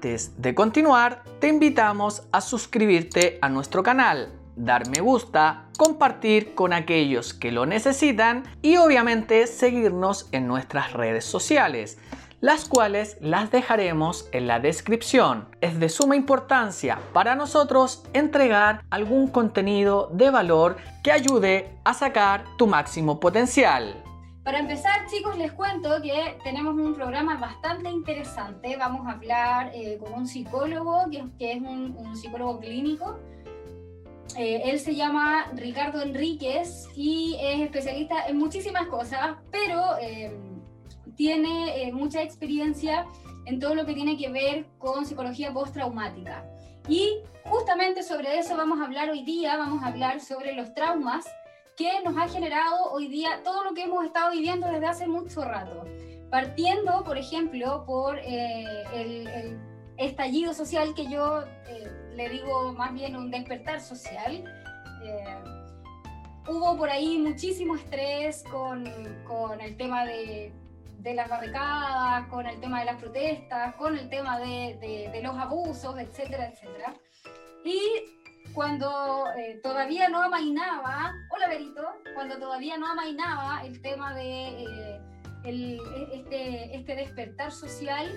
Antes 0.00 0.32
de 0.40 0.54
continuar, 0.54 1.24
te 1.40 1.48
invitamos 1.48 2.22
a 2.32 2.40
suscribirte 2.40 3.38
a 3.42 3.50
nuestro 3.50 3.82
canal, 3.82 4.32
dar 4.56 4.88
me 4.88 5.02
gusta, 5.02 5.66
compartir 5.76 6.54
con 6.54 6.72
aquellos 6.72 7.34
que 7.34 7.52
lo 7.52 7.66
necesitan 7.66 8.44
y 8.62 8.78
obviamente 8.78 9.46
seguirnos 9.46 10.26
en 10.32 10.46
nuestras 10.46 10.94
redes 10.94 11.26
sociales 11.26 11.98
las 12.40 12.64
cuales 12.64 13.18
las 13.20 13.50
dejaremos 13.50 14.26
en 14.32 14.46
la 14.46 14.58
descripción. 14.58 15.46
Es 15.60 15.78
de 15.78 15.90
suma 15.90 16.16
importancia 16.16 16.98
para 17.12 17.34
nosotros 17.34 18.02
entregar 18.14 18.82
algún 18.88 19.28
contenido 19.28 20.08
de 20.14 20.30
valor 20.30 20.78
que 21.04 21.12
ayude 21.12 21.76
a 21.84 21.92
sacar 21.92 22.46
tu 22.56 22.66
máximo 22.66 23.20
potencial. 23.20 24.02
Para 24.50 24.62
empezar, 24.62 25.06
chicos, 25.06 25.38
les 25.38 25.52
cuento 25.52 26.02
que 26.02 26.36
tenemos 26.42 26.74
un 26.74 26.92
programa 26.92 27.36
bastante 27.36 27.88
interesante. 27.88 28.76
Vamos 28.76 29.06
a 29.06 29.12
hablar 29.12 29.70
eh, 29.72 29.96
con 30.00 30.12
un 30.12 30.26
psicólogo, 30.26 31.04
que, 31.38 31.52
es 31.52 31.62
un, 31.62 32.16
psicólogo 32.16 32.58
clínico. 32.58 33.16
Eh, 34.36 34.62
él 34.64 34.80
se 34.80 34.96
llama 34.96 35.46
Ricardo 35.54 36.02
Enríquez 36.02 36.88
y 36.96 37.36
es 37.40 37.60
especialista 37.60 38.26
en 38.26 38.38
muchísimas 38.38 38.88
cosas, 38.88 39.36
pero 39.52 39.96
eh, 40.00 40.36
tiene 41.14 41.88
mucha 41.92 42.20
experiencia 42.20 43.06
en 43.46 43.60
todo 43.60 43.76
lo 43.76 43.86
que 43.86 43.94
tiene 43.94 44.16
que 44.16 44.30
ver 44.30 44.66
con 44.78 45.06
psicología 45.06 45.52
postraumática. 45.52 46.44
Y 46.88 47.20
justamente 47.44 48.02
sobre 48.02 48.40
eso 48.40 48.56
vamos 48.56 48.80
a 48.80 48.86
hablar 48.86 49.10
hoy 49.10 49.22
día, 49.22 49.56
vamos 49.56 49.84
a 49.84 49.86
hablar 49.86 50.20
sobre 50.20 50.54
los 50.54 50.74
traumas 50.74 51.24
que 51.80 52.02
nos 52.04 52.14
ha 52.18 52.28
generado 52.28 52.92
hoy 52.92 53.08
día 53.08 53.40
todo 53.42 53.64
lo 53.64 53.72
que 53.72 53.84
hemos 53.84 54.04
estado 54.04 54.32
viviendo 54.32 54.66
desde 54.68 54.86
hace 54.86 55.06
mucho 55.06 55.42
rato. 55.42 55.86
Partiendo, 56.30 57.02
por 57.04 57.16
ejemplo, 57.16 57.84
por 57.86 58.18
eh, 58.18 58.84
el, 58.92 59.58
estallido 59.96 60.52
social 60.52 60.94
que 60.94 61.10
yo 61.10 61.42
eh, 61.68 62.12
le 62.14 62.28
digo 62.28 62.74
más 62.74 62.92
bien 62.92 63.16
un 63.16 63.30
despertar 63.30 63.80
social. 63.80 64.44
Eh, 65.02 65.24
hubo 66.48 66.76
por 66.76 66.90
ahí 66.90 67.16
muchísimo 67.16 67.76
estrés 67.76 68.44
con, 68.50 68.84
con 69.26 69.58
el 69.62 69.74
tema 69.78 70.04
de, 70.04 70.52
de, 70.98 71.14
las 71.14 71.30
barricadas, 71.30 72.28
con 72.28 72.46
el 72.46 72.60
tema 72.60 72.80
de 72.80 72.84
las 72.84 72.96
protestas, 72.96 73.74
con 73.76 73.96
el 73.96 74.10
tema 74.10 74.38
de, 74.38 74.76
de, 74.82 75.10
de 75.10 75.22
los 75.22 75.34
abusos, 75.34 75.98
etcétera, 75.98 76.48
etcétera. 76.48 76.94
Y 77.64 78.19
cuando 78.54 79.26
eh, 79.36 79.60
todavía 79.62 80.08
no 80.08 80.22
amainaba, 80.22 81.14
hola 81.30 81.48
Berito, 81.48 81.86
cuando 82.14 82.38
todavía 82.38 82.76
no 82.78 82.86
amainaba 82.86 83.64
el 83.64 83.80
tema 83.80 84.14
de 84.14 84.64
eh, 84.64 85.00
este, 86.12 86.76
este 86.76 86.96
despertar 86.96 87.52
social, 87.52 88.08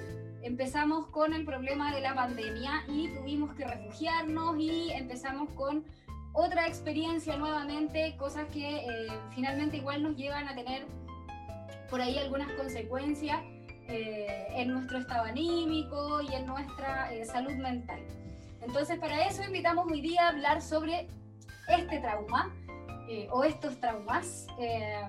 empezamos 0.42 1.08
con 1.08 1.34
el 1.34 1.46
problema 1.46 1.94
de 1.94 2.02
la 2.02 2.16
pandemia 2.16 2.84
y 2.88 3.10
tuvimos 3.14 3.54
que 3.56 3.66
refugiarnos 3.66 4.58
y 4.58 4.92
empezamos 4.92 5.50
con 5.54 5.86
otra 6.34 6.68
experiencia 6.68 7.38
nuevamente, 7.38 8.16
cosas 8.18 8.48
que 8.52 8.78
eh, 8.78 9.08
finalmente 9.36 9.78
igual 9.78 10.02
nos 10.02 10.16
llevan 10.16 10.48
a 10.48 10.56
tener 10.56 10.86
por 11.90 12.02
ahí 12.02 12.18
algunas 12.18 12.52
consecuencias 12.54 13.40
en 13.86 14.70
nuestro 14.70 14.98
estado 14.98 15.26
anímico 15.26 16.22
y 16.22 16.34
en 16.34 16.48
nuestra 16.48 17.10
salud 17.26 17.54
mental. 17.54 18.00
Entonces, 18.66 18.98
para 18.98 19.28
eso 19.28 19.44
invitamos 19.44 19.86
hoy 19.92 20.02
día 20.02 20.26
a 20.26 20.30
hablar 20.30 20.62
sobre 20.62 21.08
este 21.68 22.00
trauma 22.00 22.54
eh, 23.10 23.28
o 23.32 23.44
estos 23.44 23.80
traumas 23.80 24.48
eh, 24.60 25.02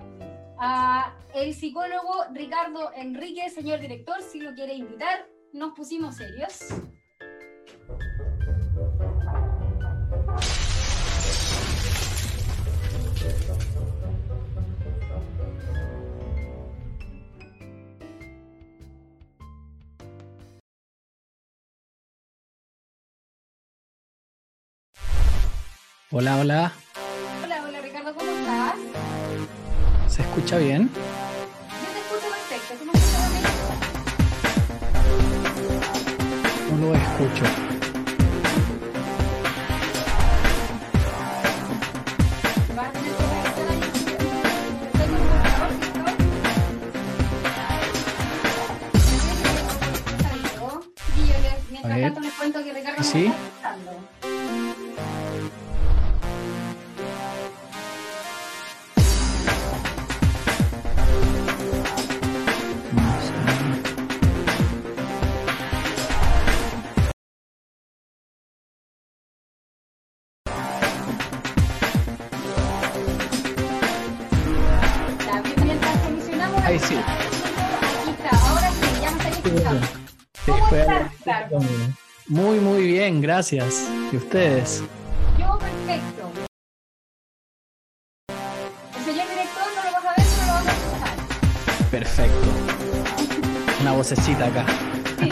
a 0.57 1.15
el 1.33 1.53
psicólogo 1.53 2.25
Ricardo 2.33 2.91
Enrique, 2.95 3.49
señor 3.49 3.79
director, 3.79 4.21
si 4.21 4.39
lo 4.41 4.53
quiere 4.53 4.73
invitar, 4.73 5.27
nos 5.53 5.73
pusimos 5.73 6.15
serios. 6.15 6.65
Hola, 26.11 26.37
hola. 26.37 26.71
Hola, 27.43 27.63
hola 27.67 27.81
Ricardo, 27.81 28.13
¿cómo 28.13 28.29
estás? 28.31 28.75
¿Se 30.07 30.21
escucha 30.21 30.57
bien? 30.59 30.87
Yo 30.93 30.99
te 31.93 31.99
escucho 31.99 32.27
perfecto, 32.29 32.75
¿cómo 32.77 32.91
estás? 32.93 33.31
No 36.71 36.77
lo 36.77 36.93
escucho. 36.95 37.45
Mientras 51.71 52.01
tanto 52.01 52.19
les 52.19 52.33
cuento 52.33 52.63
que 52.63 52.73
Ricardo 52.73 53.03
¿Sí? 53.03 53.23
Muy, 53.25 53.33
muy 53.33 54.14
bien, 83.05 83.21
gracias. 83.21 83.87
¿Y 84.11 84.17
ustedes? 84.17 84.83
Yo 85.37 85.59
perfecto. 85.59 86.31
El 88.97 89.05
señor 89.05 89.29
director 89.29 89.63
no 89.75 89.83
lo 89.83 89.91
vas 89.91 90.05
a 90.05 90.13
ver, 90.15 90.25
pero 90.35 90.47
lo 90.47 90.53
vamos 90.53 90.67
a 90.67 90.71
escuchar. 90.71 91.89
Perfecto. 91.91 92.47
Una 93.81 93.91
vocecita 93.91 94.45
acá. 94.47 94.65
Sí, 95.19 95.29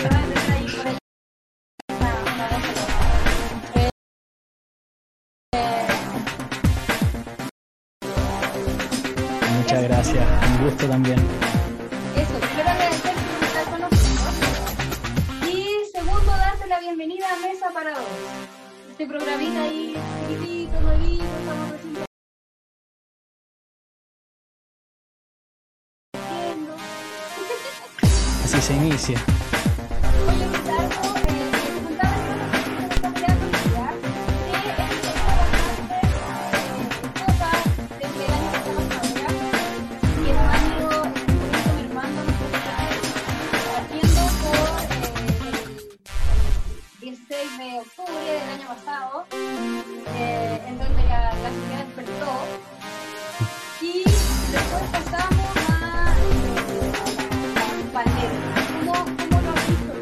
Este 19.04 19.18
programita 19.18 19.64
ahí, 19.64 19.98
chiquitito, 20.30 20.80
nuevito, 20.80 21.26
estamos 21.26 21.72
recién 21.72 21.94
haciendo. 26.16 26.74
Así 28.46 28.62
se 28.62 28.74
inicia. 28.76 29.20
Oye, 30.30 30.48
Ricardo, 30.48 31.02
eh, 31.28 31.52
te 31.68 31.82
que 31.82 33.20
que 33.20 33.26
eh, 33.26 33.50
desde 38.00 38.26
el 40.32 40.38
año 40.38 40.88
ahora, 40.88 41.20
eh, 41.74 41.90
por 41.94 42.08
eh, 44.96 45.74
el 47.02 47.10
16 47.12 47.58
de 47.58 47.68
octubre 47.82 48.23
pasado, 48.76 49.26
eh, 49.32 50.62
en 50.68 50.80
donde 50.80 51.04
la, 51.04 51.34
la 51.34 51.84
despertó, 51.84 52.34
y 53.82 54.04
después 54.04 54.84
pasamos 54.92 55.46
a 55.70 56.16
pandemia. 57.94 58.30
¿Cómo, 58.80 58.94
cómo 58.94 59.42
lo 59.42 59.52
has 59.52 59.68
visto. 59.68 59.94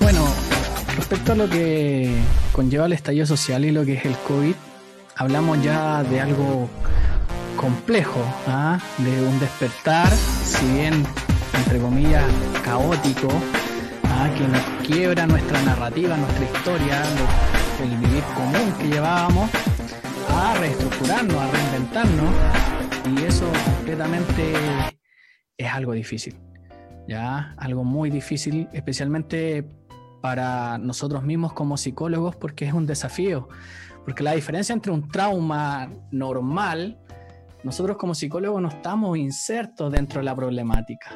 Bueno, 0.00 0.26
respecto 0.96 1.32
a 1.32 1.34
lo 1.36 1.48
que 1.48 2.14
conlleva 2.52 2.84
el 2.86 2.92
estallido 2.92 3.24
social 3.24 3.64
y 3.64 3.70
lo 3.70 3.86
que 3.86 3.94
es 3.94 4.04
el 4.04 4.16
COVID, 4.18 4.54
hablamos 5.16 5.62
ya 5.62 6.02
de 6.02 6.20
algo 6.20 6.68
complejo, 7.58 8.20
¿ah? 8.46 8.78
de 8.98 9.22
un 9.22 9.38
despertar, 9.40 10.08
si 10.10 10.64
bien 10.72 11.04
entre 11.54 11.80
comillas 11.80 12.24
caótico, 12.62 13.28
¿ah? 14.04 14.30
que 14.38 14.46
nos 14.46 14.62
quiebra 14.86 15.26
nuestra 15.26 15.60
narrativa, 15.62 16.16
nuestra 16.16 16.44
historia, 16.44 17.02
el 17.82 17.96
vivir 17.96 18.22
común 18.34 18.72
que 18.78 18.88
llevábamos, 18.88 19.50
a 20.30 20.54
reestructurarnos, 20.58 21.34
a 21.34 21.50
reinventarnos, 21.50 22.34
y 23.10 23.24
eso 23.24 23.50
completamente 23.76 24.52
es 25.56 25.72
algo 25.72 25.92
difícil, 25.92 26.38
¿ya? 27.08 27.54
Algo 27.56 27.82
muy 27.82 28.10
difícil, 28.10 28.68
especialmente 28.72 29.64
para 30.22 30.78
nosotros 30.78 31.24
mismos 31.24 31.52
como 31.54 31.76
psicólogos, 31.76 32.36
porque 32.36 32.66
es 32.66 32.72
un 32.72 32.86
desafío, 32.86 33.48
porque 34.04 34.22
la 34.22 34.32
diferencia 34.32 34.72
entre 34.72 34.92
un 34.92 35.08
trauma 35.08 35.90
normal, 36.12 36.98
nosotros 37.64 37.96
como 37.96 38.14
psicólogos 38.14 38.62
no 38.62 38.68
estamos 38.68 39.18
insertos 39.18 39.90
dentro 39.92 40.20
de 40.20 40.24
la 40.24 40.34
problemática. 40.34 41.10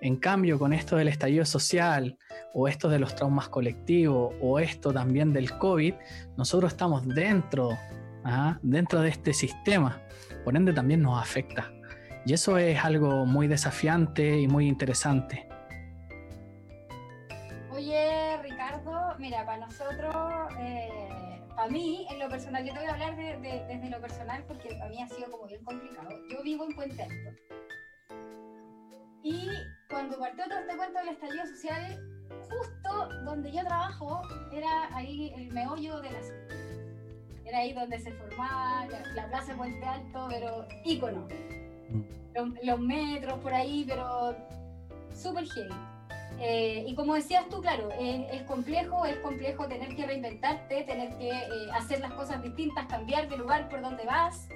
En 0.00 0.16
cambio, 0.16 0.58
con 0.58 0.72
esto 0.72 0.96
del 0.96 1.08
estallido 1.08 1.44
social, 1.44 2.16
o 2.54 2.68
esto 2.68 2.88
de 2.88 2.98
los 2.98 3.14
traumas 3.14 3.48
colectivos, 3.48 4.32
o 4.40 4.58
esto 4.58 4.92
también 4.92 5.32
del 5.32 5.56
COVID, 5.58 5.94
nosotros 6.36 6.72
estamos 6.72 7.06
dentro, 7.06 7.70
dentro 8.62 9.00
de 9.00 9.08
este 9.08 9.32
sistema. 9.32 10.00
Por 10.44 10.56
ende, 10.56 10.72
también 10.72 11.02
nos 11.02 11.20
afecta. 11.20 11.72
Y 12.24 12.32
eso 12.32 12.58
es 12.58 12.84
algo 12.84 13.26
muy 13.26 13.48
desafiante 13.48 14.40
y 14.40 14.46
muy 14.46 14.68
interesante. 14.68 15.48
Oye, 17.72 18.36
Ricardo, 18.42 19.16
mira, 19.18 19.44
para 19.44 19.66
nosotros, 19.66 20.52
eh, 20.60 21.27
para 21.58 21.70
mí, 21.70 22.06
en 22.08 22.20
lo 22.20 22.28
personal, 22.28 22.64
yo 22.64 22.72
te 22.72 22.78
voy 22.78 22.88
a 22.88 22.92
hablar 22.92 23.16
desde 23.16 23.90
lo 23.90 24.00
personal 24.00 24.44
porque 24.46 24.68
para 24.76 24.90
mí 24.90 25.02
ha 25.02 25.08
sido 25.08 25.28
como 25.28 25.48
bien 25.48 25.64
complicado. 25.64 26.08
Yo 26.30 26.40
vivo 26.44 26.64
en 26.64 26.76
Puente 26.76 27.02
Alto. 27.02 27.36
Y 29.24 29.48
cuando 29.90 30.20
partió 30.20 30.44
todo 30.44 30.60
este 30.60 30.76
cuento 30.76 31.00
del 31.00 31.08
estallido 31.08 31.46
social, 31.46 31.98
justo 32.48 33.08
donde 33.24 33.50
yo 33.50 33.64
trabajo 33.64 34.22
era 34.52 34.96
ahí 34.96 35.32
el 35.34 35.52
meollo 35.52 36.00
de 36.00 36.12
la 36.12 36.22
ciudad. 36.22 36.48
Era 37.44 37.58
ahí 37.58 37.72
donde 37.72 37.98
se 37.98 38.12
formaba 38.12 38.86
la, 39.16 39.26
plaza 39.26 39.50
de 39.50 39.58
Puente 39.58 39.84
Alto, 39.84 40.26
pero 40.30 40.68
ícono. 40.84 41.26
Mm. 41.90 42.54
Los, 42.62 42.78
metros 42.78 43.36
por 43.40 43.52
ahí, 43.52 43.84
pero 43.84 44.32
súper 45.12 45.44
heavy. 45.44 45.74
Eh, 46.40 46.84
y 46.86 46.94
como 46.94 47.14
decías 47.14 47.48
tú, 47.48 47.60
claro, 47.60 47.88
es, 47.98 48.42
complejo, 48.42 49.04
es 49.04 49.16
complejo 49.18 49.66
tener 49.66 49.94
que 49.96 50.06
reinventarte, 50.06 50.84
tener 50.84 51.16
que 51.18 51.30
eh, 51.30 51.70
hacer 51.72 52.00
las 52.00 52.12
cosas 52.12 52.42
distintas, 52.42 52.86
cambiar 52.86 53.28
de 53.28 53.36
lugar 53.36 53.68
por 53.68 53.80
donde 53.80 54.04
vas. 54.04 54.48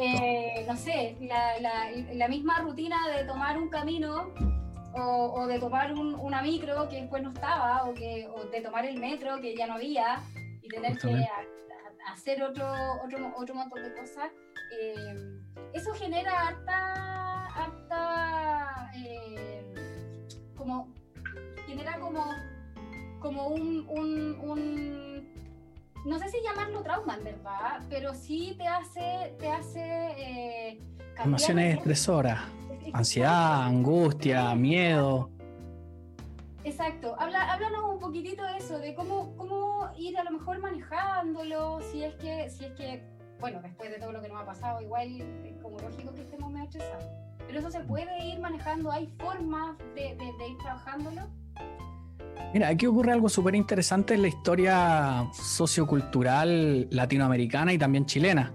Eh, 0.00 0.64
no 0.66 0.76
sé, 0.76 1.16
la, 1.20 1.60
la, 2.14 2.28
misma 2.28 2.60
rutina 2.60 2.96
de 3.14 3.24
tomar 3.24 3.58
un 3.58 3.68
camino 3.68 4.30
o, 4.94 5.46
de 5.46 5.58
tomar 5.58 5.92
una 5.92 6.40
micro 6.40 6.88
que 6.88 7.02
después 7.02 7.22
no 7.22 7.30
estaba, 7.30 7.84
o, 7.84 7.92
que, 7.92 8.26
o 8.28 8.44
de 8.44 8.60
tomar 8.62 8.86
el 8.86 8.98
metro 8.98 9.40
que 9.40 9.54
ya 9.54 9.66
no 9.66 9.74
había 9.74 10.20
y 10.62 10.68
tener 10.68 10.96
que 10.98 11.26
hacer 12.06 12.42
otro, 12.42 12.66
otro, 13.04 13.32
otro 13.36 13.54
montón 13.54 13.82
de 13.82 13.94
cosas, 13.94 14.30
eh, 14.80 15.40
eso 15.72 15.92
genera 15.94 16.48
harta, 16.48 17.46
harta 17.46 18.90
eh, 18.96 19.74
como, 20.56 20.92
genera 21.74 21.98
como, 21.98 22.24
como 23.20 23.48
un, 23.48 23.86
un, 23.88 24.38
un, 24.40 25.34
no 26.04 26.18
sé 26.18 26.28
si 26.28 26.38
llamarlo 26.42 26.82
trauma 26.82 27.16
en 27.16 27.24
verdad, 27.24 27.82
pero 27.88 28.14
sí 28.14 28.54
te 28.56 28.66
hace, 28.66 29.34
te 29.38 29.48
hace 29.48 29.80
eh, 29.80 30.80
Emociones 31.22 31.74
expresoras 31.74 32.40
ansiedad, 32.92 33.64
angustia, 33.64 34.54
miedo. 34.54 35.30
Exacto. 36.62 37.16
Habla, 37.18 37.52
háblanos 37.52 37.94
un 37.94 37.98
poquitito 37.98 38.42
de 38.44 38.56
eso, 38.56 38.78
de 38.78 38.94
cómo, 38.94 39.36
cómo 39.36 39.90
ir 39.98 40.16
a 40.16 40.24
lo 40.24 40.30
mejor 40.30 40.60
manejándolo, 40.60 41.80
si 41.80 42.04
es 42.04 42.14
que, 42.14 42.48
si 42.48 42.64
es 42.64 42.72
que, 42.72 43.04
bueno, 43.40 43.60
después 43.60 43.90
de 43.90 43.98
todo 43.98 44.12
lo 44.12 44.22
que 44.22 44.28
nos 44.28 44.40
ha 44.40 44.46
pasado, 44.46 44.80
igual 44.80 45.20
es 45.44 45.56
como 45.60 45.78
lógico 45.78 46.14
que 46.14 46.22
estemos 46.22 46.50
medio 46.50 46.64
estresados. 46.66 47.04
Pero 47.46 47.58
eso 47.58 47.70
se 47.70 47.80
puede 47.80 48.24
ir 48.24 48.38
manejando, 48.40 48.90
hay 48.90 49.06
formas 49.18 49.76
de, 49.94 50.16
de, 50.16 50.48
ir 50.48 50.58
trabajándolo. 50.58 51.22
Mira, 52.52 52.68
aquí 52.68 52.86
ocurre 52.86 53.12
algo 53.12 53.28
súper 53.28 53.56
interesante 53.56 54.14
en 54.14 54.22
la 54.22 54.28
historia 54.28 55.28
sociocultural 55.32 56.86
latinoamericana 56.90 57.72
y 57.72 57.78
también 57.78 58.06
chilena. 58.06 58.54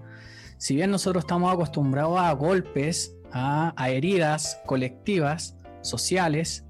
Si 0.58 0.76
bien 0.76 0.90
nosotros 0.92 1.24
estamos 1.24 1.54
acostumbrados 1.54 2.18
a 2.20 2.32
golpes 2.32 3.20
a, 3.32 3.74
heridas 3.90 4.62
colectivas, 4.66 5.58
sociales, 5.82 6.66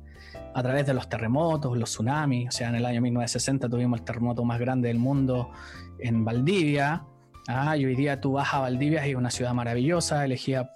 a 0.54 0.64
través 0.64 0.86
de 0.86 0.94
los 0.94 1.08
terremotos, 1.10 1.78
los 1.78 1.92
tsunamis. 1.92 2.50
O 2.50 2.52
sea, 2.52 2.70
en 2.70 2.76
el 2.76 2.86
año 2.86 3.02
1960 3.02 3.70
tuvimos 3.70 4.00
el 4.00 4.06
terremoto 4.06 4.44
más 4.44 4.60
grande 4.60 4.88
del 4.88 4.98
mundo 4.98 5.52
en 6.00 6.26
Valdivia. 6.26 7.06
Ah, 7.48 7.78
y 7.78 7.86
hoy 7.86 7.96
día 7.96 8.20
tú 8.20 8.34
vas 8.34 8.54
a 8.54 8.60
Valdivia 8.60 9.06
y 9.08 9.12
es 9.12 9.16
una 9.16 9.32
ciudad 9.32 9.54
maravillosa, 9.54 10.26
elegida 10.26 10.70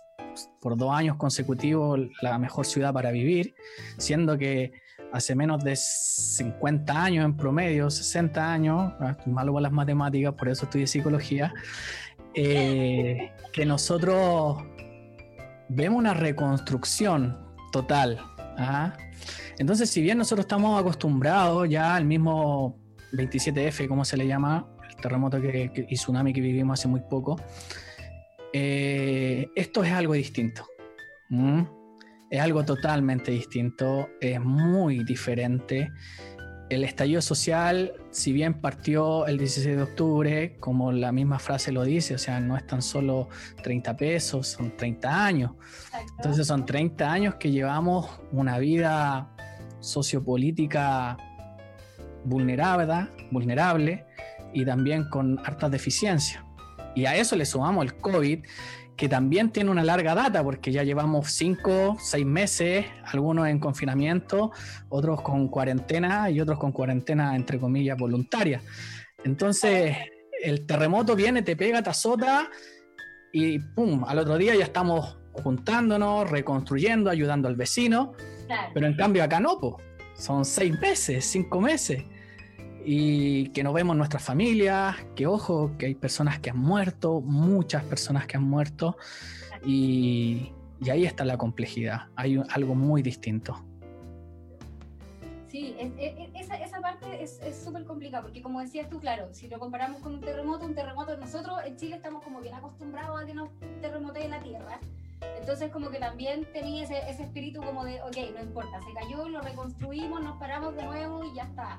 por 0.62 0.78
dos 0.78 0.94
años 0.94 1.18
consecutivos 1.18 2.00
la 2.22 2.38
mejor 2.40 2.66
ciudad 2.66 2.94
para 2.94 3.12
vivir, 3.12 3.56
siendo 3.98 4.38
que 4.38 4.72
hace 5.14 5.36
menos 5.36 5.64
de 5.64 5.76
50 5.76 7.04
años 7.04 7.24
en 7.24 7.38
promedio, 7.38 7.90
60 7.90 8.52
años, 8.52 8.94
malo 9.28 9.54
con 9.54 9.62
las 9.62 9.72
matemáticas, 9.72 10.34
por 10.34 10.50
eso 10.50 10.66
estudié 10.66 10.88
psicología, 10.88 11.54
eh, 12.34 13.32
que 13.54 13.64
nosotros 13.64 14.58
vemos 15.70 16.00
una 16.00 16.16
reconstrucción 16.16 17.38
total. 17.72 18.20
¿ah? 18.58 18.98
Entonces, 19.60 19.92
si 19.92 20.02
bien 20.02 20.18
nosotros 20.18 20.46
estamos 20.46 20.82
acostumbrados 20.82 21.70
ya 21.70 21.96
al 21.96 22.06
mismo 22.06 22.80
27F, 23.12 23.88
como 23.88 24.04
se 24.06 24.18
le 24.18 24.26
llama, 24.26 24.68
el 24.90 24.96
terremoto 24.96 25.40
que, 25.40 25.86
y 25.90 25.96
tsunami 25.96 26.34
que 26.34 26.42
vivimos 26.42 26.80
hace 26.80 26.88
muy 26.88 27.02
poco, 27.02 27.40
eh, 28.52 29.48
esto 29.56 29.84
es 29.84 29.92
algo 29.92 30.14
distinto. 30.14 30.66
Es 32.34 32.42
algo 32.42 32.66
totalmente 32.66 33.30
distinto, 33.30 34.10
es 34.20 34.42
muy 34.42 35.04
diferente 35.04 35.92
el 36.72 36.84
estallido 36.84 37.22
social, 37.22 37.94
si 38.10 38.34
bien 38.34 38.56
partió 38.60 39.28
el 39.28 39.38
16 39.38 39.76
de 39.76 39.84
octubre, 39.84 40.58
como 40.60 40.92
la 40.92 41.12
misma 41.12 41.38
frase 41.38 41.72
lo 41.72 41.84
dice, 41.84 42.16
o 42.16 42.18
sea, 42.18 42.40
no 42.40 42.58
es 42.58 42.66
tan 42.66 42.82
solo 42.82 43.30
30 43.62 43.96
pesos, 43.96 44.48
son 44.48 44.76
30 44.76 45.26
años. 45.26 45.52
Entonces 46.18 46.48
son 46.48 46.66
30 46.66 47.12
años 47.12 47.36
que 47.36 47.52
llevamos 47.52 48.10
una 48.32 48.58
vida 48.58 49.32
sociopolítica 49.80 51.16
vulnerable, 52.26 53.10
vulnerable 53.30 54.08
y 54.56 54.66
también 54.66 55.08
con 55.08 55.38
hartas 55.46 55.70
deficiencias. 55.70 56.44
Y 56.96 57.06
a 57.06 57.16
eso 57.16 57.36
le 57.36 57.46
sumamos 57.46 57.86
el 57.86 57.96
COVID, 57.96 58.44
que 58.96 59.10
también 59.10 59.50
tiene 59.50 59.72
una 59.72 59.84
larga 59.84 60.14
data, 60.14 60.44
porque 60.44 60.72
ya 60.72 60.84
llevamos 60.84 61.32
cinco, 61.32 61.98
seis 62.00 62.26
meses, 62.26 62.86
algunos 63.06 63.48
en 63.48 63.60
confinamiento, 63.60 64.52
otros 64.90 65.22
con 65.22 65.48
cuarentena 65.48 66.30
y 66.30 66.40
otros 66.40 66.60
con 66.60 66.72
cuarentena, 66.72 67.36
entre 67.36 67.60
comillas, 67.60 67.98
voluntaria. 67.98 68.62
Entonces, 69.24 69.98
el 70.44 70.66
terremoto 70.66 71.16
viene, 71.16 71.42
te 71.42 71.56
pega, 71.56 71.82
te 71.82 71.90
azota 71.90 72.50
y 73.32 73.60
¡pum! 73.60 74.04
Al 74.08 74.20
otro 74.20 74.38
día 74.38 74.56
ya 74.56 74.66
estamos 74.66 75.18
juntándonos, 75.32 76.30
reconstruyendo, 76.30 77.10
ayudando 77.10 77.48
al 77.48 77.56
vecino. 77.56 78.14
Pero 78.74 78.86
en 78.86 78.96
cambio 78.96 79.24
acá 79.24 79.40
no, 79.40 79.58
son 80.16 80.46
seis 80.46 80.80
meses, 80.80 81.26
cinco 81.26 81.60
meses 81.60 82.04
y 82.86 83.50
que 83.50 83.64
no 83.64 83.74
vemos 83.74 83.96
nuestras 83.96 84.24
familias, 84.24 84.96
que 85.16 85.28
ojo, 85.28 85.72
que 85.78 85.88
hay 85.88 85.96
personas 85.96 86.40
que 86.40 86.50
han 86.50 86.58
muerto, 86.58 87.22
muchas 87.22 87.84
personas 87.84 88.28
que 88.28 88.38
han 88.38 88.44
muerto, 88.44 88.98
y, 89.66 90.52
ahí 90.90 91.06
está 91.06 91.24
la 91.24 91.38
complejidad, 91.38 92.08
hay 92.16 92.42
algo 92.50 92.76
muy 92.76 93.02
distinto. 93.02 93.64
Sí, 95.48 95.76
esa, 96.34 96.56
esa, 96.56 96.82
parte 96.82 97.24
es 97.24 97.40
súper 97.64 97.86
complicada, 97.86 98.24
porque 98.24 98.42
como 98.42 98.60
decías 98.60 98.90
tú, 98.90 99.00
claro, 99.00 99.30
si 99.34 99.48
lo 99.48 99.60
comparamos 99.60 100.02
con 100.02 100.16
un 100.16 100.20
terremoto, 100.20 100.66
un 100.66 100.74
terremoto, 100.74 101.16
nosotros 101.16 101.60
en 101.66 101.78
Chile 101.78 101.96
estamos 101.98 102.24
como 102.24 102.42
bien 102.42 102.56
acostumbrados 102.56 103.22
a 103.22 103.26
que 103.26 103.34
nos 103.36 103.50
terremote 103.82 104.28
la 104.28 104.42
tierra, 104.42 104.80
entonces 105.40 105.72
como 105.72 105.90
que 105.90 106.00
también 106.00 106.46
tenía 106.52 106.84
ese, 106.84 106.98
ese 107.10 107.24
espíritu 107.24 107.62
como 107.62 107.86
de, 107.86 108.02
ok, 108.02 108.18
no 108.36 108.44
importa, 108.44 108.82
se 108.82 108.94
cayó, 108.94 109.30
lo 109.30 109.42
reconstruimos, 109.42 110.22
nos 110.22 110.38
paramos 110.38 110.76
de 110.76 110.84
nuevo 110.84 111.24
y 111.24 111.36
ya 111.36 111.44
está. 111.44 111.78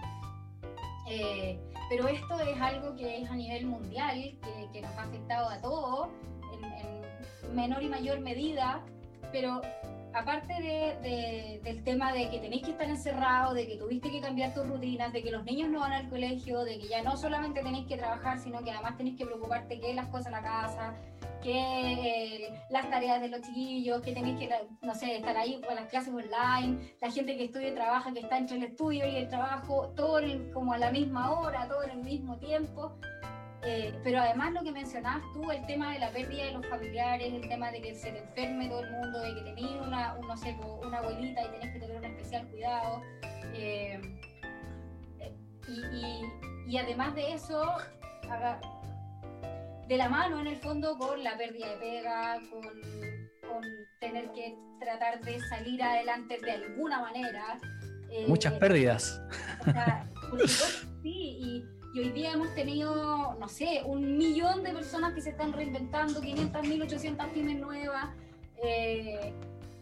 Eh, 1.08 1.58
pero 1.88 2.08
esto 2.08 2.40
es 2.40 2.60
algo 2.60 2.94
que 2.96 3.22
es 3.22 3.30
a 3.30 3.34
nivel 3.34 3.66
mundial, 3.66 4.36
que, 4.72 4.80
nos 4.80 4.90
ha 4.96 5.02
afectado 5.02 5.48
a 5.48 5.60
todos 5.60 6.08
en, 6.52 7.54
menor 7.54 7.82
y 7.82 7.88
mayor 7.88 8.20
medida, 8.20 8.82
pero 9.32 9.60
aparte 10.14 11.60
del 11.62 11.84
tema 11.84 12.12
de 12.12 12.30
que 12.30 12.38
tenéis 12.38 12.62
que 12.62 12.70
estar 12.70 12.88
encerrados, 12.88 13.54
de 13.54 13.66
que 13.66 13.76
tuviste 13.76 14.10
que 14.10 14.20
cambiar 14.20 14.54
tus 14.54 14.66
rutinas, 14.66 15.12
de 15.12 15.22
que 15.22 15.30
los 15.30 15.44
niños 15.44 15.68
no 15.70 15.80
van 15.80 15.92
al 15.92 16.08
colegio, 16.08 16.64
de 16.64 16.78
que 16.78 16.88
ya 16.88 17.02
no 17.02 17.16
solamente 17.16 17.62
tenéis 17.62 17.86
que 17.86 17.96
trabajar, 17.96 18.38
sino 18.38 18.62
que 18.62 18.70
además 18.70 18.96
tenéis 18.96 19.16
que 19.18 19.26
preocuparte 19.26 19.80
que 19.80 19.92
las 19.92 20.06
cosas 20.06 20.26
en 20.26 20.32
la 20.32 20.42
casa, 20.42 20.94
que 21.42 21.52
eh, 21.52 22.54
las 22.70 22.88
tareas 22.88 23.20
de 23.20 23.28
los 23.28 23.42
chiquillos, 23.42 24.00
que 24.02 24.12
tenéis 24.12 24.38
que, 24.38 24.48
no 24.82 24.94
sé, 24.94 25.16
estar 25.16 25.36
ahí 25.36 25.60
con 25.60 25.74
las 25.74 25.88
clases 25.88 26.14
online, 26.14 26.94
la 27.00 27.10
gente 27.10 27.36
que 27.36 27.44
estudia 27.44 27.68
y 27.68 27.74
trabaja, 27.74 28.12
que 28.12 28.20
está 28.20 28.38
entre 28.38 28.56
el 28.56 28.64
estudio 28.64 29.06
y 29.06 29.16
el 29.16 29.28
trabajo, 29.28 29.92
todo 29.96 30.20
como 30.52 30.72
a 30.72 30.78
la 30.78 30.90
misma 30.90 31.32
hora, 31.32 31.68
todo 31.68 31.82
en 31.82 31.90
el 31.90 32.04
mismo 32.04 32.38
tiempo. 32.38 32.96
Eh, 33.66 33.98
pero 34.04 34.20
además 34.20 34.52
lo 34.52 34.62
que 34.62 34.72
mencionabas 34.72 35.22
tú, 35.32 35.50
el 35.50 35.64
tema 35.66 35.92
de 35.94 35.98
la 35.98 36.10
pérdida 36.10 36.44
de 36.44 36.52
los 36.52 36.66
familiares, 36.66 37.32
el 37.32 37.48
tema 37.48 37.70
de 37.70 37.80
que 37.80 37.94
se 37.94 38.12
te 38.12 38.18
enferme 38.18 38.68
todo 38.68 38.80
el 38.80 38.90
mundo, 38.90 39.20
de 39.20 39.34
que 39.34 39.40
tenías 39.40 39.86
una, 39.86 40.14
no 40.14 40.36
sé, 40.36 40.54
una 40.84 40.98
abuelita 40.98 41.42
y 41.42 41.50
tenés 41.50 41.72
que 41.72 41.80
tener 41.80 41.96
un 41.96 42.04
especial 42.04 42.46
cuidado. 42.48 43.02
Eh, 43.54 44.00
y, 46.66 46.76
además 46.76 47.14
de 47.14 47.32
eso, 47.32 47.72
de 49.88 49.96
la 49.96 50.08
mano 50.08 50.40
en 50.40 50.46
el 50.48 50.56
fondo 50.56 50.98
con 50.98 51.22
la 51.22 51.36
pérdida 51.36 51.70
de 51.70 51.76
pega, 51.76 52.40
con, 52.50 53.62
tener 54.00 54.30
que 54.32 54.56
tratar 54.80 55.20
de 55.20 55.40
salir 55.40 55.82
adelante 55.82 56.38
de 56.38 56.50
alguna 56.50 57.00
manera. 57.00 57.58
Eh, 58.10 58.26
Muchas 58.28 58.52
pérdidas. 58.54 59.20
sí, 61.02 61.38
y, 61.40 61.64
hoy 62.00 62.10
día 62.10 62.32
hemos 62.32 62.52
tenido, 62.54 63.36
no 63.38 63.48
sé, 63.48 63.82
un 63.84 64.18
millón 64.18 64.62
de 64.64 64.72
personas 64.72 65.14
que 65.14 65.20
se 65.20 65.30
están 65.30 65.52
reinventando, 65.52 66.20
500, 66.20 66.66
1800 66.66 67.26
pymes 67.28 67.60
nuevas, 67.60 68.08
eh, 68.62 69.32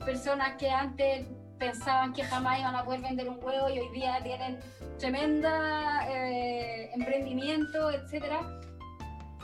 personas 0.04 0.57
que 0.59 0.69
antes 0.69 1.26
pensaban 1.59 2.12
que 2.12 2.25
jamás 2.25 2.59
iban 2.59 2.75
a 2.75 2.85
poder 2.85 3.00
vender 3.00 3.28
un 3.28 3.38
huevo 3.42 3.69
y 3.71 3.78
hoy 3.78 3.88
día 3.95 4.23
tienen 4.23 4.59
tremenda 4.99 6.07
eh, 6.11 6.90
emprendimiento, 6.95 7.90
etcétera, 7.90 8.61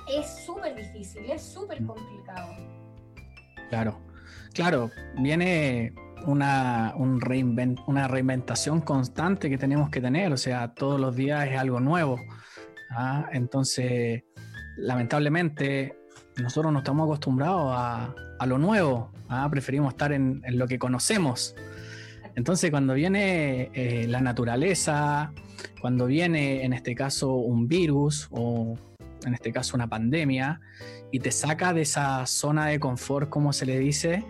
es 0.08 0.44
súper 0.44 0.74
difícil, 0.74 1.30
es 1.30 1.42
súper 1.42 1.84
complicado. 1.84 2.54
Claro, 3.70 3.98
claro, 4.52 4.90
viene 5.18 5.92
una, 6.26 6.94
una 6.96 8.08
reinventación 8.08 8.80
constante 8.80 9.48
que 9.48 9.58
tenemos 9.58 9.88
que 9.90 10.00
tener, 10.00 10.32
o 10.32 10.36
sea, 10.36 10.74
todos 10.74 11.00
los 11.00 11.14
días 11.16 11.46
es 11.48 11.58
algo 11.58 11.80
nuevo. 11.80 12.18
¿Ah? 12.90 13.28
Entonces, 13.32 14.22
lamentablemente, 14.76 15.96
nosotros 16.36 16.72
no 16.72 16.80
estamos 16.80 17.04
acostumbrados 17.04 17.72
a, 17.74 18.46
lo 18.46 18.58
nuevo, 18.58 19.10
¿ah? 19.28 19.48
preferimos 19.50 19.92
estar 19.92 20.12
en, 20.12 20.42
lo 20.50 20.66
que 20.66 20.78
conocemos. 20.78 21.54
Entonces, 22.36 22.70
cuando 22.70 22.94
viene 22.94 23.70
eh, 23.74 24.06
la 24.06 24.20
naturaleza, 24.20 25.32
cuando 25.80 26.06
viene 26.06 26.64
en 26.64 26.72
este 26.72 26.94
caso 26.94 27.34
un 27.34 27.66
virus 27.66 28.28
o 28.30 28.76
en 29.26 29.34
este 29.34 29.52
caso 29.52 29.76
una 29.76 29.88
pandemia, 29.88 30.60
y 31.10 31.20
te 31.20 31.30
saca 31.32 31.72
de 31.72 31.82
esa 31.82 32.26
zona 32.26 32.66
de 32.66 32.78
confort, 32.78 33.28
como 33.28 33.52
se 33.52 33.66
le 33.66 33.78
dice, 33.78 34.24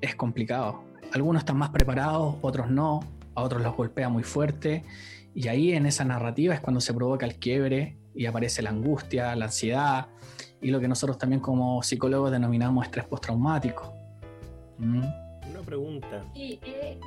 es 0.00 0.14
complicado. 0.14 0.84
Algunos 1.12 1.40
están 1.40 1.56
más 1.56 1.70
preparados, 1.70 2.36
otros 2.42 2.70
no, 2.70 3.00
a 3.34 3.42
otros 3.42 3.62
los 3.62 3.74
golpea 3.74 4.08
muy 4.08 4.22
fuerte, 4.22 4.84
y 5.34 5.48
ahí 5.48 5.72
en 5.72 5.86
esa 5.86 6.04
narrativa 6.04 6.54
es 6.54 6.60
cuando 6.60 6.80
se 6.80 6.92
provoca 6.92 7.26
el 7.26 7.36
quiebre 7.36 7.96
y 8.14 8.26
aparece 8.26 8.62
la 8.62 8.70
angustia, 8.70 9.34
la 9.36 9.46
ansiedad, 9.46 10.08
y 10.60 10.70
lo 10.70 10.80
que 10.80 10.88
nosotros 10.88 11.18
también 11.18 11.40
como 11.40 11.82
psicólogos 11.82 12.30
denominamos 12.30 12.84
estrés 12.84 13.06
postraumático. 13.06 13.94
¿Mm? 14.78 15.04
Una 15.50 15.60
pregunta. 15.64 16.24
Eh, 16.34 16.98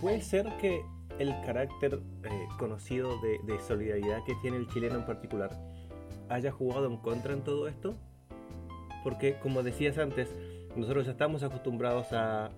¿Puede 0.00 0.20
ser 0.20 0.46
que 0.60 0.82
el 1.18 1.30
carácter 1.44 2.00
eh, 2.24 2.48
conocido 2.58 3.20
de, 3.20 3.58
solidaridad 3.60 4.24
que 4.24 4.34
tiene 4.42 4.56
el 4.56 4.68
chileno 4.68 4.96
en 4.96 5.06
particular 5.06 5.50
haya 6.28 6.52
jugado 6.52 6.86
en 6.86 6.96
contra 6.98 7.32
en 7.32 7.42
todo 7.42 7.68
esto? 7.68 7.96
Porque, 9.04 9.38
como 9.38 9.62
decías 9.62 9.96
antes, 9.98 10.28
nosotros 10.76 11.06
ya 11.06 11.12
estamos 11.12 11.42
acostumbrados 11.42 12.08
a, 12.12 12.50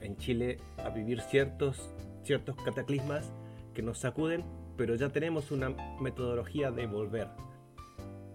en 0.00 0.16
Chile 0.16 0.58
a 0.78 0.88
vivir 0.88 1.20
ciertos, 1.20 1.90
ciertos 2.22 2.56
cataclismas 2.64 3.30
que 3.76 3.82
nos 3.82 3.98
sacuden, 3.98 4.42
pero 4.78 4.94
ya 4.94 5.10
tenemos 5.10 5.50
una 5.50 5.68
metodología 6.00 6.70
de 6.70 6.86
volver, 6.86 7.28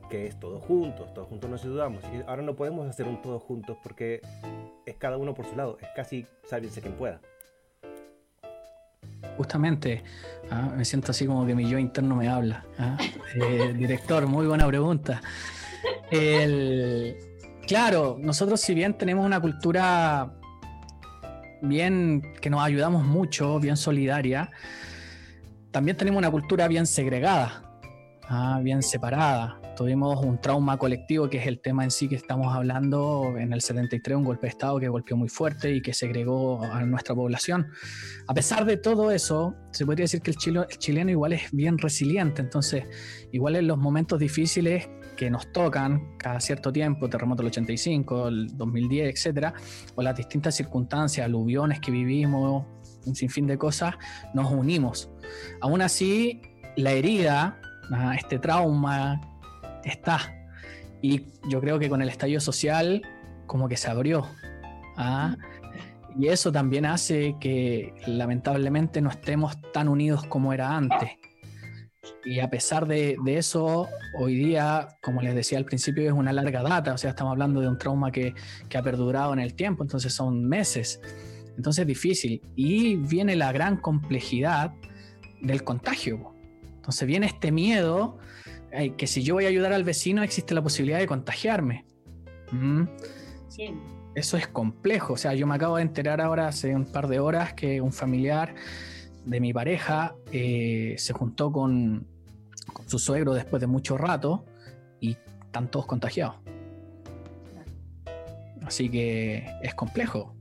que 0.08 0.28
es 0.28 0.40
todos 0.40 0.64
juntos, 0.64 1.12
todos 1.16 1.28
juntos 1.28 1.50
nos 1.50 1.64
ayudamos. 1.66 2.04
Y 2.14 2.22
ahora 2.28 2.44
no 2.44 2.56
podemos 2.56 2.88
hacer 2.88 3.08
un 3.08 3.24
todos 3.24 3.42
juntos 3.42 3.76
porque 3.82 4.22
es 4.86 4.96
cada 4.98 5.18
uno 5.18 5.34
por 5.34 5.48
su 5.48 5.56
lado, 5.56 5.80
es 5.82 5.88
casi 5.96 6.28
sálvense 6.48 6.80
quien 6.80 6.94
pueda. 6.94 7.20
Justamente, 9.36 10.04
¿ah? 10.52 10.72
me 10.78 10.86
siento 10.86 11.10
así 11.10 11.26
como 11.26 11.44
que 11.48 11.56
mi 11.56 11.68
yo 11.68 11.80
interno 11.80 12.16
me 12.16 12.30
habla. 12.30 12.64
¿ah? 12.78 12.98
Eh, 13.34 13.74
director, 13.76 14.28
muy 14.28 14.46
buena 14.46 14.68
pregunta. 14.68 15.24
claro, 17.68 18.18
nosotros 18.20 18.62
si 18.62 18.76
bien 18.76 18.96
tenemos 18.96 19.26
una 19.26 19.42
cultura 19.42 20.36
bien 21.64 22.22
que 22.40 22.52
nos 22.52 22.62
ayudamos 22.62 23.04
mucho, 23.04 23.60
bien 23.60 23.76
solidaria, 23.76 24.52
también 25.72 25.98
tenemos 25.98 26.20
una 26.20 26.32
cultura 26.32 26.68
bien 26.68 26.86
segregada, 26.86 27.64
¿ah? 28.30 28.60
bien 28.64 28.82
separada 28.82 29.62
tuvimos 29.76 30.24
un 30.24 30.40
trauma 30.40 30.78
colectivo, 30.78 31.30
que 31.30 31.38
es 31.38 31.48
el 31.48 31.60
tema 31.60 31.84
en 31.84 31.92
sí 31.92 32.08
que 32.08 32.16
estamos 32.16 32.54
hablando 32.54 33.34
en 33.38 33.54
el 33.54 33.62
73, 33.62 34.18
un 34.18 34.24
golpe 34.24 34.48
de 34.48 34.50
Estado 34.50 34.80
que 34.80 34.88
golpeó 34.88 35.18
muy 35.18 35.30
fuerte 35.30 35.74
y 35.74 35.82
que 35.82 35.94
segregó 35.94 36.64
a 36.64 36.84
nuestra 36.84 37.16
población. 37.16 37.68
A 38.28 38.34
pesar 38.36 38.66
de 38.66 38.78
todo 38.78 39.12
eso, 39.12 39.56
se 39.72 39.86
podría 39.86 40.04
decir 40.04 40.22
que 40.22 40.32
el, 40.32 40.38
chilo, 40.38 40.68
el 40.70 40.78
chileno 40.78 41.12
igual 41.12 41.34
es 41.34 41.52
bien 41.52 41.78
resiliente, 41.78 42.42
entonces 42.42 42.84
igual 43.32 43.56
en 43.56 43.68
los 43.68 43.78
momentos 43.78 44.20
difíciles 44.20 44.88
que 45.18 45.30
nos 45.30 45.52
tocan 45.52 46.18
cada 46.18 46.40
cierto 46.40 46.72
tiempo, 46.72 47.10
terremoto 47.10 47.44
del 47.44 47.48
85, 47.50 48.28
el 48.28 48.58
2010, 48.58 49.14
etcétera, 49.16 49.54
o 49.96 50.02
las 50.02 50.16
distintas 50.16 50.56
circunstancias, 50.56 51.26
aluviones 51.26 51.80
que 51.80 51.92
vivimos, 51.92 52.66
un 53.06 53.16
sinfín 53.16 53.48
de 53.48 53.58
cosas, 53.58 53.96
nos 54.34 54.52
unimos. 54.52 55.10
Aún 55.62 55.82
así, 55.82 56.42
la 56.76 56.92
herida, 56.92 57.60
este 58.18 58.40
trauma 58.40 59.22
está. 59.84 60.20
Y 61.02 61.26
yo 61.50 61.60
creo 61.62 61.80
que 61.80 61.90
con 61.90 62.02
el 62.02 62.10
estallido 62.10 62.40
social 62.40 63.02
como 63.48 63.68
que 63.68 63.78
se 63.78 63.90
abrió. 63.90 64.28
¿ah? 64.98 65.36
Y 66.18 66.28
eso 66.28 66.52
también 66.52 66.86
hace 66.86 67.36
que 67.40 67.94
lamentablemente 68.06 69.02
no 69.02 69.10
estemos 69.10 69.58
tan 69.72 69.88
unidos 69.88 70.26
como 70.26 70.54
era 70.54 70.76
antes. 70.76 71.10
Y 72.24 72.40
a 72.40 72.50
pesar 72.50 72.88
de, 72.88 73.18
eso, 73.26 73.88
hoy 74.18 74.36
día, 74.36 74.88
como 75.02 75.22
les 75.22 75.34
decía 75.34 75.58
al 75.58 75.66
principio, 75.66 76.06
es 76.06 76.12
una 76.12 76.32
larga 76.32 76.62
data, 76.62 76.94
o 76.94 76.98
sea, 76.98 77.12
estamos 77.12 77.32
hablando 77.32 77.62
de 77.62 77.68
un 77.68 77.78
trauma 77.78 78.12
que, 78.12 78.34
que 78.70 78.78
ha 78.78 78.84
perdurado 78.84 79.34
en 79.34 79.40
el 79.40 79.54
tiempo, 79.56 79.84
entonces 79.84 80.14
son 80.14 80.48
meses. 80.48 81.00
Entonces 81.58 81.82
es 81.82 81.88
difícil. 81.88 82.42
Y 82.56 82.96
viene 82.96 83.36
la 83.36 83.52
gran 83.52 83.78
complejidad 83.78 84.74
del 85.42 85.64
contagio. 85.64 86.34
Entonces 86.76 87.08
viene 87.08 87.28
este 87.28 87.52
miedo 87.52 88.18
que 88.98 89.06
si 89.06 89.22
yo 89.24 89.36
voy 89.36 89.46
a 89.46 89.50
ayudar 89.50 89.74
al 89.74 89.84
vecino 89.84 90.24
existe 90.24 90.54
la 90.54 90.62
posibilidad 90.62 91.00
de 91.00 91.08
contagiarme. 91.08 91.86
Mm. 92.52 92.84
Eso 94.16 94.38
es 94.38 94.48
complejo. 94.48 95.14
O 95.14 95.18
sea, 95.18 95.34
yo 95.34 95.48
me 95.48 95.56
acabo 95.56 95.78
de 95.78 95.84
enterar 95.84 96.22
ahora 96.22 96.48
hace 96.48 96.76
un 96.76 96.86
par 96.86 97.08
de 97.08 97.20
horas 97.20 97.54
que 97.54 97.82
un 97.82 97.92
familiar 97.92 98.56
de 99.26 99.40
mi 99.40 99.54
pareja 99.54 100.16
eh, 100.32 100.96
se 100.98 101.14
juntó 101.14 101.52
con, 101.52 102.08
su 102.86 103.00
suegro 103.00 103.34
después 103.34 103.60
de 103.60 103.68
mucho 103.68 103.98
rato 103.98 104.46
y 105.00 105.18
están 105.46 105.70
todos 105.70 105.86
contagiados. 105.86 106.36
Así 108.64 108.90
que 108.90 109.46
es 109.62 109.74
complejo. 109.74 110.36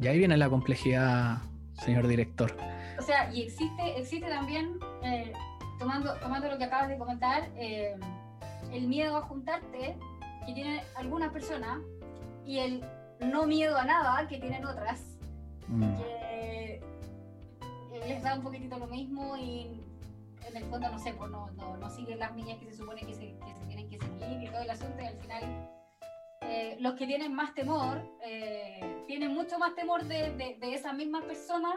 Y 0.00 0.06
ahí 0.06 0.18
viene 0.18 0.36
la 0.36 0.48
complejidad, 0.48 1.38
señor 1.74 2.06
director. 2.06 2.56
O 2.98 3.02
sea, 3.02 3.32
y 3.32 3.42
existe, 3.42 3.98
existe 3.98 4.28
también 4.28 4.78
eh, 5.02 5.32
tomando, 5.78 6.14
tomando 6.16 6.48
lo 6.48 6.58
que 6.58 6.64
acabas 6.64 6.88
de 6.88 6.98
comentar, 6.98 7.48
eh, 7.56 7.94
el 8.72 8.88
miedo 8.88 9.16
a 9.16 9.22
juntarte 9.22 9.96
que 10.46 10.52
tienen 10.52 10.80
algunas 10.96 11.32
personas 11.32 11.80
y 12.44 12.58
el 12.58 12.84
no 13.20 13.46
miedo 13.46 13.76
a 13.76 13.84
nada 13.84 14.26
que 14.28 14.38
tienen 14.38 14.64
otras, 14.66 15.18
mm. 15.68 15.96
que 15.96 16.80
les 18.06 18.22
da 18.22 18.34
un 18.34 18.42
poquitito 18.42 18.78
lo 18.78 18.86
mismo 18.86 19.36
y 19.36 19.80
en 20.46 20.56
el 20.56 20.64
fondo, 20.64 20.88
no 20.90 20.98
sé, 20.98 21.12
pues 21.14 21.30
no, 21.30 21.50
no, 21.50 21.90
siguen 21.90 22.18
las 22.18 22.34
niñas 22.34 22.58
que 22.58 22.66
se 22.66 22.76
supone 22.76 23.00
que 23.00 23.14
se, 23.14 23.34
que 23.38 23.54
se, 23.54 23.66
tienen 23.66 23.88
que 23.88 23.98
seguir 23.98 24.42
y 24.42 24.46
todo 24.46 24.62
el 24.62 24.70
asunto 24.70 25.02
y 25.02 25.06
al 25.06 25.16
final 25.16 25.70
eh, 26.42 26.76
los 26.80 26.94
que 26.94 27.06
tienen 27.06 27.34
más 27.34 27.54
temor 27.54 28.02
eh, 28.24 28.95
tienen 29.06 29.32
mucho 29.32 29.58
más 29.58 29.74
temor 29.74 30.04
de, 30.04 30.30
de, 30.36 30.56
de 30.60 30.74
esas 30.74 30.94
mismas 30.94 31.24
personas 31.24 31.76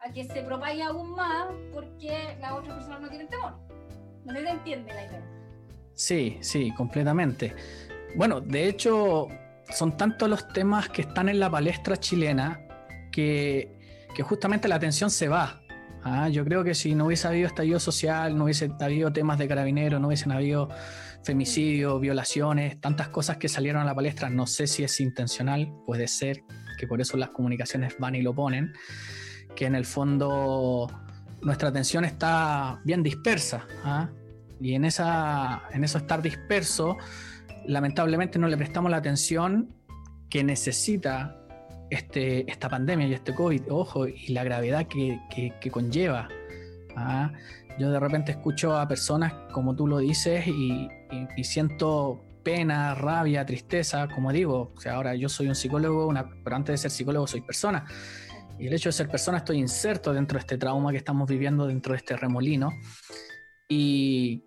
a 0.00 0.12
que 0.12 0.24
se 0.24 0.42
propague 0.42 0.82
aún 0.82 1.12
más 1.12 1.46
porque 1.72 2.36
la 2.40 2.54
otra 2.54 2.74
persona 2.74 2.98
no 2.98 3.08
tiene 3.08 3.26
temor. 3.26 3.54
No 4.24 4.32
se 4.32 4.48
entiende 4.48 4.92
la 4.92 5.06
idea. 5.06 5.22
Sí, 5.94 6.38
sí, 6.40 6.72
completamente. 6.76 7.54
Bueno, 8.16 8.40
de 8.40 8.68
hecho, 8.68 9.28
son 9.70 9.96
tantos 9.96 10.28
los 10.28 10.48
temas 10.48 10.88
que 10.88 11.02
están 11.02 11.28
en 11.28 11.40
la 11.40 11.50
palestra 11.50 11.96
chilena 11.96 12.60
que, 13.12 13.78
que 14.14 14.22
justamente 14.22 14.68
la 14.68 14.76
atención 14.76 15.10
se 15.10 15.28
va. 15.28 15.60
Ah, 16.02 16.28
yo 16.28 16.44
creo 16.44 16.64
que 16.64 16.74
si 16.74 16.94
no 16.94 17.06
hubiese 17.06 17.28
habido 17.28 17.46
estallido 17.46 17.80
social, 17.80 18.36
no 18.36 18.44
hubiese 18.44 18.70
habido 18.80 19.12
temas 19.12 19.38
de 19.38 19.48
carabineros, 19.48 20.00
no 20.00 20.08
hubiesen 20.08 20.32
habido 20.32 20.68
femicidios, 21.22 21.98
violaciones, 22.00 22.78
tantas 22.80 23.08
cosas 23.08 23.38
que 23.38 23.48
salieron 23.48 23.80
a 23.80 23.84
la 23.86 23.94
palestra, 23.94 24.28
no 24.28 24.46
sé 24.46 24.66
si 24.66 24.84
es 24.84 25.00
intencional, 25.00 25.72
puede 25.86 26.06
ser 26.08 26.42
que 26.84 26.88
por 26.88 27.00
eso 27.00 27.16
las 27.16 27.30
comunicaciones 27.30 27.96
van 27.98 28.14
y 28.14 28.20
lo 28.20 28.34
ponen, 28.34 28.74
que 29.56 29.64
en 29.64 29.74
el 29.74 29.86
fondo 29.86 30.86
nuestra 31.40 31.70
atención 31.70 32.04
está 32.04 32.80
bien 32.84 33.02
dispersa. 33.02 33.66
¿ah? 33.84 34.10
Y 34.60 34.74
en, 34.74 34.84
esa, 34.84 35.62
en 35.72 35.82
eso 35.82 35.96
estar 35.98 36.20
disperso, 36.20 36.98
lamentablemente 37.66 38.38
no 38.38 38.48
le 38.48 38.56
prestamos 38.58 38.90
la 38.90 38.98
atención 38.98 39.74
que 40.28 40.44
necesita 40.44 41.40
este, 41.88 42.50
esta 42.50 42.68
pandemia 42.68 43.06
y 43.06 43.14
este 43.14 43.34
COVID, 43.34 43.62
ojo, 43.70 44.06
y 44.06 44.28
la 44.28 44.44
gravedad 44.44 44.86
que, 44.86 45.70
conlleva. 45.70 46.28
¿ah? 46.96 47.32
Yo 47.78 47.90
de 47.90 47.98
repente 47.98 48.32
escucho 48.32 48.76
a 48.76 48.86
personas, 48.86 49.32
como 49.52 49.74
tú 49.74 49.86
lo 49.86 49.98
dices, 49.98 50.46
y, 50.46 50.88
siento 51.42 52.22
pena, 52.44 52.94
rabia, 52.94 53.44
tristeza, 53.44 54.06
como 54.08 54.32
digo, 54.32 54.72
o 54.76 54.80
sea, 54.80 54.94
ahora 54.94 55.14
yo 55.14 55.28
soy 55.28 55.48
un 55.48 55.54
psicólogo, 55.54 56.06
una, 56.06 56.28
pero 56.44 56.56
antes 56.56 56.74
de 56.74 56.78
ser 56.78 56.90
psicólogo 56.90 57.26
soy 57.26 57.40
persona. 57.40 57.84
Y 58.58 58.68
el 58.68 58.72
hecho 58.74 58.90
de 58.90 58.92
ser 58.92 59.08
persona 59.08 59.38
estoy 59.38 59.58
inserto 59.58 60.12
dentro 60.12 60.36
de 60.36 60.40
este 60.40 60.58
trauma 60.58 60.92
que 60.92 60.98
estamos 60.98 61.28
viviendo, 61.28 61.66
dentro 61.66 61.92
de 61.92 61.98
este 61.98 62.16
remolino. 62.16 62.70
Y, 63.68 64.44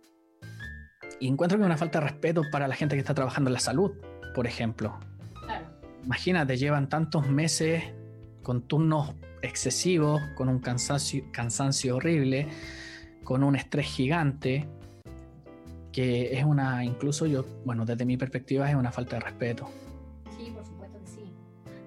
y 1.19 1.27
encuentro 1.27 1.57
que 1.57 1.63
es 1.63 1.65
una 1.65 1.77
falta 1.77 1.99
de 1.99 2.05
respeto 2.05 2.43
para 2.51 2.67
la 2.67 2.75
gente 2.75 2.95
que 2.95 2.99
está 2.99 3.13
trabajando 3.13 3.49
en 3.49 3.55
la 3.55 3.59
salud, 3.59 3.91
por 4.33 4.47
ejemplo. 4.47 4.97
Imagínate, 6.05 6.55
llevan 6.55 6.87
tantos 6.87 7.27
meses 7.27 7.83
con 8.43 8.61
turnos 8.65 9.13
excesivos, 9.41 10.21
con 10.35 10.47
un 10.47 10.59
cansancio, 10.59 11.25
cansancio 11.33 11.97
horrible, 11.97 12.47
con 13.23 13.43
un 13.43 13.57
estrés 13.57 13.87
gigante, 13.87 14.69
que 15.97 16.37
es 16.37 16.45
una, 16.45 16.85
incluso 16.85 17.25
yo, 17.25 17.43
bueno, 17.65 17.83
desde 17.83 18.05
mi 18.05 18.17
perspectiva 18.17 18.69
es 18.69 18.75
una 18.75 18.91
falta 18.91 19.15
de 19.15 19.21
respeto. 19.23 19.67
Sí, 20.37 20.51
por 20.51 20.63
supuesto 20.63 20.99
que 20.99 21.07
sí. 21.07 21.33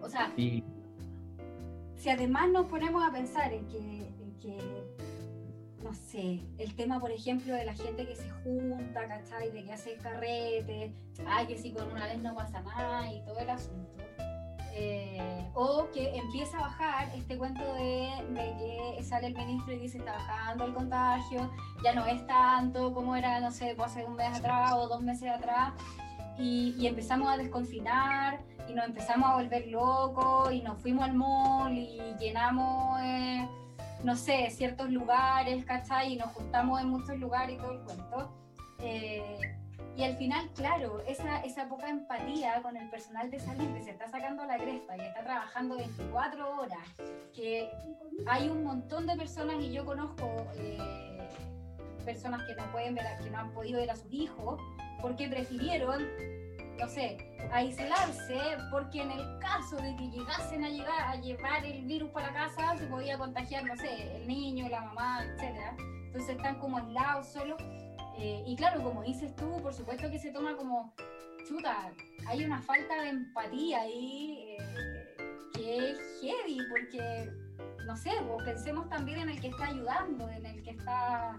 O 0.02 0.08
sea, 0.08 0.32
si 0.34 2.08
además 2.10 2.50
nos 2.50 2.66
ponemos 2.66 3.08
a 3.08 3.12
pensar 3.12 3.52
en 3.52 3.68
que, 3.68 4.10
no 5.84 5.94
sé, 5.94 6.40
el 6.58 6.74
tema, 6.74 6.98
por 6.98 7.12
ejemplo, 7.12 7.54
de 7.54 7.64
la 7.64 7.72
gente 7.72 8.04
que 8.04 8.16
se 8.16 8.28
junta, 8.42 9.06
¿cachai? 9.06 9.52
De 9.52 9.62
que 9.62 9.72
hace 9.72 9.94
carrete, 9.98 10.92
ay, 11.24 11.46
que 11.46 11.56
si 11.56 11.70
con 11.70 11.88
una 11.92 12.06
vez 12.06 12.20
no 12.20 12.34
pasa 12.34 12.62
nada 12.62 13.12
y 13.12 13.24
todo 13.24 13.38
el 13.38 13.50
asunto 13.50 14.02
eh, 14.72 15.50
o 15.54 15.88
que 15.92 16.16
empieza 16.16 16.58
a 16.58 16.62
bajar 16.62 17.08
este 17.14 17.36
cuento 17.36 17.62
de, 17.74 18.10
que 18.96 19.02
sale 19.02 19.28
el 19.28 19.34
ministro 19.34 19.74
y 19.74 19.78
dice 19.78 19.98
está 19.98 20.12
bajando 20.12 20.64
el 20.64 20.74
contagio, 20.74 21.50
ya 21.82 21.92
no 21.94 22.06
es 22.06 22.26
tanto 22.26 22.92
como 22.94 23.16
era, 23.16 23.40
no 23.40 23.50
sé, 23.50 23.76
hace 23.82 24.04
un 24.04 24.14
mes 24.14 24.38
atrás 24.38 24.72
o 24.72 24.88
dos 24.88 25.02
meses 25.02 25.28
atrás, 25.30 25.72
y, 26.38 26.86
empezamos 26.86 27.28
a 27.28 27.36
desconfinar 27.36 28.40
y 28.68 28.72
nos 28.72 28.86
empezamos 28.86 29.28
a 29.28 29.34
volver 29.34 29.66
locos 29.66 30.52
y 30.52 30.62
nos 30.62 30.80
fuimos 30.80 31.04
al 31.04 31.14
mall 31.14 31.76
y 31.76 32.00
llenamos, 32.18 33.00
eh, 33.02 33.46
no 34.04 34.16
sé, 34.16 34.48
ciertos 34.50 34.90
lugares, 34.90 35.64
¿cachai? 35.66 36.14
Y 36.14 36.16
nos 36.16 36.28
juntamos 36.32 36.80
en 36.80 36.88
muchos 36.88 37.18
lugares 37.18 37.56
y 37.56 37.58
todo 37.58 37.72
el 37.72 37.80
cuento. 37.80 38.32
Eh, 38.78 39.59
y 39.96 40.04
al 40.04 40.16
final, 40.16 40.48
claro, 40.54 41.00
esa, 41.06 41.40
esa 41.42 41.68
poca 41.68 41.88
empatía 41.88 42.62
con 42.62 42.76
el 42.76 42.88
personal 42.88 43.30
de 43.30 43.38
salud 43.38 43.66
que 43.74 43.82
se 43.82 43.90
está 43.90 44.08
sacando 44.08 44.44
la 44.44 44.56
cresta 44.56 44.96
y 44.96 45.00
está 45.00 45.22
trabajando 45.22 45.76
24 45.76 46.60
horas, 46.60 46.78
que 47.34 47.70
hay 48.26 48.48
un 48.48 48.64
montón 48.64 49.06
de 49.06 49.16
personas 49.16 49.56
y 49.60 49.72
yo 49.72 49.84
conozco 49.84 50.26
eh, 50.56 51.28
personas 52.04 52.42
que 52.44 52.54
no 52.54 52.70
pueden 52.72 52.94
ver, 52.94 53.04
que 53.22 53.30
no 53.30 53.38
han 53.38 53.52
podido 53.52 53.80
ver 53.80 53.90
a 53.90 53.96
sus 53.96 54.12
hijos 54.12 54.60
porque 55.02 55.28
prefirieron, 55.28 56.06
no 56.78 56.88
sé, 56.88 57.18
aislarse 57.52 58.38
porque 58.70 59.02
en 59.02 59.10
el 59.10 59.38
caso 59.40 59.76
de 59.76 59.96
que 59.96 60.08
llegasen 60.08 60.64
a 60.64 60.68
llegar 60.68 61.00
a 61.08 61.16
llevar 61.16 61.64
el 61.64 61.84
virus 61.84 62.10
para 62.10 62.32
casa 62.32 62.76
se 62.78 62.86
podía 62.86 63.18
contagiar, 63.18 63.64
no 63.64 63.76
sé, 63.76 64.16
el 64.16 64.28
niño, 64.28 64.68
la 64.68 64.82
mamá, 64.82 65.24
etcétera. 65.24 65.76
Entonces 66.06 66.36
están 66.36 66.58
como 66.58 66.78
aislados 66.78 67.28
solo 67.28 67.56
eh, 68.18 68.42
y 68.46 68.56
claro, 68.56 68.82
como 68.82 69.02
dices 69.02 69.34
tú, 69.36 69.60
por 69.62 69.72
supuesto 69.72 70.10
que 70.10 70.18
se 70.18 70.30
toma 70.30 70.56
como, 70.56 70.92
chuta, 71.48 71.90
hay 72.26 72.44
una 72.44 72.60
falta 72.62 73.02
de 73.02 73.08
empatía 73.08 73.80
ahí 73.80 74.56
eh, 74.58 75.16
que 75.54 75.90
es 75.90 75.98
heavy, 76.20 76.58
porque, 76.68 77.30
no 77.86 77.96
sé, 77.96 78.10
pues 78.26 78.44
pensemos 78.44 78.88
también 78.88 79.20
en 79.20 79.30
el 79.30 79.40
que 79.40 79.48
está 79.48 79.66
ayudando, 79.66 80.28
en 80.28 80.46
el 80.46 80.62
que 80.62 80.70
está 80.70 81.36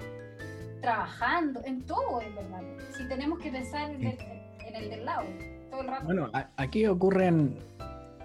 trabajando, 0.81 1.62
en 1.65 1.86
todo, 1.86 2.21
en 2.21 2.36
verdad. 2.36 2.62
Si 2.97 3.07
tenemos 3.07 3.39
que 3.39 3.51
pensar 3.51 3.91
en 3.91 4.05
el, 4.05 4.89
del 4.89 5.05
lado, 5.05 5.27
todo 5.69 5.81
el 5.81 5.88
rato. 5.88 6.05
Bueno, 6.05 6.31
aquí 6.57 6.88
ocurren 6.88 7.57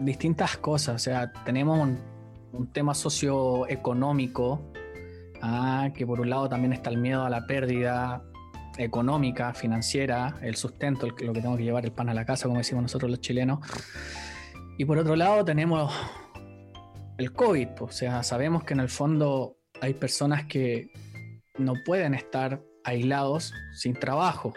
distintas 0.00 0.56
cosas, 0.56 0.94
o 0.94 0.98
sea, 0.98 1.32
tenemos 1.44 1.78
un, 1.78 1.98
un 2.52 2.66
tema 2.68 2.94
socioeconómico, 2.94 4.60
ah, 5.42 5.90
que 5.94 6.06
por 6.06 6.20
un 6.20 6.30
lado 6.30 6.48
también 6.48 6.72
está 6.72 6.90
el 6.90 6.98
miedo 6.98 7.24
a 7.24 7.30
la 7.30 7.46
pérdida 7.46 8.22
económica, 8.78 9.54
financiera, 9.54 10.36
el 10.42 10.56
sustento, 10.56 11.06
lo 11.06 11.32
que 11.32 11.40
tengo 11.40 11.56
que 11.56 11.64
llevar 11.64 11.84
el 11.84 11.92
pan 11.92 12.08
a 12.08 12.14
la 12.14 12.24
casa, 12.24 12.46
como 12.46 12.58
decimos 12.58 12.82
nosotros 12.82 13.10
los 13.10 13.20
chilenos. 13.20 13.60
Y 14.78 14.84
por 14.84 14.98
otro 14.98 15.16
lado 15.16 15.44
tenemos 15.44 15.92
el 17.18 17.32
COVID, 17.32 17.68
o 17.80 17.90
sea, 17.90 18.22
sabemos 18.22 18.64
que 18.64 18.74
en 18.74 18.80
el 18.80 18.88
fondo 18.88 19.56
hay 19.80 19.94
personas 19.94 20.44
que 20.44 20.90
no 21.58 21.74
pueden 21.84 22.14
estar 22.14 22.62
aislados 22.84 23.52
sin 23.74 23.94
trabajo, 23.94 24.52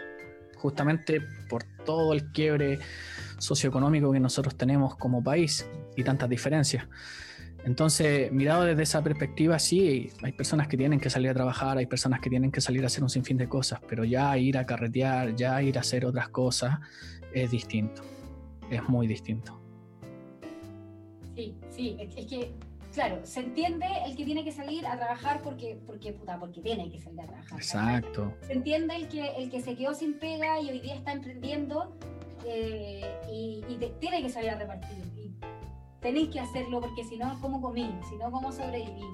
justamente 0.56 1.20
por 1.48 1.64
todo 1.84 2.12
el 2.12 2.30
quiebre 2.32 2.78
socioeconómico 3.38 4.12
que 4.12 4.20
nosotros 4.20 4.56
tenemos 4.56 4.96
como 4.96 5.22
país 5.22 5.66
y 5.96 6.04
tantas 6.04 6.28
diferencias. 6.28 6.86
Entonces, 7.64 8.32
mirado 8.32 8.64
desde 8.64 8.82
esa 8.82 9.02
perspectiva, 9.02 9.58
sí, 9.58 10.10
hay 10.22 10.32
personas 10.32 10.68
que 10.68 10.76
tienen 10.76 10.98
que 10.98 11.10
salir 11.10 11.30
a 11.30 11.34
trabajar, 11.34 11.76
hay 11.76 11.86
personas 11.86 12.20
que 12.20 12.30
tienen 12.30 12.50
que 12.50 12.60
salir 12.60 12.82
a 12.84 12.86
hacer 12.86 13.02
un 13.02 13.10
sinfín 13.10 13.36
de 13.36 13.48
cosas, 13.48 13.80
pero 13.86 14.04
ya 14.04 14.36
ir 14.38 14.56
a 14.56 14.64
carretear, 14.64 15.36
ya 15.36 15.62
ir 15.62 15.76
a 15.76 15.82
hacer 15.82 16.06
otras 16.06 16.30
cosas, 16.30 16.78
es 17.34 17.50
distinto, 17.50 18.02
es 18.70 18.82
muy 18.88 19.06
distinto. 19.06 19.60
Sí, 21.34 21.54
sí, 21.68 21.96
es 21.98 22.14
que, 22.14 22.52
claro, 22.94 23.20
se 23.24 23.40
entiende 23.40 23.86
el 24.06 24.16
que 24.16 24.24
tiene 24.24 24.42
que 24.42 24.52
salir 24.52 24.86
a 24.86 24.96
trabajar 24.96 25.40
porque, 25.42 25.78
porque, 25.86 26.12
puta, 26.12 26.38
porque 26.38 26.60
tiene 26.62 26.90
que 26.90 26.98
salir 26.98 27.20
a 27.20 27.26
trabajar. 27.26 27.58
Exacto. 27.58 28.34
Se 28.46 28.54
entiende 28.54 28.96
el 28.96 29.08
que, 29.08 29.36
el 29.36 29.50
que 29.50 29.60
se 29.60 29.76
quedó 29.76 29.94
sin 29.94 30.18
pega 30.18 30.60
y 30.60 30.70
hoy 30.70 30.80
día 30.80 30.94
está 30.94 31.12
emprendiendo 31.12 31.94
eh, 32.46 33.04
y, 33.30 33.62
tiene 34.00 34.22
que 34.22 34.28
salir 34.28 34.50
a 34.50 34.58
repartir 34.58 34.96
tenéis 36.00 36.30
que 36.30 36.40
hacerlo 36.40 36.80
porque 36.80 37.04
si 37.04 37.16
no, 37.16 37.38
¿cómo 37.40 37.60
comí? 37.60 37.94
Si 38.08 38.16
no, 38.16 38.30
¿cómo 38.30 38.52
sobreviví? 38.52 39.04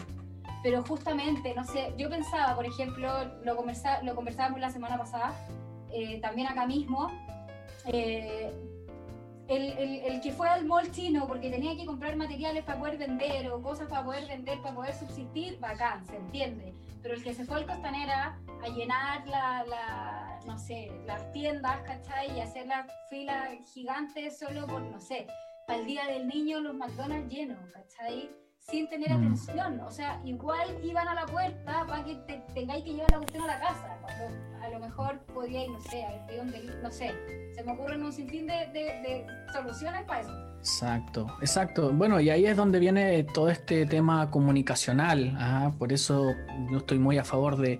Pero 0.63 0.83
justamente, 0.83 1.55
no 1.55 1.65
sé, 1.65 1.93
yo 1.97 2.09
pensaba, 2.09 2.55
por 2.55 2.67
ejemplo, 2.67 3.09
lo, 3.45 3.57
conversa, 3.57 4.03
lo 4.03 4.15
conversábamos 4.15 4.61
la 4.61 4.71
semana 4.71 4.99
pasada, 4.99 5.35
eh, 5.93 6.21
también 6.21 6.49
acá 6.49 6.67
mismo, 6.67 7.11
eh, 7.87 8.53
el, 9.49 9.63
el, 9.79 9.95
el, 10.01 10.21
que 10.21 10.33
fue 10.33 10.49
al 10.49 10.65
mall 10.65 10.91
chino 10.91 11.29
porque 11.29 11.51
tenía 11.51 11.77
que 11.77 11.87
comprar 11.87 12.17
materiales 12.17 12.65
para 12.65 12.81
poder 12.81 12.99
vender 12.99 13.49
o 13.53 13.63
cosas 13.63 13.89
para 13.89 14.05
poder 14.05 14.27
vender, 14.27 14.61
para 14.61 14.75
poder 14.75 14.95
subsistir, 14.95 15.59
bacán, 15.61 16.05
se 16.07 16.17
entiende. 16.17 16.75
Pero 17.01 17.15
el 17.15 17.23
que 17.23 17.33
se 17.33 17.45
fue 17.45 17.59
al 17.59 17.67
Costanera 17.67 18.37
a 18.65 18.69
llenar 18.69 19.25
la, 19.29 19.65
la 19.67 20.41
no 20.47 20.59
sé, 20.59 20.91
las 21.07 21.31
tiendas, 21.33 21.79
¿cachai? 21.83 22.37
Y 22.37 22.41
hacer 22.41 22.67
la 22.67 22.87
fila 23.09 23.51
gigante 23.73 24.31
solo 24.31 24.67
por, 24.67 24.83
no 24.83 25.01
sé, 25.01 25.29
al 25.69 25.87
Día 25.87 26.07
del 26.07 26.29
Niño 26.29 26.61
los 26.61 26.75
McDonald's 26.75 27.33
llenos, 27.33 27.59
¿cachai? 27.73 28.31
Sin 28.59 28.89
tener 28.89 29.11
mm. 29.11 29.17
atención. 29.17 29.81
O 29.81 29.91
sea, 29.91 30.21
igual 30.25 30.69
iban 30.83 31.07
a 31.09 31.15
la 31.15 31.27
puerta 31.27 31.85
para 31.87 32.05
que 32.05 32.15
te, 32.27 32.43
tengáis 32.55 32.85
que 32.85 32.93
llevar 32.93 33.11
la 33.11 33.19
cuestión 33.19 33.45
a 33.45 33.47
la 33.47 33.61
casa. 33.61 33.99
a 34.63 34.69
lo 34.71 34.81
mejor 34.81 35.19
podíais, 35.35 35.69
no 35.69 35.81
sé, 35.81 36.05
haber 36.05 36.45
no 36.83 36.91
sé. 36.91 37.15
Se 37.55 37.63
me 37.63 37.73
ocurren 37.73 38.03
un 38.03 38.13
sinfín 38.13 38.47
de, 38.47 38.55
de, 38.73 39.27
soluciones 39.53 40.03
para 40.05 40.21
eso. 40.21 40.31
Exacto, 40.59 41.27
exacto. 41.41 41.93
Bueno, 41.93 42.21
y 42.21 42.31
ahí 42.31 42.47
es 42.47 42.57
donde 42.57 42.81
viene 42.81 43.23
todo 43.25 43.49
este 43.51 43.87
tema 43.87 44.31
comunicacional. 44.31 45.37
¿ah? 45.39 45.73
Por 45.79 45.93
eso 45.93 46.35
yo 46.71 46.79
estoy 46.79 46.99
muy 46.99 47.19
a 47.19 47.25
favor 47.25 47.57
de, 47.57 47.79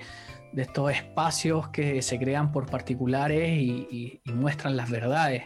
de 0.53 0.63
estos 0.63 0.93
espacios 0.93 1.69
que 1.69 2.01
se 2.01 2.19
crean 2.19 2.53
por 2.53 2.67
particulares 2.67 3.59
y, 3.61 4.21
y, 4.25 4.33
muestran 4.33 4.77
las 4.77 4.89
verdades. 4.89 5.45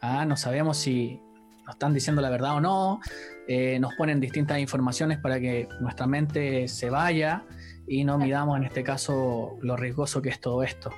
¿ah? 0.00 0.24
No 0.24 0.36
sabemos 0.36 0.78
si, 0.78 1.20
nos 1.68 1.74
están 1.74 1.92
diciendo 1.92 2.22
la 2.22 2.30
verdad 2.30 2.56
o 2.56 2.60
no, 2.62 3.00
eh, 3.46 3.78
nos 3.78 3.92
ponen 3.94 4.20
distintas 4.20 4.58
informaciones 4.58 5.18
para 5.18 5.38
que 5.38 5.68
nuestra 5.80 6.06
mente 6.06 6.66
se 6.66 6.88
vaya 6.88 7.44
y 7.86 8.04
no 8.04 8.16
midamos 8.16 8.56
en 8.56 8.64
este 8.64 8.82
caso 8.82 9.58
lo 9.60 9.76
riesgoso 9.76 10.22
que 10.22 10.30
es 10.30 10.40
todo 10.40 10.62
esto. 10.62 10.90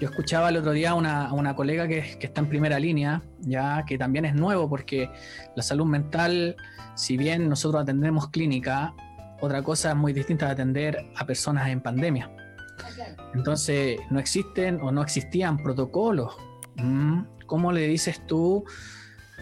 Yo 0.00 0.08
escuchaba 0.08 0.48
el 0.48 0.56
otro 0.56 0.72
día 0.72 0.92
a 0.92 0.94
una, 0.94 1.34
una, 1.34 1.54
colega 1.54 1.86
que, 1.86 2.16
que, 2.18 2.26
está 2.26 2.40
en 2.40 2.48
primera 2.48 2.78
línea, 2.78 3.22
ya 3.40 3.84
que 3.86 3.98
también 3.98 4.24
es 4.24 4.34
nuevo 4.34 4.70
porque 4.70 5.10
la 5.54 5.62
salud 5.62 5.84
mental, 5.84 6.56
si 6.94 7.18
bien 7.18 7.46
nosotros 7.50 7.82
atendemos 7.82 8.30
clínica, 8.30 8.94
otra 9.42 9.62
cosa 9.62 9.90
es 9.90 9.96
muy 9.96 10.14
distinta 10.14 10.46
de 10.46 10.52
atender 10.52 11.10
a 11.14 11.26
personas 11.26 11.68
en 11.68 11.82
pandemia. 11.82 12.30
Entonces, 13.34 13.98
no 14.10 14.18
existen 14.18 14.80
o 14.80 14.90
no 14.92 15.02
existían 15.02 15.58
protocolos. 15.58 16.34
Mm, 16.76 17.20
¿Cómo 17.46 17.70
le 17.70 17.86
dices 17.86 18.26
tú 18.26 18.64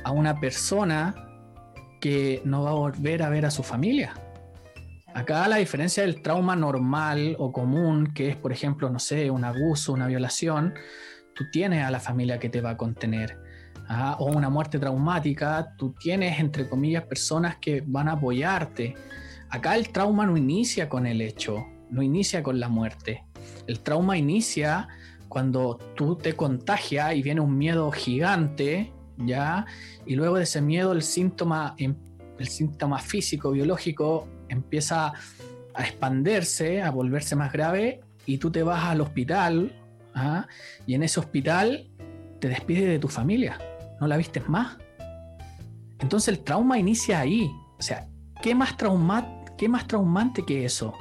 a 0.04 0.12
una 0.12 0.38
persona 0.38 1.14
que 2.00 2.42
no 2.44 2.62
va 2.62 2.70
a 2.70 2.74
volver 2.74 3.22
a 3.22 3.30
ver 3.30 3.46
a 3.46 3.50
su 3.50 3.62
familia. 3.62 4.14
Acá 5.14 5.46
la 5.48 5.56
diferencia 5.56 6.02
del 6.02 6.22
trauma 6.22 6.56
normal 6.56 7.36
o 7.38 7.52
común, 7.52 8.12
que 8.12 8.30
es, 8.30 8.36
por 8.36 8.52
ejemplo, 8.52 8.90
no 8.90 8.98
sé, 8.98 9.30
un 9.30 9.44
abuso, 9.44 9.92
una 9.92 10.06
violación, 10.06 10.74
tú 11.34 11.44
tienes 11.50 11.84
a 11.84 11.90
la 11.90 12.00
familia 12.00 12.38
que 12.38 12.48
te 12.48 12.60
va 12.60 12.70
a 12.70 12.76
contener. 12.76 13.38
¿ah? 13.88 14.16
O 14.18 14.26
una 14.26 14.50
muerte 14.50 14.78
traumática, 14.78 15.74
tú 15.76 15.94
tienes, 15.98 16.38
entre 16.40 16.68
comillas, 16.68 17.04
personas 17.04 17.56
que 17.56 17.82
van 17.86 18.08
a 18.08 18.12
apoyarte. 18.12 18.94
Acá 19.50 19.76
el 19.76 19.90
trauma 19.90 20.26
no 20.26 20.36
inicia 20.36 20.88
con 20.88 21.06
el 21.06 21.20
hecho, 21.20 21.64
no 21.90 22.02
inicia 22.02 22.42
con 22.42 22.58
la 22.58 22.68
muerte. 22.68 23.24
El 23.66 23.80
trauma 23.80 24.18
inicia 24.18 24.88
cuando 25.28 25.78
tú 25.94 26.16
te 26.16 26.34
contagias 26.34 27.14
y 27.14 27.22
viene 27.22 27.40
un 27.40 27.56
miedo 27.56 27.90
gigante, 27.90 28.92
¿ya? 29.18 29.66
Y 30.06 30.14
luego 30.16 30.36
de 30.36 30.44
ese 30.44 30.60
miedo 30.60 30.92
el 30.92 31.02
síntoma, 31.02 31.74
em, 31.78 31.94
el 32.38 32.48
síntoma 32.48 32.98
físico, 32.98 33.50
biológico, 33.52 34.28
empieza 34.48 35.12
a 35.74 35.82
expandirse, 35.82 36.82
a 36.82 36.90
volverse 36.90 37.36
más 37.36 37.52
grave, 37.52 38.00
y 38.26 38.38
tú 38.38 38.50
te 38.50 38.62
vas 38.62 38.84
al 38.84 39.00
hospital, 39.00 39.72
¿ah? 40.14 40.46
y 40.86 40.94
en 40.94 41.02
ese 41.02 41.20
hospital 41.20 41.90
te 42.40 42.48
despides 42.48 42.88
de 42.88 42.98
tu 42.98 43.08
familia, 43.08 43.58
no 44.00 44.06
la 44.06 44.16
vistes 44.16 44.48
más. 44.48 44.78
Entonces 45.98 46.28
el 46.28 46.44
trauma 46.44 46.78
inicia 46.78 47.20
ahí. 47.20 47.50
O 47.78 47.82
sea, 47.82 48.08
¿qué 48.42 48.54
más, 48.54 48.76
trauma, 48.76 49.44
qué 49.56 49.68
más 49.68 49.86
traumante 49.86 50.44
que 50.44 50.64
eso? 50.64 50.92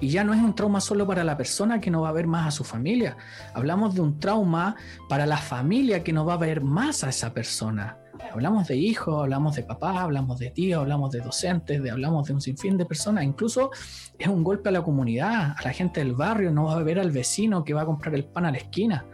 Y 0.00 0.08
ya 0.08 0.24
no 0.24 0.34
es 0.34 0.40
un 0.40 0.54
trauma 0.54 0.80
solo 0.80 1.06
para 1.06 1.24
la 1.24 1.36
persona 1.36 1.80
que 1.80 1.90
no 1.90 2.02
va 2.02 2.10
a 2.10 2.12
ver 2.12 2.26
más 2.26 2.48
a 2.48 2.50
su 2.50 2.64
familia. 2.64 3.16
Hablamos 3.54 3.94
de 3.94 4.00
un 4.00 4.18
trauma 4.18 4.76
para 5.08 5.26
la 5.26 5.36
familia 5.36 6.02
que 6.02 6.12
no 6.12 6.24
va 6.26 6.34
a 6.34 6.38
ver 6.38 6.62
más 6.62 7.04
a 7.04 7.10
esa 7.10 7.32
persona. 7.32 7.98
Hablamos 8.32 8.68
de 8.68 8.76
hijos, 8.76 9.22
hablamos 9.22 9.56
de 9.56 9.62
papá, 9.62 10.02
hablamos 10.02 10.38
de 10.38 10.50
tíos, 10.50 10.80
hablamos 10.80 11.10
de 11.12 11.20
docentes, 11.20 11.82
de, 11.82 11.90
hablamos 11.90 12.26
de 12.26 12.34
un 12.34 12.40
sinfín 12.40 12.76
de 12.76 12.84
personas. 12.84 13.24
Incluso 13.24 13.70
es 14.18 14.28
un 14.28 14.42
golpe 14.42 14.68
a 14.68 14.72
la 14.72 14.82
comunidad, 14.82 15.54
a 15.56 15.62
la 15.62 15.72
gente 15.72 16.00
del 16.00 16.14
barrio, 16.14 16.50
no 16.50 16.64
va 16.64 16.74
a 16.74 16.82
ver 16.82 16.98
al 16.98 17.10
vecino 17.10 17.64
que 17.64 17.74
va 17.74 17.82
a 17.82 17.86
comprar 17.86 18.14
el 18.14 18.24
pan 18.24 18.46
a 18.46 18.50
la 18.50 18.58
esquina. 18.58 19.04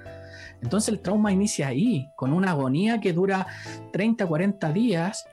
Entonces 0.63 0.91
el 0.91 1.01
trauma 1.01 1.33
inicia 1.33 1.69
ahí, 1.69 2.09
con 2.17 2.33
una 2.33 2.51
agonía 2.51 3.01
que 3.01 3.13
dura 3.13 3.47
30, 3.93 4.27
40 4.27 4.73
días, 4.73 5.27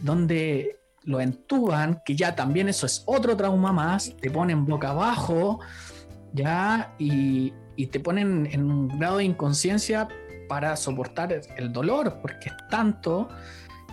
donde 0.00 0.80
lo 1.04 1.20
entuban, 1.20 2.02
que 2.04 2.16
ya 2.16 2.34
también 2.34 2.68
eso 2.68 2.86
es 2.86 3.02
otro 3.06 3.36
trauma 3.36 3.72
más, 3.72 4.14
te 4.20 4.30
ponen 4.30 4.64
boca 4.64 4.90
abajo, 4.90 5.60
ya, 6.32 6.94
y, 6.98 7.52
te 7.90 8.00
ponen 8.00 8.48
en 8.50 8.70
un 8.70 8.88
grado 8.98 9.18
de 9.18 9.24
inconsciencia 9.24 10.08
para 10.48 10.76
soportar 10.76 11.40
el 11.56 11.72
dolor, 11.72 12.18
porque 12.22 12.48
es 12.48 12.54
tanto 12.70 13.28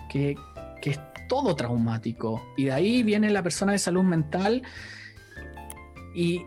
que, 0.09 0.35
que 0.81 0.91
es 0.91 0.99
todo 1.27 1.55
traumático. 1.55 2.41
Y 2.57 2.65
de 2.65 2.73
ahí 2.73 3.03
viene 3.03 3.29
la 3.29 3.41
persona 3.41 3.71
de 3.71 3.79
salud 3.79 4.03
mental 4.03 4.61
y 6.13 6.41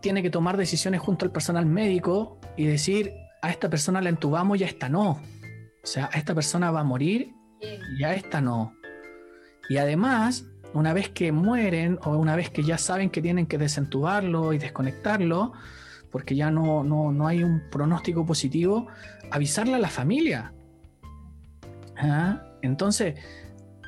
tiene 0.00 0.22
que 0.22 0.30
tomar 0.30 0.56
decisiones 0.56 1.00
junto 1.00 1.24
al 1.24 1.32
personal 1.32 1.66
médico 1.66 2.38
y 2.56 2.66
decir, 2.66 3.14
a 3.42 3.50
esta 3.50 3.68
persona 3.68 4.00
la 4.00 4.08
entubamos 4.08 4.58
y 4.60 4.64
a 4.64 4.66
esta 4.66 4.88
no. 4.88 5.10
O 5.10 5.86
sea, 5.86 6.10
a 6.12 6.18
esta 6.18 6.34
persona 6.34 6.70
va 6.70 6.80
a 6.80 6.84
morir 6.84 7.32
y 7.98 8.04
a 8.04 8.14
esta 8.14 8.40
no. 8.40 8.77
Y 9.68 9.76
además, 9.76 10.46
una 10.74 10.92
vez 10.92 11.08
que 11.08 11.32
mueren 11.32 11.98
o 12.04 12.16
una 12.16 12.36
vez 12.36 12.50
que 12.50 12.62
ya 12.62 12.78
saben 12.78 13.10
que 13.10 13.22
tienen 13.22 13.46
que 13.46 13.58
desentubarlo 13.58 14.52
y 14.52 14.58
desconectarlo, 14.58 15.52
porque 16.10 16.34
ya 16.34 16.50
no, 16.50 16.84
no, 16.84 17.26
hay 17.26 17.42
un 17.42 17.62
pronóstico 17.70 18.24
positivo, 18.24 18.86
avisarle 19.30 19.74
a 19.74 19.78
la 19.78 19.88
familia. 19.88 20.52
¿Ah? 21.98 22.42
Entonces, 22.62 23.14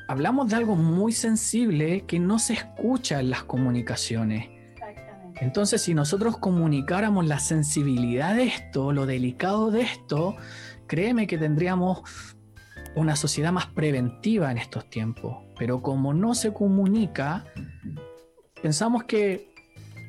hablamos 0.07 0.49
de 0.49 0.55
algo 0.55 0.75
muy 0.75 1.13
sensible 1.13 2.05
que 2.05 2.19
no 2.19 2.37
se 2.37 2.53
escucha 2.53 3.19
en 3.19 3.29
las 3.29 3.43
comunicaciones. 3.43 4.49
Entonces, 5.39 5.81
si 5.81 5.95
nosotros 5.95 6.37
comunicáramos 6.37 7.25
la 7.25 7.39
sensibilidad 7.39 8.35
de 8.35 8.43
esto, 8.43 8.91
lo 8.91 9.07
delicado 9.07 9.71
de 9.71 9.81
esto, 9.81 10.35
créeme 10.85 11.25
que 11.25 11.39
tendríamos 11.39 12.03
una 12.95 13.15
sociedad 13.15 13.51
más 13.51 13.65
preventiva 13.67 14.51
en 14.51 14.59
estos 14.59 14.87
tiempos. 14.89 15.37
Pero 15.61 15.79
como 15.79 16.11
no 16.11 16.33
se 16.33 16.51
comunica, 16.51 17.45
pensamos 18.63 19.03
que 19.03 19.53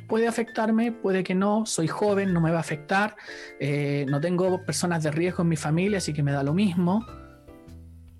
puede 0.08 0.26
afectarme, 0.26 0.92
puede 0.92 1.22
que 1.22 1.34
no, 1.34 1.66
soy 1.66 1.88
joven, 1.88 2.32
no 2.32 2.40
me 2.40 2.50
va 2.50 2.56
a 2.56 2.60
afectar, 2.60 3.16
eh, 3.60 4.06
no 4.08 4.18
tengo 4.18 4.64
personas 4.64 5.02
de 5.02 5.10
riesgo 5.10 5.42
en 5.42 5.50
mi 5.50 5.56
familia, 5.56 5.98
así 5.98 6.14
que 6.14 6.22
me 6.22 6.32
da 6.32 6.42
lo 6.42 6.54
mismo. 6.54 7.04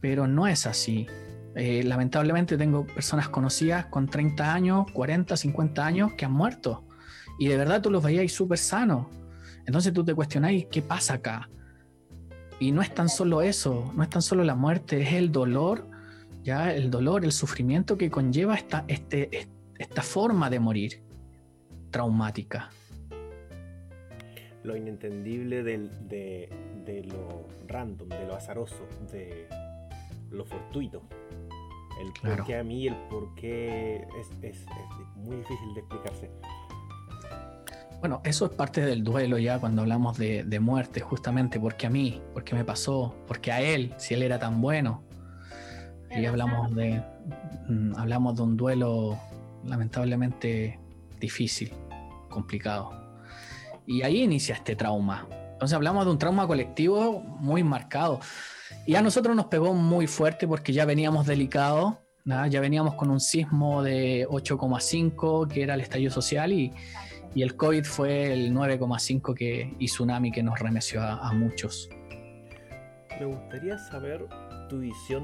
Pero 0.02 0.26
no 0.26 0.46
es 0.46 0.66
así. 0.66 1.06
Eh, 1.54 1.82
lamentablemente 1.84 2.58
tengo 2.58 2.86
personas 2.86 3.30
conocidas 3.30 3.86
con 3.86 4.08
30 4.08 4.52
años, 4.52 4.84
40, 4.92 5.34
50 5.34 5.86
años 5.86 6.12
que 6.18 6.26
han 6.26 6.32
muerto. 6.32 6.84
Y 7.38 7.48
de 7.48 7.56
verdad 7.56 7.80
tú 7.80 7.90
los 7.90 8.02
veías 8.04 8.30
súper 8.30 8.58
sanos. 8.58 9.06
Entonces 9.64 9.94
tú 9.94 10.04
te 10.04 10.14
cuestionáis, 10.14 10.66
¿qué 10.70 10.82
pasa 10.82 11.14
acá? 11.14 11.48
Y 12.60 12.72
no 12.72 12.82
es 12.82 12.94
tan 12.94 13.08
solo 13.08 13.40
eso, 13.40 13.90
no 13.96 14.02
es 14.02 14.10
tan 14.10 14.20
solo 14.20 14.44
la 14.44 14.54
muerte, 14.54 15.00
es 15.00 15.14
el 15.14 15.32
dolor, 15.32 15.90
ya 16.42 16.72
el 16.72 16.90
dolor, 16.90 17.24
el 17.24 17.32
sufrimiento 17.32 17.96
que 17.96 18.10
conlleva 18.10 18.54
esta, 18.54 18.84
este, 18.88 19.48
esta 19.78 20.02
forma 20.02 20.50
de 20.50 20.60
morir 20.60 21.02
traumática. 21.90 22.70
Lo 24.64 24.76
inentendible 24.76 25.62
de, 25.62 27.04
lo 27.08 27.48
random, 27.66 28.08
de 28.08 28.26
lo 28.26 28.36
azaroso, 28.36 28.86
de 29.10 29.48
lo 30.30 30.44
fortuito. 30.44 31.02
El 32.00 32.12
por 32.20 32.46
qué 32.46 32.56
a 32.56 32.64
mí, 32.64 32.86
el 32.86 32.96
por 33.08 33.34
qué 33.34 34.06
es 34.42 34.66
muy 35.16 35.36
difícil 35.36 35.74
de 35.74 35.80
explicarse. 35.80 36.30
Bueno, 38.02 38.20
eso 38.24 38.46
es 38.46 38.50
parte 38.50 38.80
del 38.80 39.04
duelo 39.04 39.38
ya 39.38 39.60
cuando 39.60 39.82
hablamos 39.82 40.18
de, 40.18 40.58
muerte, 40.60 40.98
justamente, 40.98 41.60
porque 41.60 41.86
a 41.86 41.90
mí, 41.90 42.20
porque 42.32 42.52
me 42.52 42.64
pasó, 42.64 43.14
porque 43.28 43.52
a 43.52 43.60
él, 43.60 43.94
si 43.96 44.14
él 44.14 44.24
era 44.24 44.40
tan 44.40 44.60
bueno. 44.60 45.04
Y 46.16 46.26
hablamos 46.26 46.74
de, 46.74 47.02
mm, 47.68 47.94
hablamos 47.96 48.36
de 48.36 48.42
un 48.42 48.56
duelo 48.56 49.18
lamentablemente 49.64 50.78
difícil, 51.18 51.72
complicado. 52.28 52.90
Y 53.86 54.02
ahí 54.02 54.22
inicia 54.22 54.54
este 54.54 54.76
trauma. 54.76 55.26
Entonces 55.52 55.74
hablamos 55.74 56.04
de 56.04 56.10
un 56.10 56.18
trauma 56.18 56.46
colectivo 56.46 57.20
muy 57.20 57.62
marcado. 57.62 58.20
Y 58.86 58.94
a 58.94 59.02
nosotros 59.02 59.34
nos 59.36 59.46
pegó 59.46 59.74
muy 59.74 60.06
fuerte 60.06 60.46
porque 60.46 60.72
ya 60.72 60.84
veníamos 60.84 61.26
delicados, 61.26 61.94
ya 62.24 62.60
veníamos 62.60 62.94
con 62.94 63.10
un 63.10 63.20
sismo 63.20 63.82
de 63.82 64.26
8,5 64.28 65.48
que 65.48 65.62
era 65.62 65.74
el 65.74 65.80
estallido 65.80 66.10
social 66.10 66.52
y 66.52 66.72
y 67.34 67.42
el 67.42 67.56
COVID 67.56 67.84
fue 67.84 68.32
el 68.32 68.52
9,5 68.52 69.34
que 69.34 69.74
y 69.78 69.86
tsunami 69.86 70.30
que 70.30 70.42
nos 70.42 70.58
remeció 70.58 71.02
a, 71.02 71.32
muchos. 71.32 71.88
Me 73.18 73.26
gustaría 73.26 73.78
saber 73.78 74.26
tu 74.68 74.80
visión 74.80 75.22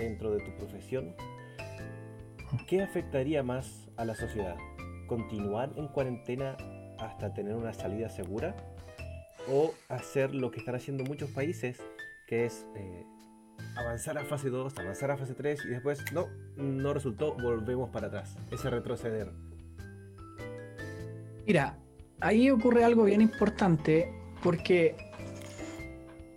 dentro 0.00 0.32
de 0.32 0.40
tu 0.40 0.50
profesión. 0.56 1.14
¿Qué 2.66 2.82
afectaría 2.82 3.42
más 3.42 3.88
a 3.96 4.04
la 4.04 4.14
sociedad? 4.14 4.56
¿Continuar 5.06 5.72
en 5.76 5.88
cuarentena 5.88 6.56
hasta 6.98 7.32
tener 7.32 7.54
una 7.54 7.72
salida 7.72 8.08
segura? 8.08 8.56
¿O 9.48 9.72
hacer 9.88 10.34
lo 10.34 10.50
que 10.50 10.58
están 10.58 10.74
haciendo 10.74 11.04
muchos 11.04 11.30
países, 11.30 11.78
que 12.26 12.46
es 12.46 12.66
eh, 12.74 13.04
avanzar 13.76 14.18
a 14.18 14.24
fase 14.24 14.50
2, 14.50 14.78
avanzar 14.78 15.10
a 15.10 15.16
fase 15.16 15.34
3 15.34 15.64
y 15.64 15.68
después, 15.68 16.00
no, 16.12 16.26
no 16.56 16.92
resultó, 16.92 17.34
volvemos 17.34 17.90
para 17.90 18.08
atrás? 18.08 18.36
Ese 18.50 18.68
retroceder. 18.70 19.30
Mira, 21.46 21.78
ahí 22.20 22.50
ocurre 22.50 22.84
algo 22.84 23.04
bien 23.04 23.20
importante 23.20 24.12
porque 24.42 24.96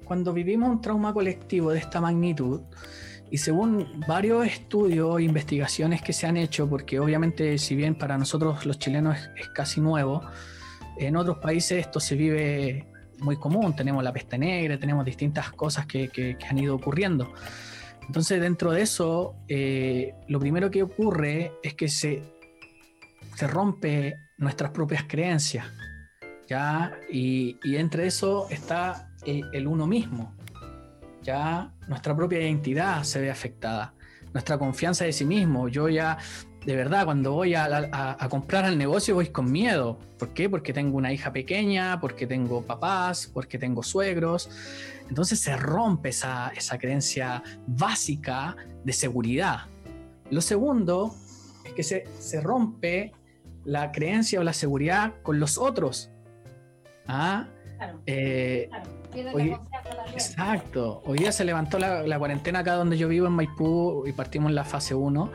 cuando 0.05 0.33
vivimos 0.33 0.69
un 0.69 0.81
trauma 0.81 1.13
colectivo 1.13 1.71
de 1.71 1.79
esta 1.79 2.01
magnitud, 2.01 2.61
y 3.33 3.39
según 3.39 3.99
varios 4.07 4.45
estudios 4.45 5.19
e 5.19 5.23
investigaciones 5.23 6.03
que 6.03 6.13
se 6.13 6.27
han 6.27 6.37
hecho, 6.37 6.69
porque 6.69 6.99
obviamente 6.99 7.57
si 7.57 7.75
bien 7.75 7.95
para 7.95 8.15
nosotros 8.15 8.63
los 8.63 8.77
chilenos 8.77 9.17
es, 9.35 9.49
casi 9.49 9.81
nuevo, 9.81 10.21
en 10.99 11.15
otros 11.15 11.39
países 11.39 11.79
esto 11.79 11.99
se 11.99 12.13
vive 12.15 12.85
muy 13.17 13.37
común, 13.37 13.75
tenemos 13.75 14.03
la 14.03 14.13
peste 14.13 14.37
negra, 14.37 14.77
tenemos 14.77 15.03
distintas 15.03 15.51
cosas 15.51 15.87
que, 15.87 16.37
han 16.47 16.59
ido 16.59 16.75
ocurriendo. 16.75 17.33
Entonces 18.05 18.39
dentro 18.39 18.71
de 18.71 18.83
eso, 18.83 19.33
eh, 19.47 20.13
lo 20.27 20.39
primero 20.39 20.69
que 20.69 20.83
ocurre 20.83 21.53
es 21.63 21.73
que 21.73 21.87
se, 21.87 22.21
se 23.35 23.47
rompe 23.47 24.15
nuestras 24.37 24.69
propias 24.69 25.05
creencias, 25.05 25.65
¿ya? 26.47 26.95
Y, 27.11 27.57
entre 27.63 28.05
eso 28.05 28.45
está 28.51 29.09
el, 29.25 29.65
uno 29.65 29.87
mismo, 29.87 30.35
¿ya? 31.23 31.73
Nuestra 31.87 32.15
propia 32.15 32.41
identidad 32.41 33.03
se 33.03 33.19
ve 33.21 33.31
afectada, 33.31 33.93
nuestra 34.33 34.57
confianza 34.57 35.05
de 35.05 35.13
sí 35.13 35.25
mismo. 35.25 35.67
Yo 35.67 35.89
ya, 35.89 36.17
de 36.65 36.75
verdad, 36.75 37.05
cuando 37.05 37.33
voy 37.33 37.55
a, 37.55 38.17
comprar 38.29 38.65
al 38.65 38.77
negocio 38.77 39.15
voy 39.15 39.27
con 39.27 39.51
miedo. 39.51 39.99
¿Por 40.19 40.29
qué? 40.33 40.49
Porque 40.49 40.73
tengo 40.73 40.97
una 40.97 41.11
hija 41.11 41.31
pequeña, 41.31 41.99
porque 41.99 42.27
tengo 42.27 42.63
papás, 42.63 43.29
porque 43.33 43.57
tengo 43.57 43.83
suegros. 43.83 44.49
Entonces 45.09 45.39
se 45.39 45.55
rompe 45.57 46.09
esa, 46.09 46.51
esa 46.55 46.77
creencia 46.77 47.43
básica 47.67 48.55
de 48.83 48.93
seguridad. 48.93 49.61
Lo 50.29 50.41
segundo 50.41 51.15
es 51.65 51.73
que 51.73 51.83
se, 51.83 52.05
se 52.19 52.41
rompe 52.41 53.13
la 53.65 53.91
creencia 53.91 54.39
o 54.39 54.43
la 54.43 54.53
seguridad 54.53 55.13
con 55.23 55.39
los 55.39 55.57
otros. 55.57 56.09
¿Ah? 57.07 57.47
Claro. 57.77 58.01
Eh, 58.05 58.69
exacto. 60.13 61.01
Hoy 61.05 61.19
día 61.19 61.31
se 61.31 61.45
levantó 61.45 61.79
la, 61.79 62.17
cuarentena 62.17 62.59
acá 62.59 62.73
donde 62.73 62.97
yo 62.97 63.07
vivo 63.07 63.27
en 63.27 63.33
Maipú 63.33 64.03
y 64.07 64.11
partimos 64.11 64.49
en 64.49 64.55
la 64.55 64.63
fase 64.63 64.95
1 64.95 65.31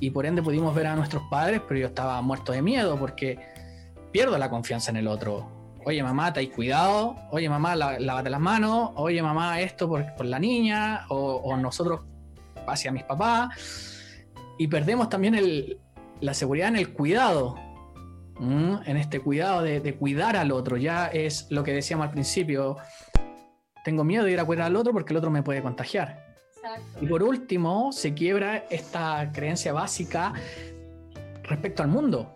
y 0.00 0.10
por 0.10 0.26
ende 0.26 0.42
pudimos 0.42 0.74
ver 0.74 0.86
a 0.86 0.96
nuestros 0.96 1.22
padres, 1.30 1.60
pero 1.66 1.80
yo 1.80 1.86
estaba 1.86 2.20
muerto 2.22 2.52
de 2.52 2.62
miedo 2.62 2.98
porque 2.98 3.38
pierdo 4.12 4.36
la 4.38 4.50
confianza 4.50 4.90
en 4.90 4.96
el 4.96 5.08
otro. 5.08 5.48
Oye 5.86 6.02
mamá, 6.02 6.32
te 6.32 6.40
hay 6.40 6.48
cuidado. 6.48 7.16
Oye 7.30 7.48
mamá, 7.48 7.76
lávate 7.76 8.30
las 8.30 8.40
manos. 8.40 8.90
Oye 8.96 9.22
mamá, 9.22 9.60
esto 9.60 9.88
por, 9.88 10.14
por 10.14 10.26
la 10.26 10.38
niña. 10.38 11.04
O, 11.08 11.36
o, 11.44 11.56
nosotros 11.56 12.00
hacia 12.66 12.90
mis 12.90 13.02
papás. 13.04 13.50
Y 14.58 14.68
perdemos 14.68 15.08
también 15.08 15.34
el, 15.34 15.78
la 16.20 16.34
seguridad 16.34 16.68
en 16.68 16.76
el 16.76 16.92
cuidado, 16.92 17.56
en 18.40 18.96
este 18.96 19.20
cuidado 19.20 19.62
de, 19.62 19.94
cuidar 19.94 20.36
al 20.36 20.52
otro. 20.52 20.76
Ya 20.76 21.06
es 21.06 21.46
lo 21.50 21.62
que 21.62 21.72
decíamos 21.72 22.06
al 22.06 22.12
principio, 22.12 22.76
tengo 23.84 24.04
miedo 24.04 24.24
de 24.24 24.32
ir 24.32 24.40
a 24.40 24.44
cuidar 24.44 24.66
al 24.66 24.76
otro 24.76 24.92
porque 24.92 25.12
el 25.12 25.18
otro 25.18 25.30
me 25.30 25.42
puede 25.42 25.62
contagiar. 25.62 26.24
Y 27.00 27.06
por 27.06 27.22
último, 27.22 27.92
se 27.92 28.14
quiebra 28.14 28.64
esta 28.70 29.30
creencia 29.32 29.72
básica 29.72 30.32
respecto 31.42 31.82
al 31.82 31.88
mundo. 31.88 32.32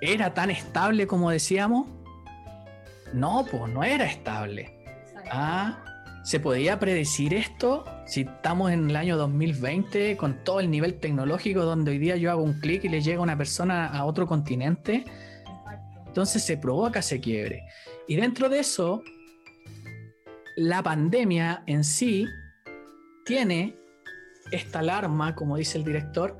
¿Era 0.00 0.34
tan 0.34 0.50
estable 0.50 1.06
como 1.06 1.30
decíamos? 1.30 1.86
No, 3.12 3.46
pues 3.48 3.72
no 3.72 3.84
era 3.84 4.04
estable. 4.04 4.74
Ah, 5.30 5.93
¿Se 6.24 6.40
podía 6.40 6.78
predecir 6.78 7.34
esto? 7.34 7.84
Si 8.06 8.22
estamos 8.22 8.72
en 8.72 8.88
el 8.88 8.96
año 8.96 9.18
2020 9.18 10.16
con 10.16 10.42
todo 10.42 10.58
el 10.58 10.70
nivel 10.70 10.94
tecnológico 10.94 11.64
donde 11.64 11.90
hoy 11.90 11.98
día 11.98 12.16
yo 12.16 12.30
hago 12.30 12.42
un 12.42 12.58
clic 12.60 12.82
y 12.84 12.88
le 12.88 13.02
llega 13.02 13.20
una 13.20 13.36
persona 13.36 13.88
a 13.88 14.06
otro 14.06 14.26
continente, 14.26 15.04
entonces 16.06 16.42
se 16.42 16.56
provoca 16.56 17.00
ese 17.00 17.20
quiebre. 17.20 17.64
Y 18.08 18.16
dentro 18.16 18.48
de 18.48 18.60
eso, 18.60 19.02
la 20.56 20.82
pandemia 20.82 21.62
en 21.66 21.84
sí 21.84 22.26
tiene 23.26 23.76
esta 24.50 24.78
alarma, 24.78 25.34
como 25.34 25.58
dice 25.58 25.76
el 25.76 25.84
director, 25.84 26.38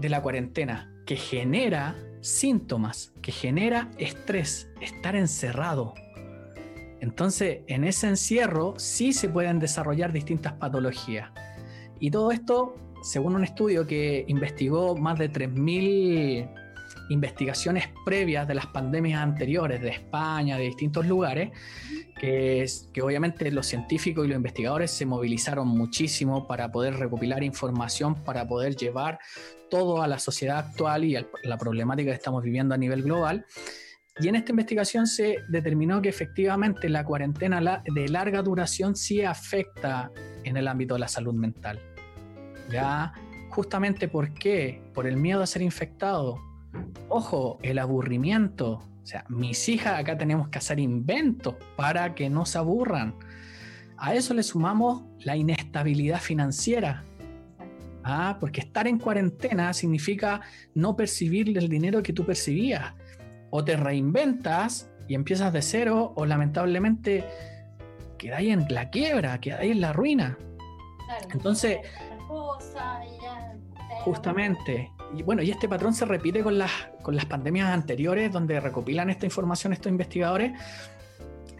de 0.00 0.08
la 0.08 0.20
cuarentena, 0.20 0.92
que 1.06 1.14
genera 1.14 1.94
síntomas, 2.22 3.12
que 3.22 3.30
genera 3.30 3.88
estrés, 3.98 4.68
estar 4.80 5.14
encerrado, 5.14 5.94
entonces, 7.00 7.60
en 7.66 7.84
ese 7.84 8.08
encierro 8.08 8.74
sí 8.78 9.12
se 9.12 9.28
pueden 9.28 9.58
desarrollar 9.58 10.12
distintas 10.12 10.54
patologías. 10.54 11.30
Y 12.00 12.10
todo 12.10 12.32
esto, 12.32 12.76
según 13.02 13.34
un 13.34 13.44
estudio 13.44 13.86
que 13.86 14.24
investigó 14.28 14.96
más 14.96 15.18
de 15.18 15.30
3.000 15.30 16.48
investigaciones 17.10 17.88
previas 18.04 18.48
de 18.48 18.54
las 18.54 18.66
pandemias 18.66 19.20
anteriores 19.20 19.80
de 19.80 19.90
España, 19.90 20.56
de 20.56 20.64
distintos 20.64 21.06
lugares, 21.06 21.50
que, 22.18 22.66
obviamente 23.02 23.50
los 23.50 23.66
científicos 23.66 24.24
y 24.24 24.28
los 24.28 24.36
investigadores 24.36 24.90
se 24.90 25.04
movilizaron 25.04 25.68
muchísimo 25.68 26.46
para 26.46 26.70
poder 26.72 26.94
recopilar 26.94 27.42
información, 27.42 28.14
para 28.14 28.46
poder 28.46 28.76
llevar 28.76 29.18
todo 29.70 30.02
a 30.02 30.08
la 30.08 30.18
sociedad 30.18 30.58
actual 30.58 31.04
y 31.04 31.16
a 31.16 31.26
la 31.42 31.58
problemática 31.58 32.10
que 32.10 32.16
estamos 32.16 32.42
viviendo 32.42 32.74
a 32.74 32.78
nivel 32.78 33.02
global. 33.02 33.44
Y 34.20 34.28
en 34.28 34.36
esta 34.36 34.52
investigación 34.52 35.08
se 35.08 35.38
determinó 35.48 36.00
que 36.00 36.08
efectivamente 36.08 36.88
la 36.88 37.04
cuarentena 37.04 37.82
de 37.84 38.08
larga 38.08 38.42
duración 38.42 38.94
sí 38.94 39.22
afecta 39.22 40.12
en 40.44 40.56
el 40.56 40.68
ámbito 40.68 40.94
de 40.94 41.00
la 41.00 41.08
salud 41.08 41.34
mental. 41.34 41.80
Ya, 42.70 43.12
justamente 43.50 44.06
por 44.06 44.32
qué? 44.32 44.80
Por 44.94 45.08
el 45.08 45.16
miedo 45.16 45.42
a 45.42 45.46
ser 45.48 45.62
infectado. 45.62 46.40
Ojo, 47.08 47.58
el 47.62 47.80
aburrimiento. 47.80 48.84
O 49.02 49.06
sea, 49.06 49.24
mis 49.28 49.68
hijas 49.68 49.98
acá 49.98 50.16
tenemos 50.16 50.48
que 50.48 50.58
hacer 50.58 50.78
inventos 50.78 51.56
para 51.76 52.14
que 52.14 52.30
no 52.30 52.46
se 52.46 52.58
aburran. 52.58 53.16
A 53.96 54.14
eso 54.14 54.32
le 54.32 54.44
sumamos 54.44 55.02
la 55.24 55.36
inestabilidad 55.36 56.20
financiera. 56.20 57.02
Ah, 58.04 58.36
porque 58.38 58.60
estar 58.60 58.86
en 58.86 58.98
cuarentena 58.98 59.72
significa 59.72 60.40
no 60.72 60.94
percibir 60.94 61.56
el 61.58 61.68
dinero 61.68 62.00
que 62.00 62.12
tú 62.12 62.24
percibías 62.24 62.94
o 63.56 63.64
te 63.64 63.76
reinventas 63.76 64.90
y 65.06 65.14
empiezas 65.14 65.52
de 65.52 65.62
cero, 65.62 66.12
o 66.16 66.26
lamentablemente 66.26 67.24
quedáis 68.18 68.52
en 68.52 68.66
la 68.68 68.90
quiebra, 68.90 69.40
quedáis 69.40 69.70
en 69.70 69.80
la 69.80 69.92
ruina. 69.92 70.36
Entonces, 71.32 71.78
justamente, 74.00 74.90
y 75.16 75.22
bueno, 75.22 75.40
y 75.40 75.52
este 75.52 75.68
patrón 75.68 75.94
se 75.94 76.04
repite 76.04 76.42
con 76.42 76.58
las, 76.58 76.72
con 77.00 77.14
las 77.14 77.26
pandemias 77.26 77.68
anteriores, 77.68 78.32
donde 78.32 78.58
recopilan 78.58 79.08
esta 79.08 79.24
información 79.24 79.72
estos 79.72 79.92
investigadores. 79.92 80.50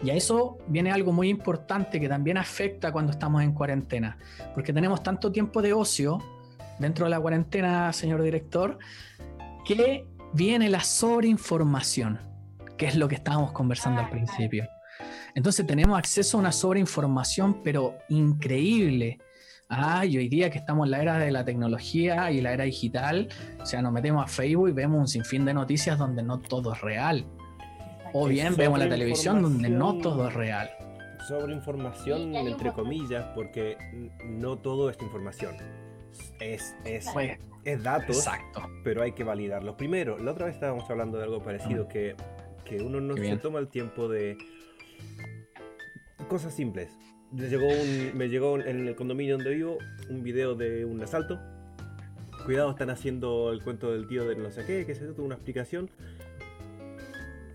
Y 0.03 0.11
a 0.11 0.15
eso 0.15 0.59
viene 0.67 0.91
algo 0.91 1.13
muy 1.13 1.29
importante 1.29 2.01
que 2.01 2.09
también 2.09 2.39
afecta 2.39 2.91
cuando 2.91 3.13
estamos 3.13 3.41
en 3.45 3.53
cuarentena, 3.53 4.19
porque 4.53 4.73
tenemos 4.73 5.01
tanto 5.05 5.31
tiempo 5.31 5.63
de 5.63 5.73
ocio 5.73 6.19
dentro 6.81 7.05
de 7.05 7.11
la 7.11 7.21
cuarentena, 7.21 7.93
señor 7.93 8.21
director, 8.21 8.81
que 9.65 10.09
viene 10.35 10.69
la 10.69 10.81
sobreinformación, 10.81 12.19
que 12.77 12.87
es 12.87 12.97
lo 12.97 13.09
que 13.09 13.15
estábamos 13.15 13.53
conversando 13.53 14.01
al 14.01 14.11
principio. 14.11 14.69
Entonces 15.35 15.67
tenemos 15.67 15.99
acceso 15.99 16.37
a 16.37 16.41
una 16.41 16.53
sobreinformación, 16.53 17.63
pero 17.63 17.99
increíble. 18.09 19.19
Ah, 19.69 20.05
y 20.05 20.19
hoy 20.19 20.29
día 20.29 20.51
que 20.51 20.59
estamos 20.59 20.87
en 20.87 20.91
la 20.91 21.03
era 21.03 21.19
de 21.19 21.31
la 21.31 21.45
tecnología 21.45 22.31
y 22.31 22.41
la 22.41 22.53
era 22.53 22.65
digital, 22.65 23.29
o 23.61 23.67
sea, 23.67 23.81
nos 23.81 23.93
metemos 23.93 24.25
a 24.25 24.29
Facebook 24.29 24.69
y 24.69 24.73
vemos 24.73 25.01
un 25.01 25.09
sinfín 25.09 25.45
de 25.45 25.55
noticias 25.55 25.99
donde 25.99 26.23
no 26.23 26.39
todo 26.41 26.73
es 26.73 26.81
real. 26.81 27.25
O 28.13 28.29
bien 28.29 28.55
vemos 28.57 28.79
la 28.79 28.89
televisión 28.89 29.43
donde 29.43 29.69
no 29.69 29.99
todo 29.99 30.29
es 30.29 30.35
real. 30.35 30.71
Sobreinformación, 31.27 32.35
entre 32.37 32.73
comillas, 32.73 33.25
porque 33.35 33.77
no 34.25 34.59
todo 34.59 34.91
es 34.91 35.01
información. 35.01 35.57
Es, 36.39 36.77
es, 36.85 37.07
es 37.65 37.83
datos, 37.83 38.17
Exacto. 38.17 38.63
pero 38.83 39.03
hay 39.03 39.13
que 39.13 39.25
validarlos. 39.25 39.77
Primero, 39.77 40.19
la 40.19 40.33
otra 40.33 40.47
vez 40.47 40.55
estábamos 40.55 40.89
hablando 40.91 41.19
de 41.19 41.25
algo 41.25 41.43
parecido, 41.43 41.89
que, 41.89 42.15
que 42.65 42.83
uno 42.83 43.01
no 43.01 43.17
se 43.17 43.37
toma 43.39 43.59
el 43.59 43.69
tiempo 43.69 44.09
de 44.09 44.37
cosas 46.29 46.55
simples. 46.55 46.91
Me 47.33 47.49
llegó, 47.49 47.69
me 48.15 48.29
llegó 48.29 48.59
en 48.59 48.87
el 48.87 48.95
condominio 48.95 49.37
donde 49.37 49.55
vivo 49.55 49.79
un 50.09 50.23
video 50.23 50.55
de 50.55 50.85
un 50.85 51.03
asalto. 51.03 51.41
Cuidado, 52.45 52.71
están 52.71 52.91
haciendo 52.91 53.51
el 53.53 53.63
cuento 53.63 53.93
del 53.93 54.07
tío 54.07 54.29
de 54.29 54.37
no 54.37 54.51
sé 54.51 54.65
qué, 54.67 54.85
que 54.85 54.95
se 54.95 55.07
tuvo 55.07 55.27
una 55.27 55.35
explicación 55.35 55.91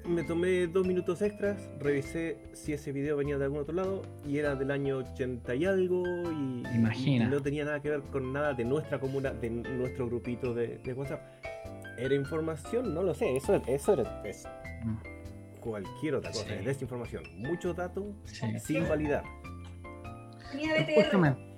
me 0.09 0.23
tomé 0.23 0.67
dos 0.67 0.85
minutos 0.85 1.21
extras, 1.21 1.69
revisé 1.79 2.37
si 2.53 2.73
ese 2.73 2.91
video 2.91 3.15
venía 3.17 3.37
de 3.37 3.45
algún 3.45 3.59
otro 3.59 3.75
lado 3.75 4.01
y 4.27 4.37
era 4.37 4.55
del 4.55 4.71
año 4.71 4.97
80 4.97 5.55
y 5.55 5.65
algo 5.65 6.03
y, 6.31 6.63
Imagina. 6.75 7.29
no 7.29 7.41
tenía 7.41 7.63
nada 7.63 7.79
que 7.81 7.89
ver 7.89 8.01
con 8.01 8.33
nada 8.33 8.53
de 8.53 8.65
nuestra 8.65 8.99
comuna, 8.99 9.31
de 9.31 9.49
nuestro 9.49 10.07
grupito 10.07 10.53
de, 10.53 10.81
WhatsApp. 10.95 11.21
¿Era 11.97 12.15
información? 12.15 12.93
No 12.93 13.03
lo 13.03 13.13
sé, 13.13 13.35
eso, 13.35 13.61
eso 13.67 13.93
era 13.93 14.23
es 14.25 14.47
mm. 14.83 15.59
cualquier 15.59 16.15
otra 16.15 16.31
cosa, 16.31 16.55
es 16.55 16.65
desinformación. 16.65 17.23
Mucho 17.37 17.73
dato 17.73 18.13
sin 18.25 18.87
validar. 18.87 19.23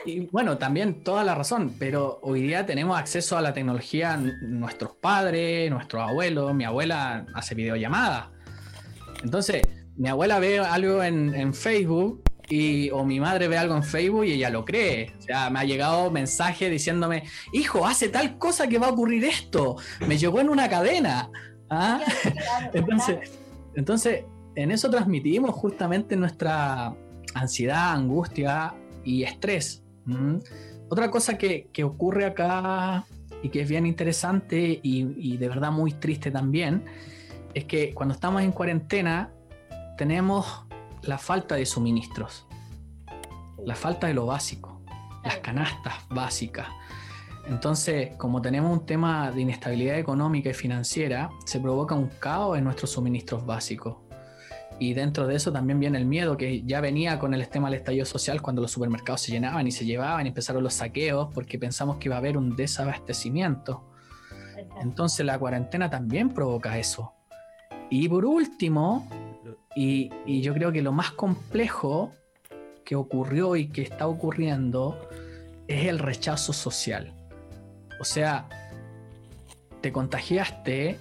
Y, 0.04 0.28
bueno, 0.30 0.58
también 0.58 1.02
toda 1.02 1.24
la 1.24 1.34
razón, 1.34 1.74
pero 1.78 2.18
hoy 2.20 2.42
día 2.42 2.66
tenemos 2.66 2.98
acceso 2.98 3.38
a 3.38 3.40
la 3.40 3.54
tecnología, 3.54 4.18
nuestros 4.42 4.92
padres, 4.96 5.70
nuestros 5.70 6.02
abuelos, 6.10 6.54
mi 6.54 6.64
abuela 6.64 7.24
hace 7.32 7.54
videollamadas. 7.54 8.26
Entonces, 9.24 9.62
mi 9.96 10.10
abuela 10.10 10.38
ve 10.40 10.58
algo 10.58 11.02
en, 11.02 11.54
Facebook 11.54 12.22
y, 12.50 12.90
o 12.90 13.02
mi 13.06 13.18
madre 13.18 13.48
ve 13.48 13.56
algo 13.56 13.74
en 13.74 13.82
Facebook 13.82 14.26
y 14.26 14.32
ella 14.32 14.50
lo 14.50 14.66
cree. 14.66 15.14
O 15.18 15.22
sea, 15.22 15.48
me 15.48 15.60
ha 15.60 15.64
llegado 15.64 16.10
mensaje 16.10 16.68
diciéndome, 16.68 17.22
hijo, 17.54 17.86
hace 17.86 18.10
tal 18.10 18.36
cosa 18.36 18.66
que 18.66 18.78
va 18.78 18.88
a 18.88 18.90
ocurrir 18.90 19.24
esto. 19.24 19.76
Me 20.06 20.18
llegó 20.18 20.38
en 20.40 20.50
una 20.50 20.68
cadena. 20.68 21.30
¿Ah? 21.70 21.98
entonces, 22.74 23.30
entonces, 23.74 24.24
en 24.54 24.70
eso 24.70 24.90
transmitimos 24.90 25.54
justamente 25.54 26.14
nuestra 26.14 26.94
ansiedad, 27.32 27.94
angustia, 27.94 28.74
y 29.04 29.24
estrés. 29.24 29.82
Otra 30.88 31.10
cosa 31.10 31.38
que, 31.38 31.70
ocurre 31.84 32.26
acá 32.26 33.04
y 33.42 33.48
que 33.48 33.62
es 33.62 33.68
bien 33.68 33.86
interesante 33.86 34.80
y, 34.82 35.36
de 35.36 35.48
verdad 35.48 35.72
muy 35.72 35.92
triste 35.92 36.30
también, 36.30 36.84
es 37.54 37.64
que 37.64 37.94
cuando 37.94 38.14
estamos 38.14 38.42
en 38.42 38.52
cuarentena 38.52 39.30
tenemos 39.96 40.64
la 41.02 41.18
falta 41.18 41.54
de 41.54 41.66
suministros, 41.66 42.46
la 43.64 43.74
falta 43.74 44.06
de 44.06 44.14
lo 44.14 44.26
básico, 44.26 44.80
las 45.24 45.38
canastas 45.38 45.94
básicas. 46.08 46.68
Entonces, 47.46 48.14
como 48.16 48.40
tenemos 48.40 48.70
un 48.70 48.86
tema 48.86 49.30
de 49.32 49.40
inestabilidad 49.40 49.98
económica 49.98 50.50
y 50.50 50.54
financiera, 50.54 51.30
se 51.44 51.58
provoca 51.58 51.94
un 51.94 52.08
caos 52.08 52.56
en 52.56 52.64
nuestros 52.64 52.90
suministros 52.90 53.44
básicos. 53.44 53.96
Y 54.78 54.94
dentro 54.94 55.26
de 55.26 55.36
eso 55.36 55.52
también 55.52 55.78
viene 55.78 55.98
el 55.98 56.06
miedo 56.06 56.36
que 56.36 56.62
ya 56.62 56.80
venía 56.80 57.18
con 57.18 57.34
el 57.34 57.48
tema 57.48 57.70
del 57.70 57.78
estallido 57.78 58.04
social 58.04 58.42
cuando 58.42 58.62
los 58.62 58.70
supermercados 58.70 59.20
se 59.20 59.32
llenaban 59.32 59.66
y 59.66 59.70
se 59.70 59.84
llevaban 59.84 60.26
y 60.26 60.30
empezaron 60.30 60.62
los 60.62 60.74
saqueos 60.74 61.28
porque 61.32 61.58
pensamos 61.58 61.98
que 61.98 62.08
iba 62.08 62.16
a 62.16 62.18
haber 62.18 62.36
un 62.36 62.56
desabastecimiento. 62.56 63.84
Entonces 64.80 65.24
la 65.24 65.38
cuarentena 65.38 65.88
también 65.88 66.30
provoca 66.30 66.78
eso. 66.78 67.12
Y 67.90 68.08
por 68.08 68.24
último, 68.24 69.08
y, 69.76 70.10
y 70.26 70.40
yo 70.40 70.54
creo 70.54 70.72
que 70.72 70.82
lo 70.82 70.92
más 70.92 71.12
complejo 71.12 72.12
que 72.84 72.96
ocurrió 72.96 73.54
y 73.54 73.68
que 73.68 73.82
está 73.82 74.06
ocurriendo 74.06 75.08
es 75.68 75.86
el 75.86 75.98
rechazo 75.98 76.52
social. 76.52 77.14
O 78.00 78.04
sea, 78.04 78.48
te 79.80 79.92
contagiaste 79.92 80.98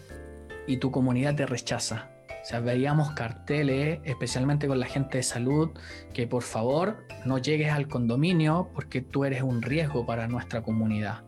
y 0.67 0.77
tu 0.77 0.91
comunidad 0.91 1.36
te 1.36 1.45
rechaza. 1.45 2.11
Sea, 2.51 2.59
veíamos 2.59 3.11
carteles, 3.11 4.01
especialmente 4.03 4.67
con 4.67 4.77
la 4.77 4.85
gente 4.85 5.19
de 5.19 5.23
salud, 5.23 5.69
que 6.13 6.27
por 6.27 6.43
favor 6.43 7.07
no 7.23 7.37
llegues 7.37 7.71
al 7.71 7.87
condominio 7.87 8.69
porque 8.75 8.99
tú 8.99 9.23
eres 9.23 9.41
un 9.41 9.61
riesgo 9.61 10.05
para 10.05 10.27
nuestra 10.27 10.61
comunidad. 10.61 11.23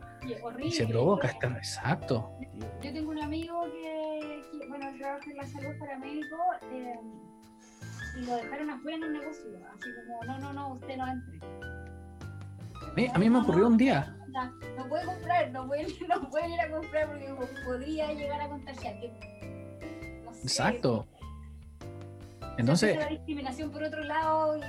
Y, 0.61 0.71
se 0.71 0.85
provoca 0.85 1.29
este 1.29 1.47
exacto. 1.47 2.29
Yo 2.81 2.91
tengo 2.91 3.11
un 3.11 3.23
amigo 3.23 3.57
que, 3.71 4.67
bueno, 4.67 4.85
trabaja 4.97 5.31
en 5.31 5.37
la 5.37 5.45
salud 5.45 5.79
paramédico 5.79 6.35
eh, 6.73 6.99
y 8.17 8.25
lo 8.25 8.35
dejaron 8.35 8.69
afuera 8.71 8.97
en 8.97 9.03
un 9.05 9.13
negocio, 9.13 9.45
así 9.73 9.89
como, 9.95 10.23
no, 10.25 10.39
no, 10.39 10.51
no, 10.51 10.73
usted 10.73 10.97
no 10.97 11.07
entre. 11.07 11.39
A 13.13 13.17
mí, 13.17 13.29
me 13.29 13.39
ocurrió 13.39 13.67
un 13.67 13.77
día. 13.77 14.13
No, 14.75 14.89
puede 14.89 15.05
comprar, 15.05 15.51
no 15.51 15.67
puede, 15.67 15.87
no 16.09 16.29
puede 16.29 16.53
ir 16.53 16.59
a 16.59 16.69
comprar 16.69 17.07
porque 17.07 17.29
podría 17.63 18.11
llegar 18.11 18.41
a 18.41 18.49
contagiar. 18.49 18.95
Exacto. 20.43 21.07
Entonces. 22.57 22.97
La 22.97 23.07
discriminación 23.07 23.71
por 23.71 23.83
otro 23.83 24.03
lado 24.03 24.59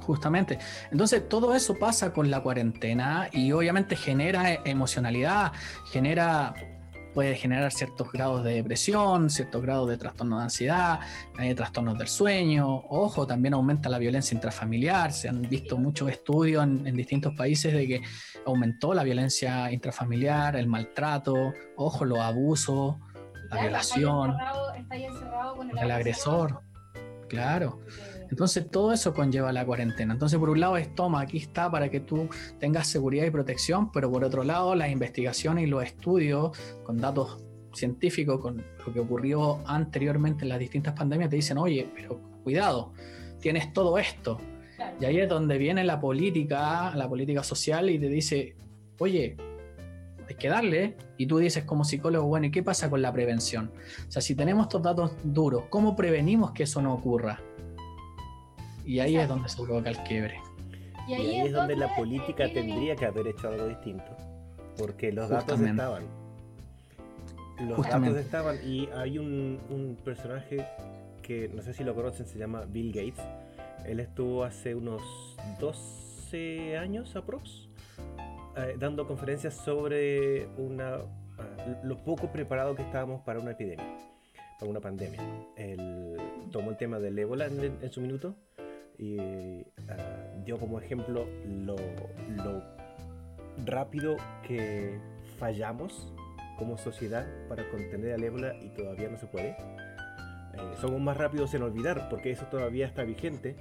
Justamente. 0.00 0.58
Entonces, 0.92 1.28
todo 1.28 1.54
eso 1.54 1.74
pasa 1.74 2.12
con 2.12 2.30
la 2.30 2.40
cuarentena 2.40 3.28
y 3.32 3.50
obviamente 3.50 3.96
genera 3.96 4.54
emocionalidad, 4.64 5.52
genera 5.90 6.54
puede 7.16 7.34
generar 7.34 7.72
ciertos 7.72 8.12
grados 8.12 8.44
de 8.44 8.56
depresión, 8.56 9.30
ciertos 9.30 9.62
grados 9.62 9.88
de 9.88 9.96
trastorno 9.96 10.36
de 10.36 10.44
ansiedad, 10.44 11.00
hay 11.38 11.54
trastornos 11.54 11.96
del 11.96 12.08
sueño. 12.08 12.66
Ojo, 12.90 13.26
también 13.26 13.54
aumenta 13.54 13.88
la 13.88 13.96
violencia 13.96 14.34
intrafamiliar. 14.34 15.14
Se 15.14 15.30
han 15.30 15.40
visto 15.40 15.78
muchos 15.78 16.10
estudios 16.10 16.62
en, 16.62 16.94
distintos 16.94 17.32
países 17.34 17.72
de 17.72 17.86
que 17.86 18.02
aumentó 18.44 18.92
la 18.92 19.02
violencia 19.02 19.72
intrafamiliar, 19.72 20.56
el 20.56 20.66
maltrato, 20.66 21.54
ojo, 21.76 22.04
los 22.04 22.18
abusos, 22.18 22.96
la 23.48 23.62
violación, 23.62 24.36
el, 25.62 25.90
agresor. 25.90 26.60
Claro. 27.28 27.80
Entonces 28.30 28.68
todo 28.70 28.92
eso 28.92 29.14
conlleva 29.14 29.52
la 29.52 29.64
cuarentena. 29.64 30.12
Entonces 30.12 30.38
por 30.38 30.50
un 30.50 30.60
lado 30.60 30.76
es 30.76 30.94
toma, 30.94 31.20
aquí 31.20 31.38
está 31.38 31.70
para 31.70 31.88
que 31.90 32.00
tú 32.00 32.28
tengas 32.58 32.88
seguridad 32.88 33.24
y 33.24 33.30
protección, 33.30 33.92
pero 33.92 34.10
por 34.10 34.24
otro 34.24 34.42
lado 34.42 34.74
las 34.74 34.90
investigaciones 34.90 35.64
y 35.64 35.66
los 35.66 35.84
estudios 35.84 36.56
con 36.82 36.98
datos 36.98 37.42
científicos, 37.72 38.40
con 38.40 38.64
lo 38.84 38.92
que 38.92 39.00
ocurrió 39.00 39.60
anteriormente 39.66 40.44
en 40.44 40.48
las 40.48 40.58
distintas 40.58 40.94
pandemias, 40.94 41.30
te 41.30 41.36
dicen, 41.36 41.58
oye, 41.58 41.88
pero 41.94 42.20
cuidado, 42.42 42.92
tienes 43.40 43.72
todo 43.72 43.98
esto. 43.98 44.38
Y 45.00 45.04
ahí 45.04 45.18
es 45.18 45.28
donde 45.28 45.58
viene 45.58 45.84
la 45.84 46.00
política, 46.00 46.94
la 46.94 47.08
política 47.08 47.42
social 47.42 47.90
y 47.90 47.98
te 47.98 48.08
dice, 48.08 48.56
oye, 48.98 49.36
hay 50.28 50.34
que 50.34 50.48
darle, 50.48 50.96
y 51.16 51.26
tú 51.26 51.38
dices 51.38 51.64
como 51.64 51.84
psicólogo, 51.84 52.26
bueno, 52.26 52.46
¿y 52.46 52.50
qué 52.50 52.62
pasa 52.62 52.90
con 52.90 53.00
la 53.02 53.12
prevención? 53.12 53.70
O 54.08 54.10
sea, 54.10 54.20
si 54.20 54.34
tenemos 54.34 54.66
estos 54.66 54.82
datos 54.82 55.12
duros, 55.22 55.64
¿cómo 55.70 55.94
prevenimos 55.94 56.52
que 56.52 56.64
eso 56.64 56.82
no 56.82 56.94
ocurra? 56.94 57.40
Y 58.84 59.00
ahí 59.00 59.16
es 59.16 59.28
donde 59.28 59.48
se 59.48 59.62
provoca 59.62 59.90
el 59.90 59.98
quiebre. 60.04 60.40
Y 61.08 61.14
ahí, 61.14 61.40
es, 61.40 61.52
donde, 61.52 61.76
la 61.76 61.94
política 61.94 62.50
tendría 62.52 62.96
que 62.96 63.06
haber 63.06 63.28
hecho 63.28 63.48
algo 63.48 63.68
distinto. 63.68 64.16
Porque 64.76 65.12
los 65.12 65.28
datos 65.28 65.60
estaban. 65.60 66.04
Los 67.60 67.88
datos 67.88 68.16
estaban. 68.16 68.58
Y 68.64 68.88
hay 68.94 69.18
un, 69.18 69.96
personaje 70.04 70.66
que 71.22 71.48
no 71.48 71.62
sé 71.62 71.72
si 71.74 71.84
lo 71.84 71.94
conocen, 71.94 72.26
se 72.26 72.38
llama 72.38 72.64
Bill 72.64 72.92
Gates. 72.92 73.24
Él 73.84 74.00
estuvo 74.00 74.42
hace 74.42 74.74
unos 74.74 75.02
12 75.60 76.76
años 76.76 77.14
aprox 77.14 77.65
eh, 78.56 78.76
dando 78.78 79.06
conferencias 79.06 79.54
sobre 79.54 80.46
una, 80.56 80.96
eh, 80.96 81.76
lo 81.82 82.02
poco 82.04 82.30
preparado 82.32 82.74
que 82.74 82.82
estábamos 82.82 83.22
para 83.22 83.40
una 83.40 83.52
epidemia, 83.52 83.96
para 84.58 84.70
una 84.70 84.80
pandemia. 84.80 85.20
Él 85.56 86.16
tomó 86.50 86.70
el 86.70 86.76
tema 86.76 86.98
del 86.98 87.18
ébola 87.18 87.46
en 87.46 87.90
su 87.90 88.00
minuto 88.00 88.36
y 88.98 89.18
uh, 89.18 90.44
dio 90.44 90.58
como 90.58 90.80
ejemplo 90.80 91.26
lo, 91.46 91.76
rápido 93.64 94.16
que 94.46 94.98
fallamos 95.38 96.12
como 96.58 96.76
sociedad 96.78 97.26
para 97.48 97.68
contener 97.70 98.14
al 98.14 98.24
ébola 98.24 98.54
y 98.62 98.68
todavía 98.70 99.08
no 99.08 99.18
se 99.18 99.26
puede. 99.26 99.48
Eh, 99.48 100.74
somos 100.80 101.00
más 101.00 101.16
rápidos 101.16 101.52
en 101.54 101.62
olvidar 101.62 102.08
porque 102.08 102.30
eso 102.30 102.46
todavía 102.46 102.86
está 102.86 103.02
vigente. 103.02 103.56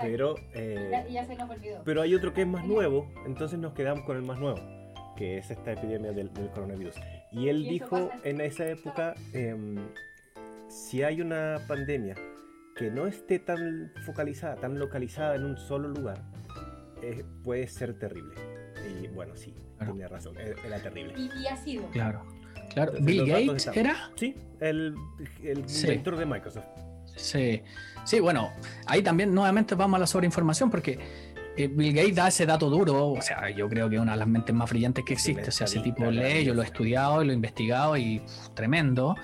Pero, 0.00 0.34
eh, 0.54 1.06
ya, 1.10 1.24
se 1.24 1.36
nos 1.36 1.50
olvidó. 1.50 1.82
pero 1.84 2.02
hay 2.02 2.14
otro 2.14 2.32
que 2.32 2.42
es 2.42 2.46
más 2.46 2.64
nuevo, 2.66 3.10
entonces 3.26 3.58
nos 3.58 3.74
quedamos 3.74 4.04
con 4.04 4.16
el 4.16 4.22
más 4.22 4.38
nuevo, 4.38 4.58
que 5.16 5.38
es 5.38 5.50
esta 5.50 5.72
epidemia 5.72 6.12
del, 6.12 6.30
coronavirus. 6.30 6.96
Y 7.32 7.48
él 7.48 7.64
dijo 7.64 8.10
en 8.24 8.40
esa 8.40 8.66
época, 8.66 9.14
em, 9.32 9.76
si 10.68 11.02
hay 11.02 11.20
una 11.20 11.60
pandemia 11.68 12.14
que 12.76 12.90
no 12.90 13.06
esté 13.06 13.38
tan 13.38 13.92
focalizada, 14.04 14.56
tan 14.56 14.78
localizada 14.78 15.36
en 15.36 15.44
un 15.44 15.56
solo 15.56 15.88
lugar, 15.88 16.22
eh, 17.02 17.24
puede 17.42 17.66
ser 17.68 17.98
terrible. 17.98 18.34
Y 19.00 19.06
bueno, 19.08 19.36
sí, 19.36 19.54
tiene 19.78 20.08
razón, 20.08 20.36
e-, 20.38 20.54
era 20.66 20.82
terrible. 20.82 21.14
Y, 21.16 21.46
ha 21.46 21.56
sido. 21.56 21.86
Claro. 21.90 22.24
Claro, 22.72 22.92
Bill 23.00 23.26
Gates 23.26 23.68
era. 23.74 24.10
Sí, 24.16 24.34
el, 24.60 24.94
el 25.42 25.64
director 25.64 26.16
de 26.16 26.26
Microsoft. 26.26 26.66
Sí, 27.16 27.62
sí, 28.04 28.20
bueno, 28.20 28.52
ahí 28.86 29.02
también 29.02 29.34
nuevamente 29.34 29.74
vamos 29.74 29.96
a 29.98 30.00
la 30.00 30.06
sobreinformación 30.06 30.70
porque 30.70 30.98
eh, 31.56 31.68
Bill 31.68 31.94
Gates 31.94 32.16
da 32.16 32.28
ese 32.28 32.46
dato 32.46 32.68
duro, 32.68 33.12
o 33.12 33.22
sea, 33.22 33.48
yo 33.50 33.68
creo 33.68 33.88
que 33.88 33.96
es 33.96 34.02
una 34.02 34.12
de 34.12 34.18
las 34.18 34.28
mentes 34.28 34.54
más 34.54 34.68
brillantes 34.68 35.04
que 35.04 35.12
existe, 35.12 35.48
o 35.48 35.52
sea, 35.52 35.66
ese 35.66 35.80
tipo 35.80 36.10
lee, 36.10 36.44
yo 36.44 36.54
lo 36.54 36.62
he 36.62 36.64
estudiado 36.64 37.22
y 37.22 37.26
lo 37.26 37.32
he 37.32 37.34
investigado 37.34 37.96
y 37.96 38.22
tremendo. 38.54 39.14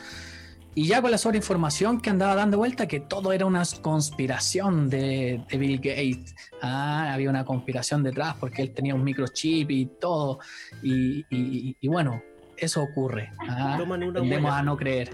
Y 0.75 0.87
ya 0.87 1.03
con 1.03 1.11
la 1.11 1.19
sobreinformación 1.19 2.01
que 2.01 2.11
andaba 2.11 2.37
dando 2.37 2.59
vuelta, 2.59 2.87
que 2.87 3.01
todo 3.01 3.33
era 3.33 3.45
una 3.45 3.65
conspiración 3.83 4.89
de, 4.89 5.43
Bill 5.51 5.79
Gates. 5.79 6.37
Ah, 6.63 7.13
había 7.13 7.29
una 7.29 7.45
conspiración 7.45 8.05
detrás 8.05 8.37
porque 8.39 8.63
él 8.63 8.73
tenía 8.73 8.95
un 8.95 9.03
microchip 9.03 9.69
y 9.71 9.87
todo. 9.87 10.39
Y, 10.83 11.75
bueno, 11.89 12.23
eso 12.57 12.83
ocurre. 12.83 13.33
Ah, 13.49 13.77
Toman 13.79 14.05
una 14.05 14.59
a 14.59 14.63
no 14.63 14.77
creer. 14.77 15.11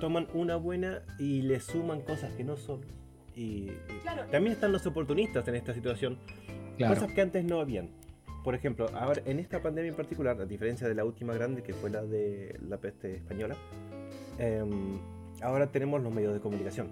Toman 0.00 0.28
una 0.34 0.56
buena 0.56 1.02
y 1.18 1.42
le 1.42 1.60
suman 1.60 2.00
cosas 2.02 2.32
que 2.32 2.44
no 2.44 2.56
son. 2.56 2.80
Y, 3.34 3.70
también 4.30 4.52
están 4.52 4.72
los 4.72 4.86
oportunistas 4.86 5.46
en 5.48 5.56
esta 5.56 5.74
situación. 5.74 6.18
Cosas 6.78 7.12
que 7.12 7.20
antes 7.20 7.44
no 7.44 7.60
habían. 7.60 7.90
Por 8.44 8.54
ejemplo, 8.54 8.86
ahora 8.94 9.22
en 9.24 9.40
esta 9.40 9.60
pandemia 9.60 9.90
en 9.90 9.96
particular, 9.96 10.40
a 10.40 10.46
diferencia 10.46 10.86
de 10.86 10.94
la 10.94 11.04
última 11.04 11.34
grande 11.34 11.62
que 11.62 11.74
fue 11.74 11.90
la 11.90 12.02
de 12.02 12.58
la 12.68 12.78
peste 12.78 13.16
española, 13.16 13.56
Em, 14.38 14.98
ahora 15.42 15.66
tenemos 15.66 16.02
los 16.02 16.12
medios 16.12 16.34
de 16.34 16.40
comunicación. 16.40 16.90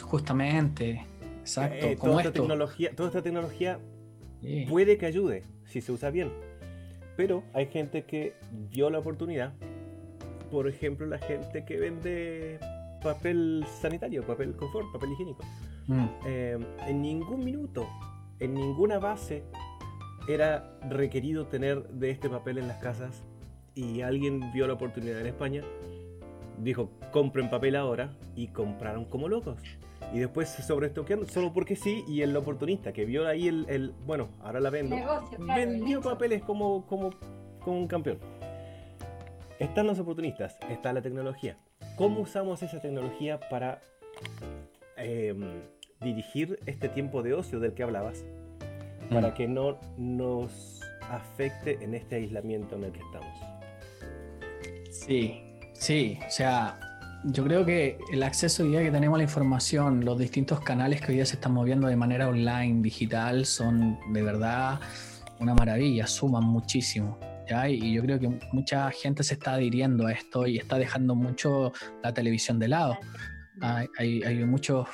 Justamente, 0.00 1.04
exacto. 1.40 1.86
Eh, 1.86 1.96
toda, 1.96 2.18
esta 2.18 2.32
tecnología, 2.32 2.90
toda 2.94 3.08
esta 3.08 3.22
tecnología 3.22 3.80
puede 4.68 4.98
que 4.98 5.06
ayude 5.06 5.42
si 5.64 5.80
se 5.80 5.92
usa 5.92 6.10
bien. 6.10 6.30
Pero 7.16 7.42
hay 7.54 7.66
gente 7.66 8.02
que 8.04 8.34
dio 8.70 8.90
la 8.90 8.98
oportunidad. 8.98 9.54
Por 10.50 10.68
ejemplo, 10.68 11.06
la 11.06 11.18
gente 11.18 11.64
que 11.64 11.76
vende 11.76 12.58
papel 13.02 13.64
sanitario, 13.80 14.22
papel 14.26 14.54
confort, 14.56 14.90
papel 14.92 15.12
higiénico. 15.12 15.44
Mm. 15.86 16.06
Em, 16.26 16.64
en 16.88 17.02
ningún 17.02 17.44
minuto, 17.44 17.88
en 18.38 18.54
ninguna 18.54 18.98
base, 18.98 19.44
era 20.28 20.78
requerido 20.88 21.46
tener 21.46 21.88
de 21.88 22.10
este 22.10 22.28
papel 22.28 22.58
en 22.58 22.68
las 22.68 22.82
casas 22.82 23.22
y 23.74 24.00
alguien 24.00 24.52
vio 24.52 24.66
la 24.66 24.72
oportunidad 24.74 25.20
en 25.20 25.26
España 25.26 25.62
dijo, 26.58 26.90
compren 27.12 27.50
papel 27.50 27.76
ahora, 27.76 28.16
y 28.34 28.48
compraron 28.48 29.04
como 29.04 29.28
locos. 29.28 29.58
Y 30.12 30.18
después 30.18 30.48
se 30.48 30.62
sobreestoquearon 30.62 31.26
solo 31.26 31.52
porque 31.52 31.76
sí, 31.76 32.04
y 32.06 32.22
el 32.22 32.36
oportunista 32.36 32.92
que 32.92 33.04
vio 33.04 33.26
ahí 33.26 33.48
el, 33.48 33.94
bueno, 34.06 34.28
ahora 34.42 34.60
la 34.60 34.70
vendo, 34.70 34.96
vendió 35.38 36.00
papeles 36.00 36.42
como, 36.42 36.86
como, 36.86 37.10
como 37.60 37.78
un 37.78 37.88
campeón. 37.88 38.18
Están 39.58 39.86
los 39.86 39.98
oportunistas, 39.98 40.58
está 40.70 40.92
la 40.92 41.02
tecnología. 41.02 41.56
¿Cómo 41.96 42.20
usamos 42.20 42.62
esa 42.62 42.80
tecnología 42.80 43.40
para 43.50 43.80
em, 44.96 45.62
dirigir 46.00 46.58
este 46.66 46.88
tiempo 46.88 47.22
de 47.22 47.34
ocio 47.34 47.60
del 47.60 47.72
que 47.74 47.82
hablabas? 47.82 48.24
Para 49.10 49.28
mm. 49.28 49.34
que 49.34 49.48
no 49.48 49.78
nos 49.96 50.80
afecte 51.10 51.82
en 51.82 51.94
este 51.94 52.16
aislamiento 52.16 52.76
en 52.76 52.84
el 52.84 52.92
que 52.92 53.00
estamos. 53.00 53.38
Sí, 54.90 55.46
Sí, 55.78 56.18
o 56.26 56.30
sea, 56.30 56.78
yo 57.24 57.44
creo 57.44 57.64
que 57.64 57.98
el 58.12 58.22
acceso 58.22 58.62
hoy 58.62 58.70
día 58.70 58.82
que 58.82 58.90
tenemos 58.90 59.16
a 59.16 59.18
la 59.18 59.24
información, 59.24 60.04
los 60.04 60.18
distintos 60.18 60.60
canales 60.60 61.00
que 61.00 61.08
hoy 61.08 61.16
día 61.16 61.26
se 61.26 61.34
están 61.34 61.52
moviendo 61.52 61.86
de 61.86 61.96
manera 61.96 62.28
online, 62.28 62.82
digital, 62.82 63.44
son 63.46 63.98
de 64.12 64.22
verdad 64.22 64.80
una 65.38 65.54
maravilla, 65.54 66.06
suman 66.06 66.44
muchísimo. 66.44 67.18
Y 67.68 67.92
yo 67.94 68.02
creo 68.02 68.18
que 68.18 68.28
mucha 68.52 68.90
gente 68.90 69.22
se 69.22 69.34
está 69.34 69.54
adhiriendo 69.54 70.06
a 70.06 70.12
esto 70.12 70.46
y 70.46 70.58
está 70.58 70.78
dejando 70.78 71.14
mucho 71.14 71.72
la 72.02 72.12
televisión 72.12 72.58
de 72.58 72.68
lado. 72.68 72.98
Hay, 73.60 74.22
hay 74.22 74.44
muchos 74.44 74.88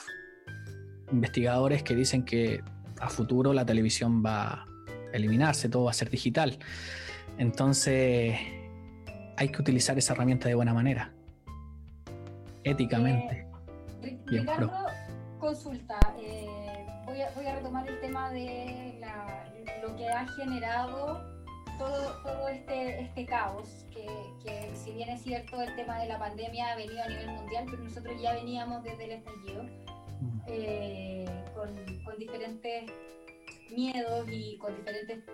investigadores 1.11 1.83
que 1.83 1.95
dicen 1.95 2.25
que 2.25 2.63
a 3.01 3.09
futuro 3.09 3.53
la 3.53 3.67
televisión 3.67 4.23
va 4.25 4.53
a 4.53 4.67
eliminarse, 5.13 5.69
todo 5.69 5.85
va 5.85 5.91
a 5.91 5.95
ser 5.95 6.11
digital. 6.11 6.59
Entonces 7.39 8.39
hay 9.37 9.49
que 9.49 9.61
utilizar 9.61 9.99
esa 9.99 10.13
herramienta 10.13 10.49
de 10.49 10.55
buena 10.55 10.75
manera, 10.75 11.13
éticamente. 12.65 13.47
Eh, 14.03 14.19
Ricardo, 14.27 14.71
consulta, 15.39 15.99
eh, 16.21 16.47
voy, 17.07 17.47
a, 17.47 17.55
retomar 17.57 17.89
el 17.89 18.01
tema 18.01 18.31
de 18.31 19.01
lo 19.83 19.97
que 19.97 20.09
ha 20.09 20.27
generado 20.29 21.42
todo, 21.79 22.23
todo 22.23 22.49
este, 22.49 23.01
este 23.03 23.27
caos, 23.27 23.87
que, 23.93 24.71
si 24.75 24.93
bien 24.93 25.09
es 25.09 25.23
cierto 25.23 25.61
el 25.61 25.75
tema 25.77 25.99
de 26.01 26.09
la 26.09 26.19
pandemia 26.19 26.73
ha 26.73 26.77
venido 26.77 27.03
a 27.03 27.09
nivel 27.09 27.31
mundial, 27.31 27.67
pero 27.71 27.83
nosotros 27.85 28.21
ya 28.21 28.35
veníamos 28.35 28.83
desde 28.83 29.05
el 29.05 29.11
estallido 29.13 29.63
mm. 29.63 30.41
eh, 30.49 31.45
con, 31.55 31.69
con 32.05 32.19
diferentes 32.19 32.91
miedos 33.71 34.27
y 34.29 34.59
con 34.59 34.77
diferentes 34.77 35.25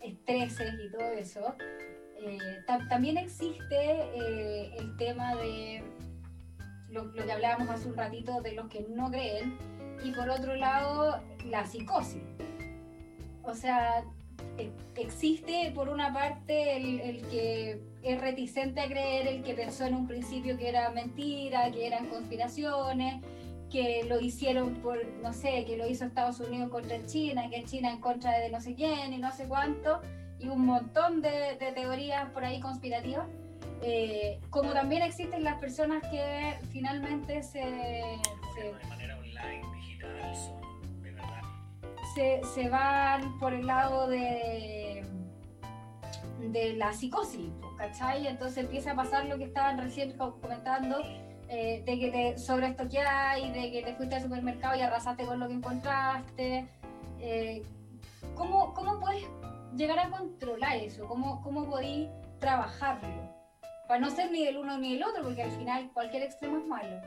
estreses 0.00 0.74
y 0.84 0.90
todo 0.90 1.12
eso. 1.12 1.54
Eh, 2.26 2.38
también 2.88 3.18
existe 3.18 3.76
eh, 3.76 4.74
el 4.78 4.96
tema 4.96 5.34
de 5.36 5.82
lo, 6.90 7.12
que 7.12 7.30
hablábamos 7.30 7.68
hace 7.68 7.88
un 7.88 7.96
ratito 7.96 8.40
de 8.40 8.52
los 8.52 8.68
que 8.68 8.86
no 8.88 9.10
creen 9.10 9.58
y 10.02 10.10
por 10.12 10.30
otro 10.30 10.54
lado 10.54 11.20
la 11.44 11.66
psicosis. 11.66 12.22
O 13.42 13.54
sea, 13.54 14.04
existe 14.96 15.72
por 15.74 15.88
una 15.88 16.12
parte 16.12 16.76
el, 16.76 17.00
el, 17.00 17.22
que 17.28 17.80
es 18.02 18.20
reticente 18.20 18.80
a 18.80 18.86
creer, 18.86 19.26
el 19.26 19.42
que 19.42 19.54
pensó 19.54 19.84
en 19.84 19.94
un 19.94 20.06
principio 20.06 20.56
que 20.56 20.68
era 20.68 20.90
mentira, 20.90 21.70
que 21.70 21.86
eran 21.86 22.06
conspiraciones, 22.06 23.22
que 23.70 24.04
lo 24.04 24.20
hicieron 24.20 24.74
por, 24.74 25.04
no 25.22 25.32
sé, 25.32 25.64
que 25.64 25.76
lo 25.76 25.88
hizo 25.88 26.04
Estados 26.04 26.38
Unidos 26.40 26.70
contra 26.70 27.04
China, 27.06 27.50
que 27.50 27.64
China 27.64 27.90
en 27.90 28.00
contra 28.00 28.38
de 28.38 28.50
no 28.50 28.60
sé 28.60 28.74
quién 28.74 29.12
y 29.12 29.18
no 29.18 29.32
sé 29.32 29.46
cuánto, 29.46 30.00
y 30.38 30.48
un 30.48 30.64
montón 30.64 31.22
de, 31.22 31.56
teorías 31.74 32.30
por 32.30 32.44
ahí 32.44 32.60
conspirativas. 32.60 33.26
Eh, 33.82 34.38
como 34.50 34.72
también 34.72 35.02
existen 35.02 35.42
las 35.42 35.58
personas 35.58 36.02
que 36.08 36.54
finalmente 36.70 37.42
se... 37.42 37.58
de 37.58 38.88
manera 38.88 39.18
online, 39.18 39.62
digital, 39.74 40.36
son, 40.36 40.60
de. 40.60 40.73
Se, 42.14 42.40
se 42.54 42.68
van 42.68 43.38
por 43.38 43.52
el 43.52 43.66
lado 43.66 44.06
de 44.06 45.04
de 46.52 46.74
la 46.74 46.92
psicosis, 46.92 47.50
¿cachai? 47.76 48.26
Entonces 48.26 48.58
empieza 48.58 48.92
a 48.92 48.94
pasar 48.94 49.26
lo 49.26 49.38
que 49.38 49.44
estaban 49.44 49.78
recién 49.78 50.16
comentando, 50.16 51.02
eh, 51.48 51.82
de 51.84 51.98
que 51.98 52.10
te 52.10 52.34
y 52.36 53.50
de 53.50 53.72
que 53.72 53.82
te 53.84 53.94
fuiste 53.94 54.16
al 54.16 54.22
supermercado 54.22 54.76
y 54.76 54.80
arrasaste 54.80 55.24
con 55.24 55.40
lo 55.40 55.48
que 55.48 55.54
encontraste. 55.54 56.68
Eh, 57.20 57.62
¿cómo, 58.34 58.74
¿Cómo 58.74 59.00
puedes 59.00 59.24
llegar 59.76 59.98
a 59.98 60.10
controlar 60.10 60.76
eso? 60.76 61.06
¿Cómo, 61.06 61.42
cómo 61.42 61.68
podéis 61.68 62.08
trabajarlo? 62.38 63.34
Para 63.88 64.00
no 64.00 64.10
ser 64.10 64.30
ni 64.30 64.44
del 64.44 64.56
uno 64.56 64.78
ni 64.78 64.94
del 64.94 65.04
otro, 65.04 65.22
porque 65.22 65.42
al 65.42 65.52
final 65.52 65.90
cualquier 65.92 66.22
extremo 66.22 66.58
es 66.58 66.66
malo. 66.66 67.00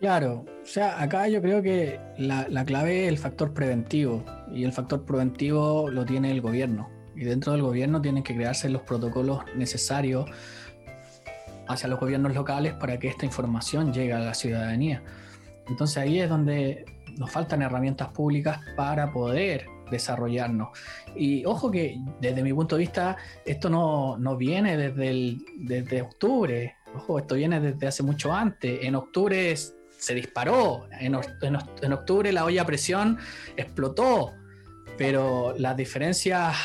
Claro, 0.00 0.44
o 0.62 0.66
sea, 0.66 1.02
acá 1.02 1.26
yo 1.28 1.42
creo 1.42 1.60
que 1.60 1.98
la, 2.18 2.46
la, 2.48 2.64
clave 2.64 3.04
es 3.04 3.08
el 3.08 3.18
factor 3.18 3.52
preventivo 3.52 4.24
y 4.52 4.62
el 4.62 4.72
factor 4.72 5.04
preventivo 5.04 5.90
lo 5.90 6.04
tiene 6.04 6.30
el 6.30 6.40
gobierno 6.40 6.88
y 7.18 7.24
dentro 7.24 7.52
del 7.52 7.62
gobierno 7.62 8.00
tienen 8.00 8.22
que 8.22 8.34
crearse 8.34 8.68
los 8.68 8.82
protocolos 8.82 9.40
necesarios 9.56 10.30
hacia 11.66 11.88
los 11.88 11.98
gobiernos 11.98 12.32
locales 12.32 12.74
para 12.74 12.98
que 12.98 13.08
esta 13.08 13.26
información 13.26 13.92
llegue 13.92 14.12
a 14.12 14.20
la 14.20 14.34
ciudadanía. 14.34 15.02
Entonces 15.68 15.98
ahí 15.98 16.20
es 16.20 16.28
donde 16.28 16.84
nos 17.18 17.30
faltan 17.30 17.62
herramientas 17.62 18.08
públicas 18.08 18.60
para 18.76 19.12
poder 19.12 19.66
desarrollarnos. 19.90 20.68
Y 21.16 21.44
ojo 21.44 21.70
que 21.70 21.98
desde 22.20 22.42
mi 22.42 22.52
punto 22.52 22.76
de 22.76 22.80
vista 22.80 23.16
esto 23.44 23.68
no, 23.68 24.16
no 24.16 24.36
viene 24.36 24.76
desde, 24.76 25.10
el, 25.10 25.44
desde 25.56 26.02
octubre, 26.02 26.76
ojo, 26.94 27.18
esto 27.18 27.34
viene 27.34 27.58
desde 27.58 27.86
hace 27.88 28.04
mucho 28.04 28.32
antes. 28.32 28.78
En 28.82 28.94
octubre 28.94 29.50
se 29.98 30.14
disparó, 30.14 30.86
en, 30.98 31.18
en, 31.42 31.92
octubre 31.92 32.32
la 32.32 32.44
olla 32.44 32.62
a 32.62 32.64
presión 32.66 33.18
explotó, 33.56 34.32
pero 34.96 35.54
las 35.58 35.76
diferencias 35.76 36.56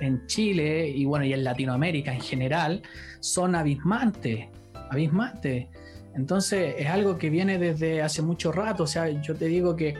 en 0.00 0.26
Chile 0.26 0.88
y 0.88 1.04
bueno, 1.04 1.24
y 1.24 1.32
en 1.32 1.42
Latinoamérica 1.42 2.12
en 2.12 2.20
general 2.20 2.82
son 3.20 3.54
abismantes, 3.54 4.46
abismantes. 4.90 5.66
Entonces 6.14 6.76
es 6.78 6.86
algo 6.86 7.18
que 7.18 7.28
viene 7.28 7.58
desde 7.58 8.00
hace 8.02 8.22
mucho 8.22 8.52
rato, 8.52 8.84
o 8.84 8.86
sea, 8.86 9.08
yo 9.08 9.34
te 9.34 9.46
digo 9.46 9.76
que 9.76 9.96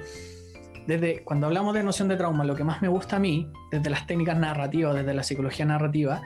desde 0.86 1.24
cuando 1.24 1.48
hablamos 1.48 1.74
de 1.74 1.82
noción 1.82 2.07
de 2.09 2.16
trauma, 2.16 2.44
lo 2.44 2.54
que 2.54 2.62
más 2.62 2.80
me 2.80 2.88
gusta 2.88 3.16
a 3.16 3.18
mí, 3.18 3.50
desde 3.72 3.90
las 3.90 4.07
técnicas 4.07 4.38
narrativas, 4.38 4.94
desde 4.94 5.12
la 5.12 5.24
psicología 5.24 5.66
narrativa, 5.66 6.22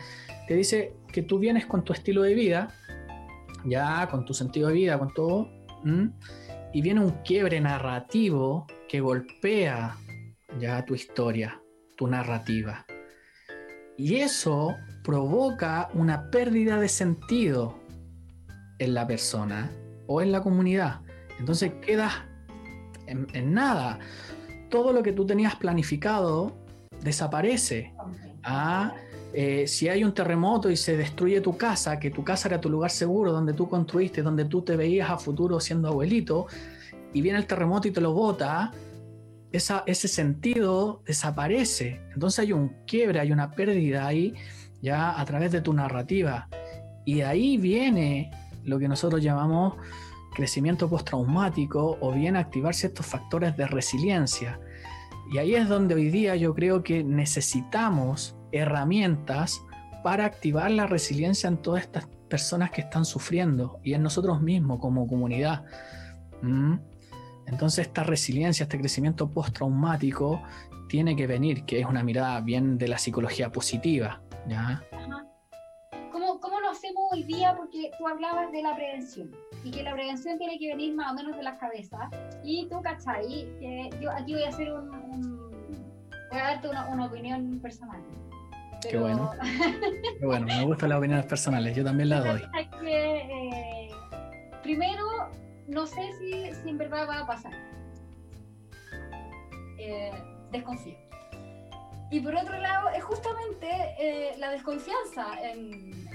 te 0.47 0.55
dice 0.55 0.93
que 1.11 1.23
tú 1.23 1.39
vienes 1.39 1.65
con 1.65 1.83
tu 1.83 1.95
estilo 1.95 2.23
de 2.23 2.35
vida, 2.35 2.69
ya 3.65 4.07
con 4.09 4.25
tu 4.27 4.35
sentido 4.35 4.69
de 4.69 4.75
vida, 4.75 4.99
con 4.99 5.15
todo, 5.15 5.49
y 6.73 6.83
viene 6.83 7.01
un 7.01 7.11
quiebre 7.25 7.61
narrativo 7.61 8.67
que 8.89 9.01
golpea 9.01 9.97
ya 10.59 10.85
tu 10.85 10.95
historia, 10.95 11.61
tu 11.97 12.07
narrativa. 12.07 12.87
Y 13.97 14.17
eso 14.17 14.77
provoca 15.05 15.91
una 15.95 16.31
pérdida 16.31 16.79
de 16.79 16.89
sentido 16.89 17.79
en 18.79 18.95
la 18.95 19.07
persona 19.07 19.71
o 20.07 20.23
en 20.23 20.33
la 20.33 20.43
comunidad. 20.43 21.01
Entonces 21.39 21.73
quedas 21.85 22.15
en, 23.07 23.55
nada. 23.55 23.99
Todo 24.71 24.93
lo 24.93 25.03
que 25.03 25.13
tú 25.13 25.27
tenías 25.27 25.57
planificado 25.57 26.57
desaparece. 27.03 27.93
Ah, 28.43 28.95
eh, 29.33 29.67
si 29.67 29.89
hay 29.89 30.03
un 30.03 30.13
terremoto 30.13 30.71
y 30.71 30.77
se 30.77 30.97
destruye 30.97 31.41
tu 31.41 31.57
casa, 31.57 31.99
que 31.99 32.11
tu 32.11 32.25
casa 32.25 32.49
era 32.49 32.61
tu 32.61 32.69
lugar 32.69 32.91
seguro, 32.91 33.33
donde 33.33 33.53
tú 33.53 33.69
construiste, 33.69 34.23
donde 34.23 34.45
tú 34.45 34.63
te 34.63 34.77
veías 34.77 35.11
a 35.11 35.19
futuro 35.19 35.61
siendo 35.61 35.89
abuelito, 35.89 36.47
y 37.13 37.23
viene 37.23 37.39
el 37.39 37.47
terremoto 37.47 37.89
y 37.89 37.91
te 37.91 38.01
lo 38.01 38.13
bota, 38.13 38.73
ese 39.53 40.09
sentido 40.09 41.03
desaparece. 41.05 42.01
Entonces 42.15 42.41
hay 42.41 42.53
un 42.53 42.77
quiebre, 42.87 43.21
hay 43.21 43.33
una 43.33 43.51
pérdida 43.51 44.07
ahí 44.07 44.35
ya 44.81 45.21
a 45.21 45.25
través 45.25 45.53
de 45.53 45.61
tu 45.61 45.73
narrativa. 45.73 46.49
Y 47.05 47.23
ahí 47.23 47.57
viene 47.57 48.31
lo 48.65 48.79
que 48.79 48.89
nosotros 48.89 49.23
llamamos 49.23 49.75
crecimiento 50.35 50.89
postraumático 50.89 51.99
o 52.01 52.13
bien 52.13 52.37
activar 52.37 52.75
ciertos 52.75 53.07
factores 53.07 53.57
de 53.57 53.67
resiliencia. 53.67 54.61
Y 55.33 55.39
ahí 55.39 55.55
es 55.55 55.69
donde 55.69 55.95
hoy 55.95 56.11
día 56.11 56.37
yo 56.37 56.55
creo 56.55 56.83
que 56.83 57.03
necesitamos 57.03 58.37
herramientas 58.53 59.63
para 60.03 60.25
activar 60.25 60.71
la 60.71 60.87
resiliencia 60.87 61.49
en 61.49 61.59
todas 61.59 61.83
estas 61.83 62.07
personas 62.29 62.71
que 62.71 62.81
están 62.81 63.05
sufriendo 63.05 63.81
y 63.83 63.95
en 63.95 64.03
nosotros 64.03 64.41
mismos 64.41 64.81
como 64.81 65.07
comunidad. 65.07 65.65
¿Mm? 66.43 66.77
Entonces 67.47 67.89
esta 67.89 68.05
resiliencia, 68.05 68.63
este 68.63 68.79
crecimiento 68.79 69.29
postraumático 69.29 70.41
tiene 70.89 71.17
que 71.17 71.27
venir, 71.27 71.65
que 71.65 71.81
es 71.81 71.87
una 71.87 72.03
mirada 72.03 72.41
bien 72.41 72.79
de 72.79 72.89
la 72.89 72.99
psicología 72.99 73.51
positiva. 73.51 74.23
¿ya? 74.49 74.83
¿Cómo, 76.13 76.41
¿Cómo, 76.41 76.61
lo 76.61 76.71
hacemos 76.71 77.03
hoy 77.13 77.25
día? 77.25 77.55
Porque 77.57 77.91
tú 77.99 78.07
hablabas 78.07 78.51
de 78.53 78.63
la 78.63 78.75
prevención 78.75 79.31
y 79.65 79.71
que 79.71 79.83
la 79.83 79.93
prevención 79.93 80.39
tiene 80.39 80.59
que 80.59 80.69
venir 80.69 80.95
más 80.95 81.13
o 81.13 81.15
menos 81.15 81.37
de 81.37 81.43
la 81.43 81.59
cabeza. 81.59 82.09
Y 82.45 82.69
tú, 82.69 82.81
¿cachai? 82.83 83.49
yo 84.01 84.11
aquí 84.11 84.35
voy 84.35 84.45
a 84.45 84.49
hacer 84.49 84.73
un, 84.73 85.51
voy 86.31 86.41
a 86.41 86.45
darte 86.45 86.69
una, 86.69 86.89
una 86.89 87.07
opinión 87.07 87.59
personal. 87.61 88.01
Qué 88.89 88.97
bueno. 88.97 89.33
Qué 90.19 90.27
bueno, 90.27 90.47
me 90.47 90.65
gustan 90.65 90.91
las 90.91 90.99
opiniones 90.99 91.27
personales, 91.27 91.77
yo 91.77 91.85
también 91.85 92.09
las 92.09 92.25
doy. 92.25 92.43
Que, 92.81 93.17
eh, 93.17 93.91
primero, 94.63 95.31
no 95.69 95.87
sé 95.87 96.13
si, 96.19 96.69
en 96.69 96.79
verdad 96.79 97.09
va 97.09 97.21
a 97.21 97.27
pasar. 97.27 97.53
Eh, 99.79 100.13
desconfío. 100.51 100.97
Y 102.11 102.21
por 102.21 102.35
otro 102.35 102.59
lado, 102.59 102.89
es 102.91 103.05
justamente 103.05 103.69
eh, 103.99 104.35
la 104.39 104.51
desconfianza 104.51 105.27
en, 105.43 106.09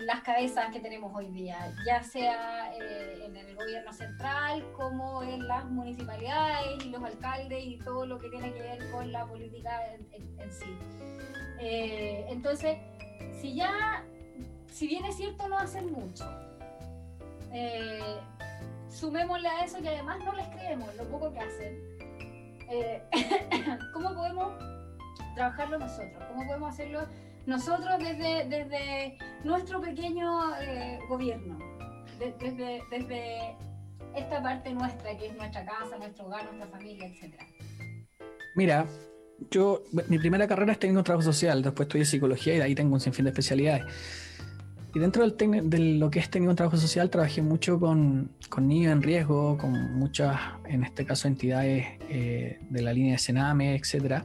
las 0.00 0.20
cabezas 0.22 0.72
que 0.72 0.80
tenemos 0.80 1.12
hoy 1.14 1.28
día, 1.30 1.72
ya 1.86 2.02
sea 2.02 2.72
eh, 2.74 3.24
en 3.24 3.36
el 3.36 3.54
gobierno 3.54 3.92
central 3.92 4.64
como 4.76 5.22
en 5.22 5.46
las 5.46 5.64
municipalidades 5.66 6.84
y 6.84 6.90
los 6.90 7.02
alcaldes 7.02 7.64
y 7.64 7.78
todo 7.78 8.06
lo 8.06 8.18
que 8.18 8.28
tiene 8.28 8.52
que 8.52 8.60
ver 8.60 8.90
con 8.90 9.12
la 9.12 9.26
política 9.26 9.70
en, 9.94 10.50
sí. 10.50 10.78
entonces, 11.58 12.78
si 13.40 13.54
ya, 13.54 14.04
si 14.66 14.86
bien 14.86 15.04
es 15.04 15.16
cierto 15.16 15.48
no 15.48 15.58
hacen 15.58 15.92
mucho, 15.92 16.24
eh, 17.52 18.20
sumémosle 18.88 19.48
a 19.48 19.64
eso 19.64 19.80
que 19.80 19.88
además 19.88 20.18
no 20.24 20.32
les 20.32 20.46
creemos 20.48 20.94
lo 20.96 21.04
poco 21.04 21.32
que 21.32 21.40
hacen. 21.40 21.98
Eh, 22.70 23.02
¿Cómo 23.92 24.14
podemos 24.14 24.52
trabajarlo 25.34 25.78
nosotros? 25.78 26.22
¿Cómo 26.28 26.46
podemos 26.46 26.72
hacerlo 26.72 27.06
nosotros 27.48 27.98
desde, 27.98 28.46
desde 28.48 29.18
nuestro 29.42 29.80
pequeño 29.80 30.54
eh, 30.60 30.98
gobierno? 31.08 31.58
Desde, 32.18 32.82
desde 32.90 33.56
esta 34.14 34.42
parte 34.42 34.72
nuestra, 34.74 35.16
que 35.16 35.28
es 35.28 35.36
nuestra 35.36 35.64
casa, 35.64 35.96
nuestro 35.98 36.26
hogar, 36.26 36.44
nuestra 36.44 36.68
familia, 36.68 37.06
etc. 37.06 37.34
Mira, 38.54 38.86
yo, 39.50 39.82
mi 40.08 40.18
primera 40.18 40.46
carrera 40.46 40.72
es 40.72 40.78
técnico 40.78 41.00
en 41.00 41.04
trabajo 41.04 41.24
social, 41.24 41.62
después 41.62 41.86
estudié 41.86 42.04
psicología 42.04 42.54
y 42.54 42.56
de 42.58 42.62
ahí 42.64 42.74
tengo 42.74 42.94
un 42.94 43.00
sinfín 43.00 43.24
de 43.24 43.30
especialidades. 43.30 43.84
Y 44.94 44.98
dentro 44.98 45.26
del 45.26 45.70
de 45.70 45.78
lo 45.78 46.10
que 46.10 46.18
es 46.18 46.28
técnico 46.28 46.50
en 46.50 46.56
trabajo 46.56 46.76
social, 46.76 47.08
trabajé 47.08 47.40
mucho 47.40 47.80
con, 47.80 48.30
con 48.50 48.68
niños 48.68 48.92
en 48.92 49.02
riesgo, 49.02 49.56
con 49.56 49.98
muchas, 49.98 50.38
en 50.66 50.84
este 50.84 51.06
caso, 51.06 51.28
entidades 51.28 51.86
eh, 52.10 52.58
de 52.68 52.82
la 52.82 52.92
línea 52.92 53.12
de 53.12 53.18
Sename, 53.18 53.74
etc. 53.74 54.24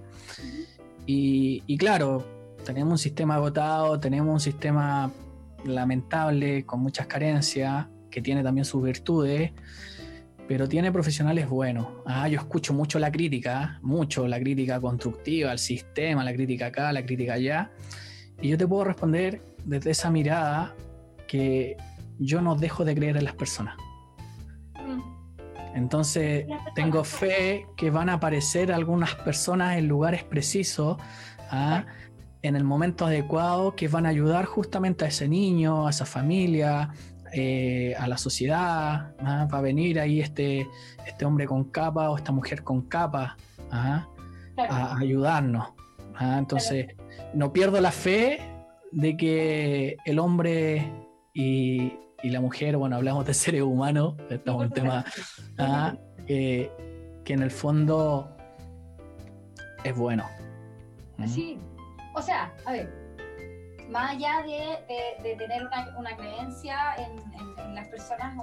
Y, 1.06 1.64
y 1.68 1.78
claro, 1.78 2.43
tenemos 2.64 2.92
un 2.92 2.98
sistema 2.98 3.36
agotado, 3.36 4.00
tenemos 4.00 4.34
un 4.34 4.40
sistema 4.40 5.12
lamentable, 5.66 6.66
con 6.66 6.80
muchas 6.82 7.08
carencias, 7.08 7.88
que 8.10 8.22
tiene 8.22 8.44
también 8.44 8.66
sus 8.66 8.84
virtudes 8.84 9.52
pero 10.48 10.68
tiene 10.68 10.92
profesionales 10.92 11.48
buenos. 11.48 11.88
Ah, 12.06 12.28
yo 12.28 12.40
escucho 12.40 12.74
mucho 12.74 13.00
la 13.00 13.12
crítica, 13.12 13.80
mucho 13.82 14.28
la 14.28 14.40
crítica 14.40 14.80
constructiva 14.80 15.52
al 15.52 15.60
sistema, 15.60 16.24
la 16.24 16.34
crítica 16.34 16.68
acá, 16.68 16.92
la 16.92 17.06
crítica 17.06 17.34
allá. 17.34 17.72
Y 18.42 18.50
yo 18.50 18.58
te 18.58 18.68
puedo 18.68 18.84
responder 18.84 19.42
desde 19.64 19.92
esa 19.92 20.12
mirada 20.12 20.76
que 21.28 21.78
yo 22.20 22.42
no 22.42 22.56
dejo 22.56 22.84
de 22.84 22.96
creer 22.96 23.18
en 23.18 23.24
las 23.24 23.36
personas. 23.36 23.78
Entonces 25.76 26.46
tengo 26.76 27.04
fe 27.04 27.66
que 27.76 27.90
van 27.90 28.10
a 28.10 28.14
aparecer 28.14 28.72
algunas 28.72 29.16
personas 29.16 29.78
en 29.78 29.88
lugares 29.88 30.24
precisos, 30.24 30.98
¿ah? 31.50 31.86
En 32.44 32.58
el 32.58 32.66
momento 32.66 33.06
adecuado, 33.06 33.74
que 33.76 33.88
van 33.88 34.06
a 34.06 34.10
ayudar 34.10 34.46
justamente 34.46 35.06
a 35.06 35.08
ese 35.08 35.30
niño, 35.30 35.88
a 35.88 35.90
esa 35.90 36.06
familia, 36.06 36.92
eh, 37.32 37.96
a 37.98 38.08
la 38.08 38.18
sociedad, 38.18 39.16
¿ah? 39.20 39.48
va 39.52 39.58
a 39.58 39.62
venir 39.62 40.00
ahí 40.00 40.20
este, 40.20 40.68
este 41.08 41.26
hombre 41.26 41.48
con 41.48 41.64
capa 41.64 42.10
o 42.10 42.18
esta 42.18 42.34
mujer 42.34 42.64
con 42.64 42.82
capa 42.82 43.38
¿ah? 43.72 44.08
a 44.58 44.98
ayudarnos. 44.98 45.70
¿ah? 46.16 46.36
Entonces, 46.38 46.88
no 47.34 47.54
pierdo 47.54 47.80
la 47.80 47.92
fe 47.92 48.40
de 48.92 49.16
que 49.16 49.96
el 50.06 50.20
hombre 50.20 50.92
y, 51.34 51.94
la 52.24 52.40
mujer, 52.40 52.78
bueno, 52.78 52.96
hablamos 52.98 53.26
de 53.26 53.34
seres 53.34 53.64
humanos, 53.64 54.16
estamos 54.30 54.64
en 54.64 54.68
un 54.68 54.74
tema 54.76 55.06
que 56.28 56.70
en 57.26 57.42
el 57.42 57.52
fondo 57.52 58.30
es 59.84 59.96
bueno. 59.96 60.26
Sí, 61.26 61.58
o 62.14 62.22
sea, 62.22 62.54
a 62.66 62.72
ver, 62.72 63.04
más 63.90 64.12
allá 64.12 64.44
de, 64.44 65.36
tener 65.38 65.68
una, 65.98 66.16
creencia 66.16 66.96
en, 66.98 67.76
las 67.76 67.88
personas 67.88 68.36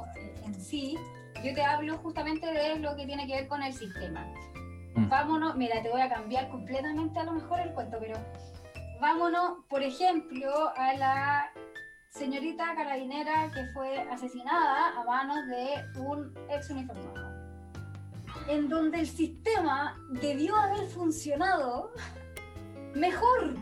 en 0.45 0.55
sí, 0.55 0.97
yo 1.45 1.55
te 1.55 1.63
hablo 1.63 1.97
justamente 1.99 2.47
de 2.47 2.79
lo 2.79 2.97
que 2.97 3.07
tiene 3.07 3.27
que 3.27 3.35
ver 3.35 3.49
con 3.49 3.63
el 3.63 3.73
sistema. 3.73 4.27
Mm. 4.95 5.09
Vámonos, 5.09 5.57
mira, 5.57 5.83
te 5.83 5.91
voy 5.91 6.01
a 6.01 6.09
cambiar 6.09 6.49
completamente 6.49 7.19
a 7.19 7.25
lo 7.25 7.33
mejor 7.33 7.61
el 7.61 7.73
cuento, 7.73 7.99
pero 8.01 8.19
vámonos, 9.01 9.65
por 9.69 9.83
ejemplo, 9.83 10.73
a 10.77 10.95
la 10.95 11.51
señorita 12.11 12.75
carabinera 12.75 13.51
que 13.55 13.65
fue 13.73 14.01
asesinada 14.11 15.01
a 15.01 15.05
manos 15.05 15.39
de 15.47 16.01
un 16.01 16.35
ex 16.51 16.71
uniformado, 16.71 17.31
en 18.49 18.69
donde 18.69 19.01
el 19.01 19.07
sistema 19.07 19.97
debió 20.21 20.57
haber 20.57 20.87
funcionado 20.89 21.93
mejor 22.95 23.57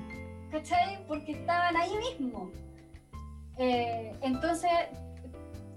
¿cachai? 0.50 1.04
Porque 1.06 1.32
estaban 1.32 1.76
ahí 1.76 1.92
mismo. 1.96 2.50
Eh, 3.58 4.16
entonces, 4.22 4.70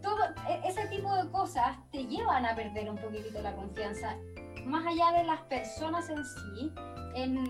todo 0.02 0.18
e, 0.48 0.68
ese 0.68 0.88
tipo 0.88 1.14
de 1.16 1.30
cosas 1.30 1.78
te 1.92 2.06
llevan 2.06 2.46
a 2.46 2.56
perder 2.56 2.90
un 2.90 2.98
poquitito 2.98 3.42
la 3.42 3.56
confianza, 3.56 4.18
más 4.66 4.86
allá 4.86 5.12
de 5.18 5.24
las 5.24 5.42
personas 5.42 6.10
en 6.10 6.24
sí, 6.24 6.74
en, 7.16 7.44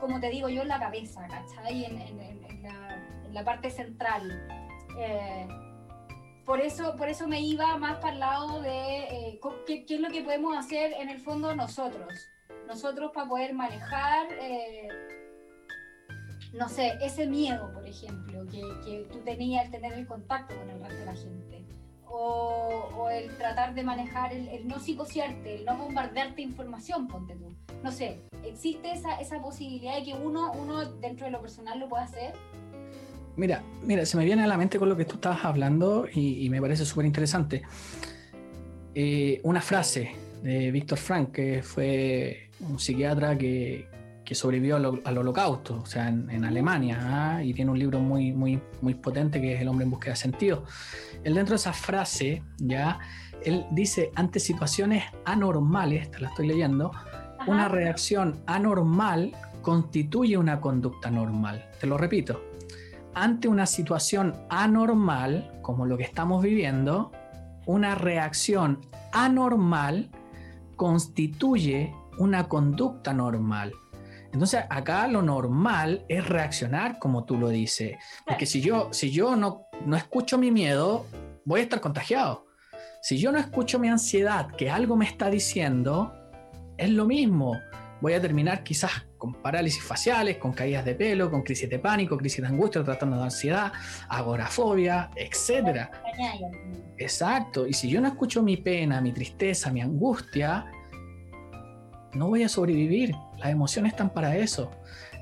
como 0.00 0.20
te 0.20 0.30
digo 0.30 0.48
yo, 0.48 0.62
en 0.62 0.68
la 0.68 0.78
cabeza, 0.78 1.26
¿cachai? 1.28 1.84
En, 1.84 1.98
en 1.98 3.32
la, 3.32 3.44
parte 3.44 3.70
central. 3.70 4.30
Eh, 4.98 5.48
por 6.44 6.60
eso, 6.60 6.94
por 6.96 7.08
eso 7.08 7.26
me 7.26 7.40
iba 7.40 7.76
más 7.78 7.96
para 7.96 8.12
el 8.12 8.20
lado 8.20 8.60
de 8.60 8.98
eh, 8.98 9.40
¿qué, 9.66 9.84
qué, 9.86 9.94
es 9.94 10.00
lo 10.00 10.08
que 10.08 10.22
podemos 10.22 10.56
hacer 10.56 10.92
en 10.92 11.08
el 11.08 11.18
fondo 11.18 11.54
nosotros. 11.54 12.12
Nosotros 12.66 13.10
para 13.12 13.28
poder 13.28 13.54
manejar 13.54 14.26
no 16.54 16.68
sé, 16.68 16.92
ese 17.02 17.26
miedo, 17.26 17.72
por 17.72 17.86
ejemplo, 17.86 18.44
que, 18.46 18.62
que 18.84 19.08
tú 19.12 19.18
tenías 19.24 19.66
al 19.66 19.70
tener 19.72 19.92
el 19.94 20.06
contacto 20.06 20.54
con 20.56 20.70
el 20.70 20.80
resto 20.80 20.98
de 20.98 21.04
la 21.04 21.14
gente. 21.14 21.64
O, 22.06 23.08
el 23.10 23.36
tratar 23.38 23.74
de 23.74 23.82
manejar, 23.82 24.32
el, 24.32 24.68
no 24.68 24.78
psicosearte, 24.78 25.56
el 25.56 25.64
no 25.64 25.76
bombardearte 25.76 26.42
información, 26.42 27.08
ponte 27.08 27.34
tú. 27.34 27.52
No 27.82 27.90
sé, 27.90 28.20
¿existe 28.44 28.92
esa, 28.92 29.16
esa 29.20 29.42
posibilidad 29.42 29.96
de 29.96 30.04
que 30.04 30.14
uno, 30.14 30.52
uno 30.52 30.84
dentro 30.84 31.26
de 31.26 31.32
lo 31.32 31.40
personal 31.40 31.80
lo 31.80 31.88
pueda 31.88 32.04
hacer? 32.04 32.34
Mira, 33.36 33.62
mira, 33.82 34.06
se 34.06 34.16
me 34.16 34.24
viene 34.24 34.44
a 34.44 34.46
la 34.46 34.56
mente 34.56 34.78
con 34.78 34.88
lo 34.88 34.96
que 34.96 35.04
tú 35.04 35.16
estabas 35.16 35.44
hablando 35.44 36.06
y, 36.12 36.44
y 36.44 36.50
me 36.50 36.60
parece 36.60 36.84
súper 36.84 37.04
interesante. 37.04 37.62
Eh, 38.94 39.40
una 39.42 39.60
frase 39.60 40.12
de 40.40 40.70
Víctor 40.70 40.98
Frank, 40.98 41.32
que 41.32 41.62
fue 41.64 42.50
un 42.60 42.78
psiquiatra 42.78 43.36
que, 43.36 43.88
que 44.24 44.34
sobrevivió 44.34 44.76
al, 44.76 45.18
holocausto, 45.18 45.80
o 45.82 45.86
sea, 45.86 46.08
en, 46.08 46.44
Alemania, 46.44 46.98
¿ah? 47.02 47.44
y 47.44 47.52
tiene 47.52 47.70
un 47.70 47.78
libro 47.78 48.00
muy, 48.00 48.32
muy, 48.32 48.60
muy 48.80 48.94
potente 48.94 49.40
que 49.40 49.54
es 49.54 49.60
El 49.60 49.68
hombre 49.68 49.84
en 49.84 49.90
búsqueda 49.90 50.12
de 50.12 50.16
sentido. 50.16 50.64
Él 51.22 51.34
dentro 51.34 51.52
de 51.52 51.56
esa 51.56 51.72
frase, 51.72 52.42
ya, 52.58 52.98
él 53.44 53.66
dice, 53.72 54.10
ante 54.14 54.40
situaciones 54.40 55.04
anormales, 55.24 56.10
te 56.10 56.20
la 56.20 56.28
estoy 56.28 56.46
leyendo, 56.46 56.92
una 57.46 57.68
reacción 57.68 58.42
anormal 58.46 59.32
constituye 59.60 60.38
una 60.38 60.60
conducta 60.60 61.10
normal. 61.10 61.68
Te 61.78 61.86
lo 61.86 61.98
repito, 61.98 62.42
ante 63.14 63.48
una 63.48 63.66
situación 63.66 64.34
anormal, 64.48 65.58
como 65.60 65.84
lo 65.84 65.98
que 65.98 66.04
estamos 66.04 66.42
viviendo, 66.42 67.12
una 67.66 67.94
reacción 67.94 68.80
anormal 69.12 70.10
constituye 70.76 71.94
una 72.18 72.48
conducta 72.48 73.12
normal. 73.12 73.72
Entonces 74.32 74.64
acá 74.68 75.06
lo 75.06 75.22
normal 75.22 76.04
es 76.08 76.28
reaccionar 76.28 76.98
como 76.98 77.24
tú 77.24 77.38
lo 77.38 77.48
dices. 77.50 77.96
Porque 78.26 78.46
si 78.46 78.60
yo, 78.60 78.88
si 78.92 79.10
yo 79.10 79.36
no, 79.36 79.66
no 79.86 79.96
escucho 79.96 80.38
mi 80.38 80.50
miedo, 80.50 81.06
voy 81.44 81.60
a 81.60 81.62
estar 81.62 81.80
contagiado. 81.80 82.46
Si 83.00 83.18
yo 83.18 83.30
no 83.30 83.38
escucho 83.38 83.78
mi 83.78 83.88
ansiedad, 83.88 84.48
que 84.56 84.70
algo 84.70 84.96
me 84.96 85.04
está 85.04 85.30
diciendo, 85.30 86.12
es 86.76 86.90
lo 86.90 87.04
mismo. 87.06 87.56
Voy 88.00 88.14
a 88.14 88.20
terminar 88.20 88.64
quizás 88.64 89.06
con 89.16 89.34
parálisis 89.34 89.82
faciales, 89.82 90.38
con 90.38 90.52
caídas 90.52 90.84
de 90.84 90.94
pelo, 90.94 91.30
con 91.30 91.42
crisis 91.42 91.70
de 91.70 91.78
pánico, 91.78 92.16
crisis 92.16 92.42
de 92.42 92.48
angustia, 92.48 92.82
tratando 92.82 93.16
de 93.16 93.22
ansiedad, 93.22 93.72
agorafobia, 94.08 95.10
etc. 95.16 95.88
Exacto. 96.98 97.66
Y 97.66 97.72
si 97.72 97.88
yo 97.88 98.00
no 98.00 98.08
escucho 98.08 98.42
mi 98.42 98.56
pena, 98.56 99.00
mi 99.00 99.12
tristeza, 99.12 99.70
mi 99.70 99.80
angustia, 99.80 100.66
no 102.14 102.28
voy 102.28 102.42
a 102.42 102.48
sobrevivir. 102.48 103.14
Las 103.38 103.50
emociones 103.50 103.92
están 103.92 104.10
para 104.10 104.36
eso. 104.36 104.70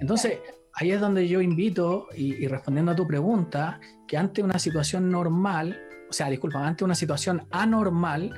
Entonces, 0.01 0.38
ahí 0.74 0.90
es 0.90 1.01
donde 1.01 1.28
yo 1.28 1.40
invito, 1.40 2.09
y, 2.16 2.47
respondiendo 2.47 2.93
a 2.93 2.97
tu 2.97 3.07
pregunta, 3.07 3.80
que 4.07 4.16
ante 4.16 4.43
una 4.43 4.59
situación 4.59 5.11
normal, 5.11 5.80
o 6.09 6.12
sea, 6.12 6.28
disculpa, 6.28 6.66
ante 6.66 6.84
una 6.84 6.95
situación 6.95 7.47
anormal, 7.51 8.34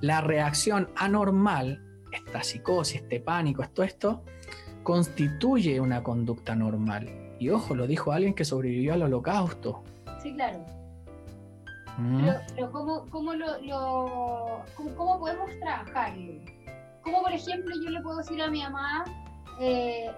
la 0.00 0.20
reacción 0.20 0.90
anormal, 0.96 1.82
esta 2.12 2.42
psicosis, 2.42 3.02
este 3.02 3.20
pánico, 3.20 3.62
esto, 3.62 3.82
esto, 3.82 4.24
constituye 4.82 5.80
una 5.80 6.02
conducta 6.02 6.54
normal. 6.54 7.34
Y 7.38 7.50
ojo, 7.50 7.74
lo 7.74 7.86
dijo 7.86 8.12
alguien 8.12 8.34
que 8.34 8.44
sobrevivió 8.44 8.94
al 8.94 9.02
holocausto. 9.02 9.82
Sí, 10.22 10.34
claro. 10.34 10.64
Mm. 11.98 12.28
Pero, 12.54 12.70
¿cómo, 12.70 13.06
cómo, 13.10 13.34
lo, 13.34 13.60
lo 13.60 14.62
cómo, 14.74 14.94
cómo 14.94 15.18
podemos 15.18 15.50
trabajarlo? 15.60 16.34
Como 17.10 17.22
por 17.22 17.32
ejemplo 17.32 17.74
yo 17.82 17.88
le 17.88 18.02
puedo 18.02 18.18
decir 18.18 18.42
a 18.42 18.50
mi 18.50 18.60
mamá, 18.60 19.02
eh, 19.60 20.10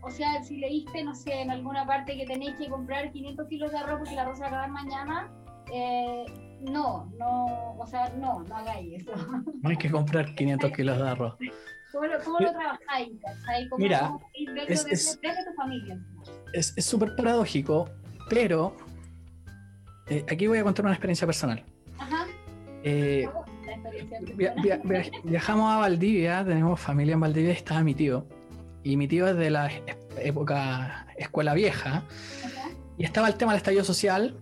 o 0.00 0.10
sea, 0.10 0.42
si 0.42 0.56
leíste, 0.56 1.04
no 1.04 1.14
sé, 1.14 1.42
en 1.42 1.50
alguna 1.50 1.86
parte 1.86 2.16
que 2.16 2.24
tenéis 2.24 2.54
que 2.56 2.70
comprar 2.70 3.12
500 3.12 3.48
kilos 3.48 3.70
de 3.70 3.78
arroz 3.78 3.98
porque 3.98 4.14
la 4.14 4.22
arroz 4.22 4.38
se 4.38 4.44
va 4.44 4.46
a 4.46 4.50
acabar 4.50 4.70
mañana, 4.70 5.30
eh, 5.70 6.24
no, 6.62 7.12
no, 7.18 7.74
o 7.78 7.86
sea, 7.86 8.08
no, 8.16 8.42
no 8.44 8.56
hagáis 8.56 9.02
eso. 9.02 9.12
No 9.62 9.68
hay 9.68 9.76
que 9.76 9.90
comprar 9.90 10.34
500 10.34 10.72
kilos 10.72 10.96
de 10.96 11.08
arroz. 11.08 11.36
¿Cómo 11.92 12.06
lo, 12.06 12.18
cómo 12.24 12.38
lo 12.40 12.50
trabajáis? 12.50 13.12
Mira, 13.76 14.18
es, 14.68 14.86
es, 14.86 15.20
tu 15.20 15.54
familia. 15.54 15.98
Es 16.54 16.74
súper 16.78 17.14
paradójico, 17.14 17.90
pero 18.30 18.74
eh, 20.08 20.24
aquí 20.30 20.46
voy 20.46 20.58
a 20.58 20.62
contar 20.62 20.86
una 20.86 20.94
experiencia 20.94 21.26
personal. 21.26 21.62
Eh, 22.84 23.28
viajamos 25.24 25.72
a 25.72 25.78
Valdivia, 25.78 26.44
tenemos 26.44 26.80
familia 26.80 27.14
en 27.14 27.20
Valdivia 27.20 27.50
y 27.50 27.56
estaba 27.56 27.82
mi 27.82 27.94
tío. 27.94 28.26
Y 28.82 28.96
mi 28.96 29.08
tío 29.08 29.28
es 29.28 29.36
de 29.36 29.50
la 29.50 29.70
época 30.18 31.06
escuela 31.16 31.54
vieja. 31.54 32.04
Y 32.96 33.04
estaba 33.04 33.28
el 33.28 33.34
tema 33.34 33.52
del 33.52 33.58
estallido 33.58 33.84
social. 33.84 34.36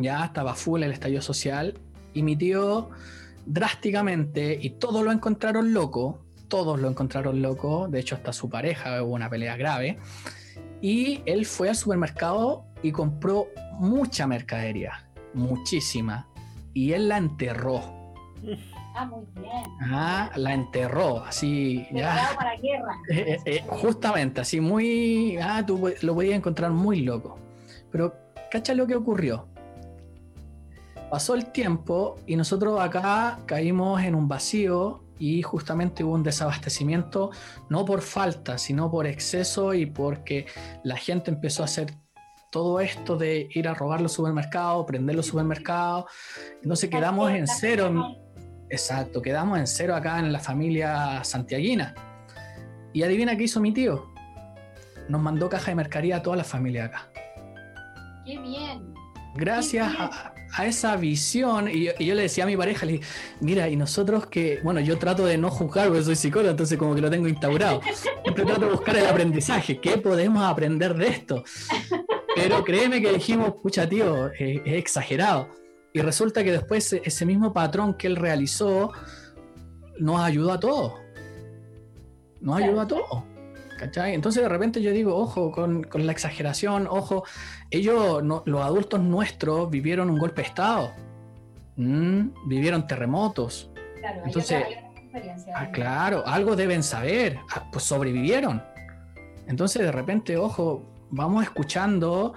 Ya 0.00 0.24
estaba 0.24 0.54
full 0.54 0.82
el 0.82 0.92
estallido 0.92 1.22
social. 1.22 1.78
Y 2.12 2.22
mi 2.22 2.36
tío 2.36 2.90
drásticamente, 3.46 4.58
y 4.60 4.70
todos 4.70 5.04
lo 5.04 5.12
encontraron 5.12 5.72
loco, 5.72 6.24
todos 6.48 6.80
lo 6.80 6.88
encontraron 6.88 7.42
loco, 7.42 7.88
de 7.88 8.00
hecho 8.00 8.14
hasta 8.14 8.32
su 8.32 8.48
pareja 8.48 9.02
hubo 9.02 9.14
una 9.14 9.28
pelea 9.28 9.56
grave, 9.56 9.98
y 10.80 11.22
él 11.26 11.46
fue 11.46 11.68
al 11.68 11.76
supermercado 11.76 12.64
y 12.82 12.92
compró 12.92 13.48
mucha 13.78 14.26
mercadería, 14.26 15.08
muchísima, 15.32 16.28
y 16.72 16.92
él 16.92 17.08
la 17.08 17.18
enterró. 17.18 17.93
Ah, 18.96 19.06
muy 19.06 19.26
bien. 19.34 19.64
Ah, 19.80 20.30
la 20.36 20.54
enterró, 20.54 21.24
así. 21.24 21.84
Ya. 21.92 22.30
para 22.36 22.54
guerra. 22.54 22.96
Eh, 23.10 23.24
eh, 23.26 23.38
eh, 23.44 23.64
justamente, 23.66 24.40
así 24.40 24.60
muy. 24.60 25.36
Ah, 25.42 25.64
tú 25.66 25.92
lo 26.00 26.14
podías 26.14 26.36
encontrar 26.36 26.70
muy 26.70 27.00
loco. 27.00 27.36
Pero, 27.90 28.14
¿cacha 28.52 28.72
lo 28.72 28.86
que 28.86 28.94
ocurrió? 28.94 29.48
Pasó 31.10 31.34
el 31.34 31.46
tiempo 31.46 32.16
y 32.26 32.36
nosotros 32.36 32.80
acá 32.80 33.40
caímos 33.46 34.00
en 34.02 34.14
un 34.14 34.28
vacío 34.28 35.02
y 35.18 35.42
justamente 35.42 36.04
hubo 36.04 36.14
un 36.14 36.22
desabastecimiento, 36.22 37.30
no 37.68 37.84
por 37.84 38.00
falta, 38.00 38.58
sino 38.58 38.90
por 38.90 39.06
exceso 39.06 39.74
y 39.74 39.86
porque 39.86 40.46
la 40.82 40.96
gente 40.96 41.30
empezó 41.30 41.62
a 41.62 41.66
hacer 41.66 41.94
todo 42.50 42.78
esto 42.78 43.16
de 43.16 43.48
ir 43.50 43.66
a 43.66 43.74
robar 43.74 44.00
los 44.00 44.12
supermercados, 44.12 44.86
prender 44.86 45.16
los 45.16 45.26
supermercados. 45.26 46.04
Entonces 46.62 46.88
quedamos 46.88 47.32
en 47.32 47.48
cero. 47.48 48.16
Exacto, 48.70 49.22
quedamos 49.22 49.58
en 49.58 49.66
cero 49.66 49.94
acá 49.94 50.18
en 50.18 50.32
la 50.32 50.40
familia 50.40 51.22
santiaguina. 51.24 51.94
Y 52.92 53.02
adivina 53.02 53.36
qué 53.36 53.44
hizo 53.44 53.60
mi 53.60 53.72
tío. 53.72 54.12
Nos 55.08 55.20
mandó 55.20 55.48
caja 55.48 55.70
de 55.70 55.74
mercadería 55.74 56.16
a 56.16 56.22
toda 56.22 56.36
la 56.36 56.44
familia 56.44 56.86
acá. 56.86 57.10
Qué 58.24 58.38
bien. 58.38 58.94
Gracias 59.34 59.92
A, 59.98 60.66
esa 60.66 60.94
visión, 60.96 61.68
y 61.68 61.86
yo, 61.86 62.14
le 62.14 62.22
decía 62.22 62.44
a 62.44 62.46
mi 62.46 62.56
pareja, 62.56 62.86
le 62.86 63.00
mira, 63.40 63.68
y 63.68 63.74
nosotros 63.74 64.26
que, 64.26 64.60
bueno, 64.62 64.78
yo 64.78 64.96
trato 64.98 65.26
de 65.26 65.36
no 65.36 65.50
juzgar 65.50 65.88
porque 65.88 66.04
soy 66.04 66.14
psicólogo, 66.14 66.52
entonces 66.52 66.78
como 66.78 66.94
que 66.94 67.00
lo 67.00 67.10
tengo 67.10 67.26
instaurado. 67.26 67.80
Siempre 68.22 68.44
trato 68.44 68.60
de 68.60 68.70
buscar 68.70 68.96
el 68.96 69.06
aprendizaje, 69.06 69.80
¿qué 69.80 69.98
podemos 69.98 70.44
aprender 70.44 70.94
de 70.94 71.08
esto? 71.08 71.42
Pero 72.36 72.62
créeme 72.62 73.02
que 73.02 73.12
dijimos, 73.12 73.54
pucha 73.60 73.88
tío, 73.88 74.30
es 74.32 74.60
exagerado. 74.64 75.48
Y 75.96 76.00
resulta 76.00 76.42
que 76.42 76.50
después 76.50 76.92
ese 76.92 77.24
mismo 77.24 77.52
patrón 77.52 77.94
que 77.94 78.08
él 78.08 78.16
realizó 78.16 78.90
nos 80.00 80.20
ayudó 80.20 80.50
a 80.50 80.58
todos. 80.58 80.94
Nos 82.40 82.60
ayudó 82.60 82.80
a 82.80 82.88
todos. 82.88 83.22
¿Cachai? 83.78 84.12
Entonces 84.12 84.42
de 84.42 84.48
repente 84.48 84.82
yo 84.82 84.90
digo, 84.90 85.16
ojo 85.16 85.52
con, 85.52 85.86
la 85.92 86.10
exageración, 86.10 86.88
ojo, 86.90 87.22
ellos, 87.70 88.24
los 88.24 88.60
adultos 88.60 89.00
nuestros, 89.00 89.70
vivieron 89.70 90.10
un 90.10 90.18
golpe 90.18 90.42
de 90.42 90.48
Estado, 90.48 90.90
mm, 91.76 92.48
vivieron 92.48 92.88
terremotos. 92.88 93.70
Claro, 94.00 94.22
Entonces, 94.26 94.64
ah, 95.54 95.70
claro, 95.70 96.26
algo 96.26 96.56
deben 96.56 96.82
saber, 96.82 97.38
ah, 97.54 97.68
pues 97.70 97.84
sobrevivieron. 97.84 98.60
Entonces 99.46 99.82
de 99.82 99.92
repente, 99.92 100.36
ojo, 100.36 100.82
vamos 101.10 101.44
escuchando 101.44 102.34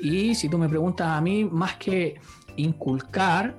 y 0.00 0.34
si 0.34 0.48
tú 0.48 0.58
me 0.58 0.68
preguntas 0.68 1.06
a 1.06 1.20
mí, 1.20 1.44
más 1.44 1.76
que 1.76 2.20
inculcar, 2.56 3.54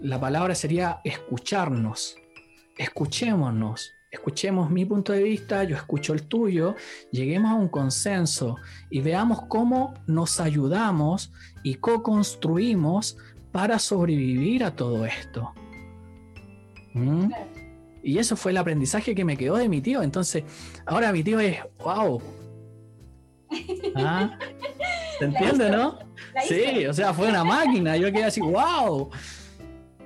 la 0.00 0.20
palabra 0.20 0.54
sería 0.54 1.00
escucharnos. 1.04 2.16
Escuchémonos, 2.76 3.94
escuchemos 4.10 4.70
mi 4.70 4.84
punto 4.84 5.12
de 5.12 5.22
vista, 5.22 5.64
yo 5.64 5.76
escucho 5.76 6.12
el 6.12 6.26
tuyo, 6.26 6.74
lleguemos 7.10 7.50
a 7.50 7.54
un 7.54 7.68
consenso 7.68 8.56
y 8.90 9.00
veamos 9.00 9.42
cómo 9.48 9.94
nos 10.06 10.40
ayudamos 10.40 11.32
y 11.62 11.74
co-construimos 11.76 13.16
para 13.52 13.78
sobrevivir 13.78 14.64
a 14.64 14.74
todo 14.74 15.06
esto. 15.06 15.52
¿Mm? 16.94 17.30
Y 18.02 18.18
eso 18.18 18.36
fue 18.36 18.50
el 18.52 18.58
aprendizaje 18.58 19.14
que 19.14 19.24
me 19.24 19.36
quedó 19.36 19.56
de 19.56 19.68
mi 19.68 19.80
tío. 19.80 20.02
Entonces, 20.02 20.44
ahora 20.86 21.12
mi 21.12 21.22
tío 21.22 21.40
es, 21.40 21.58
wow. 21.78 22.20
¿Ah? 23.96 24.38
¿Se 25.18 25.24
entiende, 25.24 25.70
no? 25.70 25.98
Sí, 26.42 26.86
o 26.86 26.92
sea, 26.92 27.12
fue 27.12 27.28
una 27.28 27.44
máquina. 27.44 27.96
Yo 27.96 28.10
quedé 28.12 28.24
así, 28.24 28.40
wow. 28.40 29.10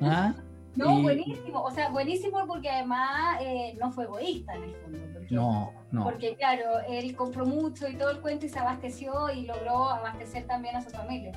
¿Ah? 0.02 0.34
No, 0.76 1.02
buenísimo. 1.02 1.62
O 1.62 1.70
sea, 1.70 1.88
buenísimo 1.88 2.46
porque 2.46 2.70
además 2.70 3.38
eh, 3.40 3.76
no 3.80 3.90
fue 3.90 4.04
egoísta 4.04 4.54
en 4.54 4.62
el 4.64 4.74
fondo. 4.76 4.98
no, 5.30 5.72
no. 5.90 6.04
Porque, 6.04 6.36
claro, 6.36 6.62
él 6.88 7.16
compró 7.16 7.44
mucho 7.44 7.88
y 7.88 7.96
todo 7.96 8.10
el 8.10 8.20
cuento 8.20 8.46
y 8.46 8.48
se 8.48 8.58
abasteció 8.58 9.30
y 9.30 9.46
logró 9.46 9.88
abastecer 9.88 10.46
también 10.46 10.76
a 10.76 10.82
su 10.82 10.90
familia. 10.90 11.32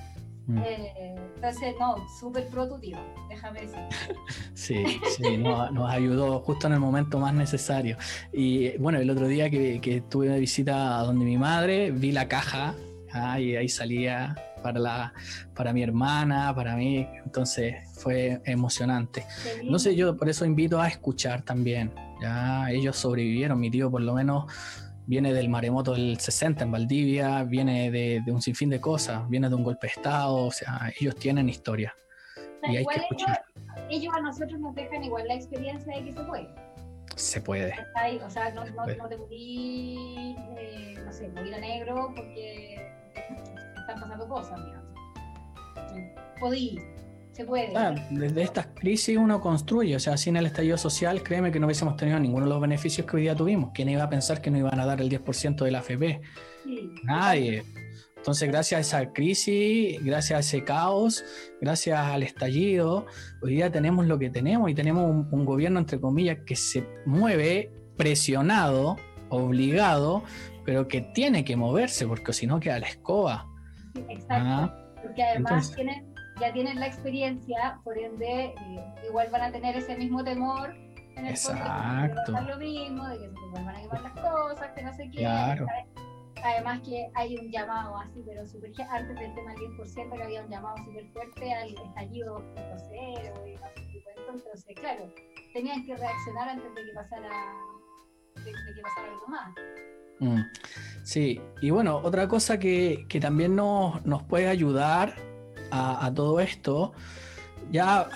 Mm. 0.46 0.58
Eh, 0.64 1.16
entonces, 1.36 1.76
no, 1.80 1.96
súper 2.20 2.48
productivo, 2.50 3.00
déjame 3.30 3.62
decir. 3.62 3.80
sí, 4.54 5.00
sí, 5.18 5.38
nos, 5.38 5.90
ayudó 5.90 6.40
justo 6.42 6.68
en 6.68 6.74
el 6.74 6.80
momento 6.80 7.18
más 7.20 7.34
necesario. 7.34 7.98
Y 8.32 8.78
bueno, 8.78 9.00
el 9.00 9.10
otro 9.10 9.28
día 9.28 9.50
que, 9.50 9.80
que 9.82 10.02
tuve 10.02 10.28
una 10.28 10.38
visita 10.38 11.00
a 11.00 11.04
donde 11.04 11.26
mi 11.26 11.38
madre, 11.38 11.92
vi 11.92 12.12
la 12.12 12.28
caja 12.28 12.76
ah, 13.12 13.40
y 13.40 13.56
ahí 13.56 13.70
salía 13.70 14.36
para, 14.62 14.80
la, 14.80 15.14
para 15.56 15.74
mi 15.74 15.84
hermana, 15.84 16.54
para 16.56 16.76
mí, 16.76 17.08
entonces 17.26 17.76
fue 17.96 18.42
emocionante. 18.46 19.26
No 19.64 19.80
sé, 19.80 19.96
yo 19.96 20.16
por 20.18 20.30
eso 20.30 20.46
invito 20.46 20.80
a 20.80 20.88
escuchar 20.88 21.44
también. 21.44 21.94
Ya 22.22 22.70
ellos 22.70 22.98
sobrevivieron, 22.98 23.60
mi 23.60 23.72
tío 23.72 23.90
por 23.90 24.02
lo 24.02 24.14
menos 24.14 24.46
viene 25.06 25.34
del 25.34 25.50
maremoto 25.50 25.94
del 25.94 26.20
60 26.20 26.64
en 26.64 26.72
Valdivia, 26.72 27.44
viene 27.44 27.92
de, 27.92 28.24
un 28.28 28.42
sinfín 28.42 28.70
de 28.70 28.80
cosas, 28.80 29.28
viene 29.30 29.50
de 29.50 29.56
un 29.56 29.64
golpe 29.64 29.88
de 29.88 29.94
Estado, 29.94 30.36
o 30.36 30.52
sea, 30.52 30.92
ellos 31.00 31.16
tienen 31.16 31.50
historia. 31.50 31.94
y 32.64 32.78
hay 32.78 32.86
que 32.86 33.00
escuchar. 33.00 33.44
Ellos, 33.90 34.14
a 34.16 34.22
nosotros 34.22 34.60
nos 34.60 34.74
dejan 34.76 35.04
igual 35.04 35.28
la 35.28 35.36
experiencia 35.36 35.98
de 35.98 36.06
que 36.06 36.14
se 36.14 36.24
puede. 36.24 36.48
Se 37.16 37.42
puede. 37.42 37.74
O 38.26 38.30
sea, 38.30 38.52
no, 38.52 38.64
no, 38.66 38.86
no 38.86 39.10
te 39.10 39.18
eh, 39.32 40.96
no 41.04 41.12
sé, 41.12 41.28
morir 41.30 41.56
a 41.56 41.60
negro 41.60 42.14
porque 42.16 42.78
están 43.94 44.10
pasando 44.10 44.28
cosas, 44.28 44.66
digamos. 44.66 44.92
Podí, 46.40 46.80
se 47.34 47.46
puede. 47.46 47.76
Ah, 47.76 47.96
desde 48.10 48.42
estas 48.42 48.68
crisis 48.68 49.18
uno 49.18 49.40
construye, 49.40 49.96
o 49.96 50.00
sea, 50.00 50.18
sin 50.18 50.36
el 50.36 50.46
estallido 50.46 50.78
social, 50.78 51.22
créeme 51.24 51.52
que 51.52 51.60
no 51.60 51.68
hubiésemos 51.68 51.96
tenido 51.96 52.20
ninguno 52.20 52.46
de 52.46 52.50
los 52.50 52.62
beneficios 52.62 53.06
que 53.06 53.18
hoy 53.18 53.22
día 53.24 53.36
tuvimos. 53.36 53.72
¿Quién 53.74 53.90
iba 53.90 54.04
a 54.04 54.10
pensar 54.10 54.42
que 54.42 54.50
no 54.52 54.58
iban 54.58 54.80
a 54.80 54.86
dar 54.86 55.02
el 55.02 55.10
10% 55.10 55.64
de 55.64 55.72
la 55.72 55.80
AFP? 55.80 56.22
Nadie. 57.04 57.64
Entonces, 58.18 58.50
gracias 58.50 58.78
a 58.78 58.82
esa 58.82 59.14
crisis, 59.14 60.04
gracias 60.04 60.38
a 60.38 60.40
ese 60.42 60.64
caos, 60.64 61.24
gracias 61.60 61.98
al 61.98 62.22
estallido, 62.22 63.08
hoy 63.42 63.56
día 63.56 63.72
tenemos 63.72 64.06
lo 64.06 64.20
que 64.20 64.30
tenemos 64.30 64.70
y 64.70 64.76
tenemos 64.76 65.26
un 65.32 65.44
gobierno, 65.46 65.80
entre 65.80 66.00
comillas, 66.00 66.38
que 66.46 66.56
se 66.56 66.88
mueve 67.08 67.72
presionado, 67.98 68.98
obligado, 69.30 70.24
pero 70.66 70.88
que 70.88 71.02
tiene 71.02 71.44
que 71.44 71.56
moverse, 71.56 72.06
porque 72.06 72.34
si 72.34 72.46
no 72.46 72.60
queda 72.60 72.80
la 72.80 72.88
escoba. 72.88 73.51
Exacto. 73.96 74.34
Ah, 74.34 74.78
porque 75.02 75.24
además 75.24 75.74
tienen, 75.76 76.14
ya 76.40 76.52
tienen 76.54 76.80
la 76.80 76.88
experiencia, 76.88 77.80
por 77.84 77.98
ende, 77.98 78.46
eh, 78.46 78.94
igual 79.08 79.30
van 79.32 79.42
a 79.42 79.52
tener 79.52 79.76
ese 79.76 79.96
mismo 79.98 80.24
temor 80.24 80.76
en 81.16 81.26
el 81.26 81.32
Exacto. 81.32 82.32
de 82.32 82.38
que 82.38 82.52
lo 82.52 82.58
mismo, 82.58 83.08
de 83.08 83.18
que 83.20 83.30
se 83.30 83.48
vuelvan 83.52 83.76
a 83.76 83.82
quemar 83.82 84.02
las 84.02 84.14
cosas, 84.14 84.72
que 84.76 84.84
no 84.84 84.94
sé 84.94 85.10
qué. 85.12 85.28
Además 86.44 86.80
que 86.82 87.08
hay 87.14 87.38
un 87.38 87.52
llamado 87.52 87.98
así, 87.98 88.24
pero 88.26 88.48
super, 88.48 88.72
antes 88.90 89.20
del 89.20 89.36
tema 89.36 89.52
del 89.52 89.78
10%, 89.78 90.16
que 90.18 90.24
había 90.24 90.44
un 90.44 90.50
llamado 90.50 90.76
súper 90.78 91.06
fuerte 91.12 91.54
al 91.54 91.76
estallido 91.76 92.40
2.0 92.56 93.48
y 93.48 93.54
no 93.54 93.68
sé 93.68 93.76
qué 93.76 94.04
Entonces, 94.18 94.66
claro, 94.76 95.14
tenían 95.54 95.86
que 95.86 95.96
reaccionar 95.96 96.50
antes 96.50 96.74
de 96.74 96.84
que 96.84 96.94
pasara, 96.94 97.30
de 98.44 98.52
que 98.52 98.82
pasara 98.82 99.12
algo 99.12 99.28
más. 99.28 99.54
Mm. 100.22 100.42
Sí, 101.04 101.42
y 101.62 101.72
bueno, 101.72 101.98
otra 101.98 102.28
cosa 102.28 102.60
que, 102.60 103.06
también 103.20 103.56
nos, 103.56 104.24
puede 104.30 104.48
ayudar 104.48 105.16
a, 105.72 106.12
todo 106.14 106.40
esto, 106.40 106.94
ya 107.72 108.08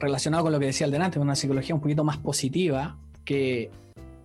relacionado 0.00 0.44
con 0.44 0.52
lo 0.52 0.60
que 0.60 0.66
decía 0.66 0.86
el 0.86 0.92
delante, 0.92 1.18
una 1.18 1.34
psicología 1.34 1.74
un 1.74 1.80
poquito 1.80 2.04
más 2.04 2.16
positiva, 2.18 2.96
que 3.24 3.70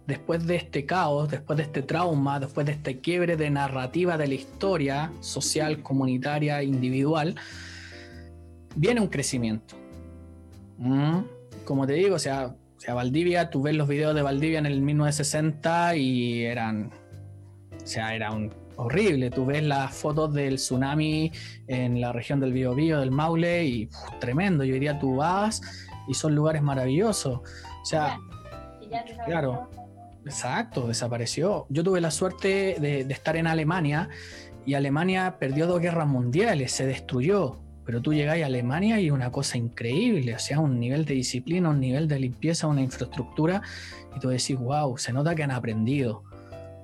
después 0.06 0.46
de 0.46 0.56
este 0.56 0.86
caos, 0.86 1.30
después 1.30 1.58
de 1.58 1.64
este 1.64 1.82
trauma, 1.82 2.40
después 2.40 2.66
de 2.66 2.74
este 2.74 3.00
quiebre 3.00 3.38
de 3.38 3.50
narrativa 3.50 4.18
de 4.18 4.28
la 4.28 4.34
historia 4.36 5.12
social, 5.22 5.82
comunitaria, 5.82 6.62
individual, 6.62 7.36
viene 8.76 9.02
un 9.02 9.08
crecimiento. 9.08 9.76
Mm. 10.78 11.22
Como 11.66 11.88
te 11.88 11.94
digo, 11.94 12.16
o 12.16 12.20
sea, 12.20 12.56
sea, 12.86 12.94
Valdivia, 12.96 13.50
tú 13.50 13.62
ves 13.62 13.76
los 13.76 13.88
videos 13.88 14.14
de 14.14 14.22
Valdivia 14.22 14.60
en 14.60 14.66
el 14.66 14.82
1960 14.82 15.96
y 15.96 16.44
eran. 16.44 16.92
O 17.82 17.88
sea, 17.88 18.14
era 18.14 18.32
un 18.32 18.54
horrible. 18.76 19.30
Tú 19.30 19.46
ves 19.46 19.64
las 19.64 19.94
fotos 19.94 20.34
del 20.34 20.56
tsunami 20.56 21.32
en 21.68 22.02
la 22.02 22.12
región 22.12 22.40
del 22.40 22.52
Biobío, 22.52 23.00
del 23.00 23.12
Maule, 23.12 23.66
y 23.66 23.90
tremendo. 24.20 24.64
Yo 24.64 24.74
diría, 24.74 25.00
tú 25.00 25.16
vas 25.16 25.62
y 26.08 26.14
son 26.14 26.36
lugares 26.36 26.62
maravillosos. 26.62 27.40
O 27.40 27.86
sea, 27.86 28.20
claro, 29.26 29.70
exacto, 30.26 30.88
desapareció. 30.88 31.66
Yo 31.70 31.84
tuve 31.84 32.02
la 32.02 32.12
suerte 32.12 32.76
de, 32.80 33.02
estar 33.02 33.36
en 33.38 33.48
Alemania 33.48 34.10
y 34.66 34.74
Alemania 34.74 35.38
perdió 35.40 35.68
dos 35.68 35.80
guerras 35.80 36.08
mundiales, 36.08 36.72
se 36.72 36.86
destruyó. 36.86 37.63
Pero 37.86 38.02
tú 38.02 38.14
llegáis 38.14 38.44
a 38.44 38.48
Alemania 38.48 39.00
y 39.00 39.12
una 39.12 39.32
cosa 39.32 39.58
increíble, 39.58 40.36
o 40.36 40.40
sea, 40.40 40.60
un 40.60 40.80
nivel 40.80 41.06
de 41.06 41.16
disciplina, 41.16 41.70
un 41.70 41.80
nivel 41.80 42.08
de 42.08 42.20
limpieza, 42.20 42.68
una 42.68 42.82
infraestructura, 42.82 43.62
y 44.16 44.20
tú 44.20 44.30
decís, 44.30 44.58
wow, 44.58 44.98
se 44.98 45.12
nota 45.14 45.36
que 45.36 45.44
han 45.44 45.52
aprendido. 45.52 46.24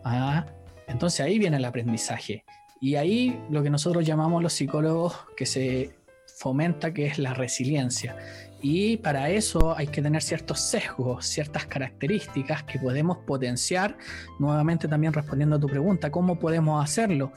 Ah, 0.03 0.45
entonces 0.87 1.21
ahí 1.21 1.39
viene 1.39 1.57
el 1.57 1.65
aprendizaje. 1.65 2.43
Y 2.81 2.95
ahí 2.95 3.41
lo 3.49 3.61
que 3.61 3.69
nosotros 3.69 4.05
llamamos 4.05 4.41
los 4.41 4.53
psicólogos 4.53 5.15
que 5.35 5.45
se 5.45 5.95
fomenta, 6.37 6.93
que 6.93 7.05
es 7.05 7.19
la 7.19 7.33
resiliencia. 7.33 8.15
Y 8.61 8.97
para 8.97 9.29
eso 9.29 9.75
hay 9.77 9.87
que 9.87 10.01
tener 10.01 10.21
ciertos 10.21 10.59
sesgos, 10.59 11.25
ciertas 11.25 11.65
características 11.65 12.63
que 12.63 12.77
podemos 12.77 13.19
potenciar. 13.19 13.97
Nuevamente 14.37 14.87
también 14.87 15.13
respondiendo 15.13 15.55
a 15.55 15.59
tu 15.59 15.67
pregunta, 15.67 16.11
¿cómo 16.11 16.37
podemos 16.37 16.83
hacerlo? 16.83 17.31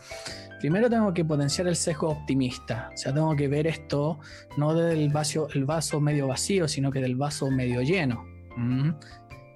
Primero 0.59 0.89
tengo 0.89 1.13
que 1.13 1.25
potenciar 1.25 1.67
el 1.67 1.75
sesgo 1.75 2.09
optimista, 2.09 2.91
o 2.95 2.97
sea, 2.97 3.13
tengo 3.13 3.35
que 3.35 3.49
ver 3.49 3.67
esto 3.67 4.21
no 4.57 4.75
del 4.75 5.09
vaso, 5.11 5.49
el 5.55 5.65
vaso 5.65 6.01
medio 6.01 6.29
vacío, 6.29 6.69
sino 6.69 6.93
que 6.93 7.01
del 7.01 7.17
vaso 7.17 7.51
medio 7.51 7.83
lleno. 7.83 8.25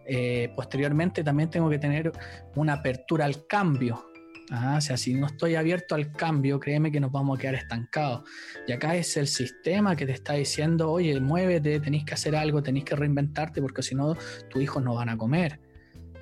Eh, 0.04 0.52
posteriormente 0.56 1.22
también 1.22 1.50
tengo 1.50 1.70
que 1.70 1.78
tener 1.78 2.12
una 2.54 2.74
apertura 2.74 3.24
al 3.24 3.46
cambio. 3.46 4.04
O 4.50 4.80
sea, 4.80 4.96
si 4.96 5.14
no 5.14 5.26
estoy 5.26 5.56
abierto 5.56 5.94
al 5.94 6.12
cambio, 6.12 6.60
créeme 6.60 6.92
que 6.92 7.00
nos 7.00 7.10
vamos 7.10 7.38
a 7.38 7.40
quedar 7.40 7.54
estancados. 7.56 8.28
Y 8.66 8.72
acá 8.72 8.94
es 8.94 9.16
el 9.16 9.26
sistema 9.26 9.96
que 9.96 10.06
te 10.06 10.12
está 10.12 10.34
diciendo, 10.34 10.90
oye, 10.90 11.18
muévete, 11.20 11.80
tenéis 11.80 12.04
que 12.04 12.14
hacer 12.14 12.36
algo, 12.36 12.62
tenéis 12.62 12.84
que 12.84 12.94
reinventarte 12.94 13.60
porque 13.60 13.82
si 13.82 13.94
no, 13.94 14.16
tus 14.48 14.62
hijos 14.62 14.82
no 14.82 14.94
van 14.94 15.08
a 15.08 15.16
comer. 15.16 15.60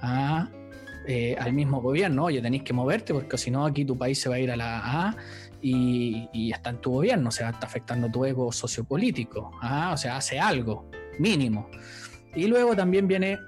¿Ah? 0.00 0.48
Eh, 1.06 1.36
al 1.38 1.52
mismo 1.52 1.82
gobierno, 1.82 2.24
oye, 2.24 2.40
tenéis 2.40 2.62
que 2.62 2.72
moverte 2.72 3.12
porque 3.12 3.36
si 3.36 3.50
no, 3.50 3.66
aquí 3.66 3.84
tu 3.84 3.98
país 3.98 4.18
se 4.18 4.30
va 4.30 4.36
a 4.36 4.38
ir 4.38 4.50
a 4.50 4.56
la 4.56 5.08
A 5.08 5.16
y, 5.60 6.28
y 6.32 6.50
está 6.50 6.70
en 6.70 6.80
tu 6.80 6.92
gobierno, 6.92 7.28
o 7.28 7.32
sea, 7.32 7.50
está 7.50 7.66
afectando 7.66 8.10
tu 8.10 8.24
ego 8.24 8.50
sociopolítico. 8.52 9.50
¿Ah? 9.60 9.90
O 9.92 9.98
sea, 9.98 10.16
hace 10.16 10.40
algo, 10.40 10.90
mínimo. 11.18 11.68
Y 12.34 12.46
luego 12.46 12.74
también 12.74 13.06
viene 13.06 13.38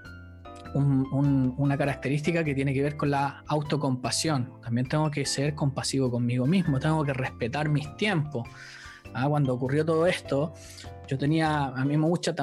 una 0.77 1.77
característica 1.77 2.45
que 2.45 2.55
tiene 2.55 2.75
que 2.75 2.83
ver 2.83 2.97
con 2.97 3.11
la 3.11 3.43
autocompasión. 3.47 4.61
También 4.63 4.87
tengo 4.89 5.11
que 5.11 5.25
ser 5.25 5.55
compasivo 5.55 6.11
conmigo 6.11 6.47
mismo, 6.47 6.79
tengo 6.79 7.05
que 7.05 7.13
respetar 7.13 7.69
mis 7.69 7.97
tiempos. 7.97 8.47
Ah, 9.15 9.27
cuando 9.29 9.55
ocurrió 9.55 9.85
todo 9.85 10.07
esto, 10.07 10.53
yo 11.09 11.17
tenía, 11.17 11.69
a 11.69 11.85
mí 11.85 11.97
me 11.97 12.07
gusta, 12.07 12.35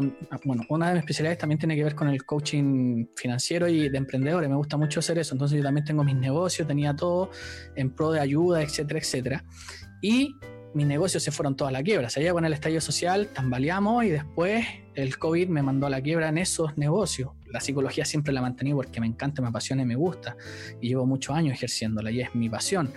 bueno, 0.45 0.63
una 0.69 0.87
de 0.87 0.93
mis 0.93 1.01
especialidades 1.01 1.37
también 1.37 1.59
tiene 1.59 1.75
que 1.75 1.83
ver 1.83 1.93
con 1.93 2.07
el 2.07 2.25
coaching 2.25 3.05
financiero 3.15 3.67
y 3.67 3.89
de 3.89 3.97
emprendedores, 3.97 4.49
me 4.49 4.55
gusta 4.55 4.77
mucho 4.77 4.99
hacer 4.99 5.19
eso, 5.19 5.35
entonces 5.35 5.57
yo 5.57 5.63
también 5.63 5.85
tengo 5.85 6.03
mis 6.03 6.15
negocios, 6.15 6.67
tenía 6.67 6.95
todo 6.95 7.29
en 7.75 7.93
pro 7.93 8.11
de 8.11 8.21
ayuda, 8.21 8.63
etcétera, 8.63 8.99
etcétera. 8.99 9.45
Y 10.01 10.35
mis 10.73 10.87
negocios 10.87 11.23
se 11.23 11.31
fueron 11.31 11.55
toda 11.55 11.69
a 11.69 11.73
la 11.73 11.83
quiebra. 11.83 12.09
Se 12.09 12.21
sea, 12.21 12.33
con 12.33 12.45
el 12.45 12.53
estallido 12.53 12.81
social 12.81 13.27
tambaleamos 13.27 14.05
y 14.05 14.09
después 14.09 14.65
el 14.95 15.17
COVID 15.17 15.47
me 15.47 15.61
mandó 15.61 15.87
a 15.87 15.89
la 15.89 16.01
quiebra 16.01 16.29
en 16.29 16.37
esos 16.37 16.77
negocios. 16.77 17.31
La 17.45 17.59
psicología 17.59 18.05
siempre 18.05 18.33
la 18.33 18.41
mantení 18.41 18.73
porque 18.73 18.99
me 18.99 19.07
encanta, 19.07 19.41
me 19.41 19.49
apasiona 19.49 19.83
y 19.83 19.85
me 19.85 19.95
gusta. 19.95 20.35
Y 20.81 20.89
llevo 20.89 21.05
muchos 21.05 21.35
años 21.35 21.53
ejerciéndola 21.53 22.11
y 22.11 22.21
es 22.21 22.33
mi 22.35 22.49
pasión. 22.49 22.91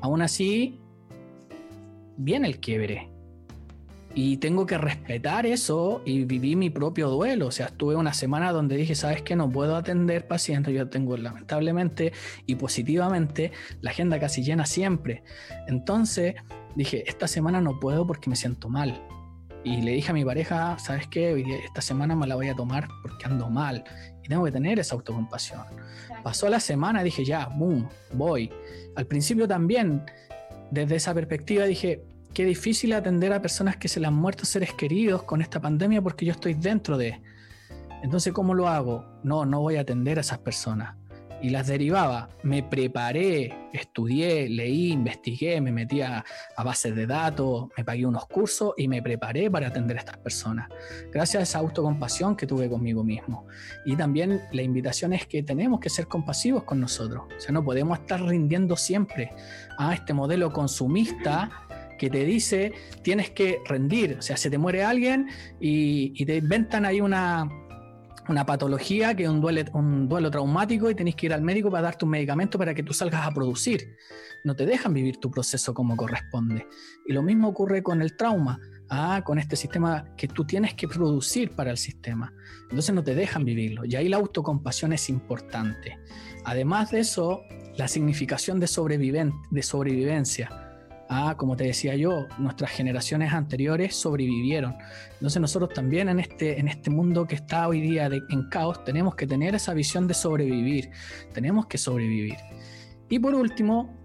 Aún 0.00 0.22
así, 0.22 0.78
viene 2.16 2.48
el 2.48 2.58
quiebre. 2.58 3.10
Y 4.14 4.38
tengo 4.38 4.66
que 4.66 4.78
respetar 4.78 5.46
eso 5.46 6.02
y 6.04 6.24
viví 6.24 6.56
mi 6.56 6.70
propio 6.70 7.08
duelo. 7.08 7.46
O 7.46 7.50
sea, 7.52 7.66
estuve 7.66 7.94
una 7.94 8.12
semana 8.12 8.50
donde 8.50 8.76
dije, 8.76 8.96
¿sabes 8.96 9.22
qué? 9.22 9.36
No 9.36 9.48
puedo 9.48 9.76
atender 9.76 10.26
pacientes. 10.26 10.74
Yo 10.74 10.88
tengo 10.88 11.16
lamentablemente 11.16 12.12
y 12.46 12.56
positivamente 12.56 13.52
la 13.80 13.90
agenda 13.90 14.18
casi 14.18 14.42
llena 14.42 14.66
siempre. 14.66 15.22
Entonces 15.68 16.34
dije, 16.74 17.04
esta 17.08 17.26
semana 17.26 17.60
no 17.60 17.80
puedo 17.80 18.06
porque 18.06 18.30
me 18.30 18.36
siento 18.36 18.68
mal. 18.68 19.02
Y 19.64 19.82
le 19.82 19.92
dije 19.92 20.10
a 20.10 20.14
mi 20.14 20.24
pareja, 20.24 20.78
¿sabes 20.78 21.06
qué? 21.08 21.44
Esta 21.64 21.80
semana 21.80 22.14
me 22.14 22.26
la 22.26 22.36
voy 22.36 22.48
a 22.48 22.54
tomar 22.54 22.88
porque 23.02 23.26
ando 23.26 23.50
mal. 23.50 23.84
Y 24.22 24.28
tengo 24.28 24.44
que 24.44 24.52
tener 24.52 24.78
esa 24.78 24.94
autocompasión. 24.94 25.62
Pasó 26.22 26.48
la 26.48 26.60
semana, 26.60 27.02
dije, 27.02 27.24
ya, 27.24 27.46
boom, 27.46 27.88
voy. 28.12 28.50
Al 28.96 29.06
principio 29.06 29.48
también, 29.48 30.04
desde 30.70 30.96
esa 30.96 31.12
perspectiva, 31.12 31.64
dije, 31.64 32.04
qué 32.32 32.44
difícil 32.44 32.92
atender 32.92 33.32
a 33.32 33.42
personas 33.42 33.76
que 33.76 33.88
se 33.88 34.00
le 34.00 34.06
han 34.06 34.14
muerto 34.14 34.44
seres 34.44 34.72
queridos 34.72 35.22
con 35.24 35.42
esta 35.42 35.60
pandemia 35.60 36.00
porque 36.02 36.24
yo 36.24 36.32
estoy 36.32 36.54
dentro 36.54 36.96
de. 36.96 37.20
Entonces, 38.02 38.32
¿cómo 38.32 38.54
lo 38.54 38.68
hago? 38.68 39.04
No, 39.24 39.44
no 39.44 39.60
voy 39.60 39.76
a 39.76 39.80
atender 39.80 40.18
a 40.18 40.20
esas 40.20 40.38
personas. 40.38 40.96
Y 41.40 41.50
las 41.50 41.66
derivaba. 41.66 42.28
Me 42.42 42.62
preparé, 42.62 43.54
estudié, 43.72 44.48
leí, 44.48 44.92
investigué, 44.92 45.60
me 45.60 45.70
metí 45.72 46.00
a, 46.00 46.24
bases 46.64 46.94
de 46.94 47.06
datos, 47.06 47.68
me 47.76 47.84
pagué 47.84 48.06
unos 48.06 48.26
cursos 48.26 48.74
y 48.76 48.88
me 48.88 49.02
preparé 49.02 49.50
para 49.50 49.68
atender 49.68 49.96
a 49.96 50.00
estas 50.00 50.18
personas. 50.18 50.68
Gracias 51.12 51.40
a 51.40 51.42
esa 51.44 51.58
autocompasión 51.60 52.36
que 52.36 52.46
tuve 52.46 52.68
conmigo 52.68 53.04
mismo. 53.04 53.46
Y 53.86 53.96
también 53.96 54.42
la 54.52 54.62
invitación 54.62 55.12
es 55.12 55.26
que 55.26 55.42
tenemos 55.42 55.80
que 55.80 55.90
ser 55.90 56.06
compasivos 56.06 56.64
con 56.64 56.80
nosotros. 56.80 57.24
O 57.36 57.40
sea, 57.40 57.52
no 57.52 57.64
podemos 57.64 57.98
estar 57.98 58.22
rindiendo 58.22 58.76
siempre 58.76 59.30
a 59.78 59.94
este 59.94 60.12
modelo 60.12 60.52
consumista 60.52 61.50
que 61.98 62.08
te 62.08 62.24
dice 62.24 62.72
tienes 63.02 63.30
que 63.30 63.58
rendir. 63.66 64.16
O 64.18 64.22
sea, 64.22 64.38
se 64.38 64.48
te 64.48 64.56
muere 64.56 64.84
alguien 64.84 65.28
y, 65.60 66.24
te 66.24 66.36
inventan 66.36 66.84
ahí 66.86 67.00
una, 67.00 67.50
una 68.28 68.44
patología 68.44 69.14
que 69.14 69.24
es 69.24 69.28
un 69.28 69.40
duelo, 69.40 69.62
un 69.72 70.08
duelo 70.08 70.30
traumático 70.30 70.90
y 70.90 70.94
tenés 70.94 71.14
que 71.14 71.26
ir 71.26 71.32
al 71.32 71.42
médico 71.42 71.70
para 71.70 71.82
darte 71.82 72.04
un 72.04 72.10
medicamento 72.10 72.58
para 72.58 72.74
que 72.74 72.82
tú 72.82 72.92
salgas 72.92 73.26
a 73.26 73.30
producir. 73.32 73.96
No 74.44 74.54
te 74.54 74.66
dejan 74.66 74.94
vivir 74.94 75.18
tu 75.18 75.30
proceso 75.30 75.74
como 75.74 75.96
corresponde. 75.96 76.66
Y 77.06 77.12
lo 77.12 77.22
mismo 77.22 77.48
ocurre 77.48 77.82
con 77.82 78.02
el 78.02 78.16
trauma. 78.16 78.60
Ah, 78.90 79.22
con 79.22 79.38
este 79.38 79.54
sistema 79.54 80.14
que 80.16 80.28
tú 80.28 80.46
tienes 80.46 80.72
que 80.72 80.88
producir 80.88 81.50
para 81.50 81.70
el 81.70 81.76
sistema. 81.76 82.32
Entonces 82.62 82.94
no 82.94 83.04
te 83.04 83.14
dejan 83.14 83.44
vivirlo. 83.44 83.84
Y 83.84 83.96
ahí 83.96 84.08
la 84.08 84.16
autocompasión 84.16 84.94
es 84.94 85.10
importante. 85.10 85.98
Además 86.44 86.90
de 86.90 87.00
eso, 87.00 87.42
la 87.76 87.86
significación 87.86 88.58
de, 88.60 88.66
de 89.50 89.62
sobrevivencia 89.62 90.67
Ah, 91.10 91.34
como 91.38 91.56
te 91.56 91.64
decía 91.64 91.96
yo, 91.96 92.26
nuestras 92.38 92.70
generaciones 92.70 93.32
anteriores 93.32 93.96
sobrevivieron. 93.96 94.76
Entonces 95.14 95.40
nosotros 95.40 95.72
también 95.74 96.10
en 96.10 96.20
este, 96.20 96.60
en 96.60 96.68
este 96.68 96.90
mundo 96.90 97.26
que 97.26 97.34
está 97.34 97.66
hoy 97.66 97.80
día 97.80 98.10
en 98.28 98.48
caos 98.50 98.84
tenemos 98.84 99.14
que 99.14 99.26
tener 99.26 99.54
esa 99.54 99.72
visión 99.72 100.06
de 100.06 100.12
sobrevivir. 100.12 100.90
Tenemos 101.32 101.66
que 101.66 101.78
sobrevivir. 101.78 102.36
Y 103.08 103.18
por 103.18 103.34
último, 103.34 103.96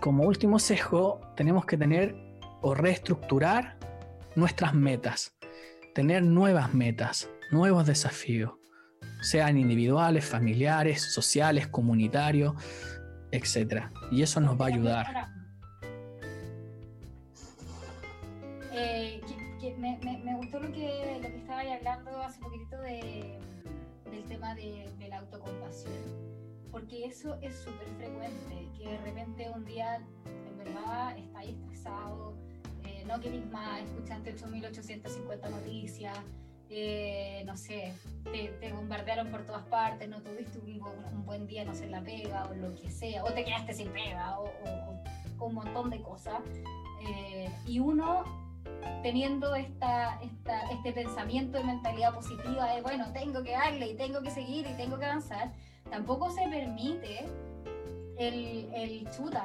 como 0.00 0.24
último 0.24 0.58
sesgo, 0.58 1.20
tenemos 1.34 1.64
que 1.64 1.78
tener 1.78 2.14
o 2.60 2.74
reestructurar 2.74 3.78
nuestras 4.36 4.74
metas. 4.74 5.34
Tener 5.94 6.22
nuevas 6.22 6.74
metas, 6.74 7.30
nuevos 7.50 7.86
desafíos, 7.86 8.52
sean 9.22 9.58
individuales, 9.58 10.24
familiares, 10.24 11.02
sociales, 11.12 11.66
comunitarios, 11.68 12.54
etc. 13.32 13.84
Y 14.10 14.22
eso 14.22 14.40
nos 14.40 14.60
va 14.60 14.66
a 14.66 14.68
ayudar. 14.68 15.39
Me, 19.78 20.36
gustó 20.36 20.60
lo 20.60 20.72
que, 20.72 21.18
lo 21.22 21.28
que 21.28 21.36
estaba 21.36 21.60
hablando 21.60 22.22
hace 22.22 22.40
poquitito 22.40 22.80
de, 22.80 23.38
del 24.10 24.24
tema 24.24 24.54
de, 24.54 24.88
la 25.08 25.18
autocompasión, 25.18 25.92
porque 26.70 27.04
eso 27.04 27.36
es 27.42 27.56
súper 27.56 27.88
frecuente, 27.96 28.68
que 28.78 28.88
de 28.88 28.98
repente 28.98 29.50
un 29.50 29.64
día 29.64 29.96
en 30.26 30.58
verdad 30.58 31.18
estáis 31.18 31.56
estresado, 31.56 32.36
eh, 32.84 33.04
no 33.06 33.18
queréis 33.20 33.46
más, 33.50 33.80
escuchaste 33.80 34.36
8.850 34.36 35.50
noticias, 35.50 36.16
eh, 36.68 37.42
no 37.46 37.56
sé, 37.56 37.92
te, 38.32 38.72
bombardearon 38.72 39.28
por 39.32 39.44
todas 39.44 39.64
partes, 39.64 40.08
no 40.08 40.22
tuviste 40.22 40.58
un, 40.58 41.24
buen 41.24 41.46
día, 41.46 41.64
no 41.64 41.74
sé, 41.74 41.88
la 41.88 42.00
pega 42.02 42.44
o 42.44 42.54
lo 42.54 42.74
que 42.76 42.90
sea, 42.90 43.24
o 43.24 43.32
te 43.32 43.44
quedaste 43.44 43.74
sin 43.74 43.88
pega 43.88 44.38
o, 44.38 44.48
un 45.40 45.54
montón 45.54 45.90
de 45.90 46.02
cosas. 46.02 46.42
Eh, 47.02 47.48
y 47.66 47.78
uno 47.78 48.24
teniendo 49.02 49.54
esta, 49.54 50.20
esta, 50.22 50.70
este 50.70 50.92
pensamiento 50.92 51.58
de 51.58 51.64
mentalidad 51.64 52.14
positiva 52.14 52.66
de, 52.72 52.82
bueno, 52.82 53.06
tengo 53.12 53.42
que 53.42 53.52
darle 53.52 53.88
y 53.92 53.96
tengo 53.96 54.20
que 54.22 54.30
seguir 54.30 54.66
y 54.66 54.74
tengo 54.74 54.98
que 54.98 55.06
avanzar, 55.06 55.52
tampoco 55.90 56.30
se 56.30 56.46
permite 56.48 57.26
el, 58.18 58.68
el 58.74 59.10
chuta. 59.10 59.44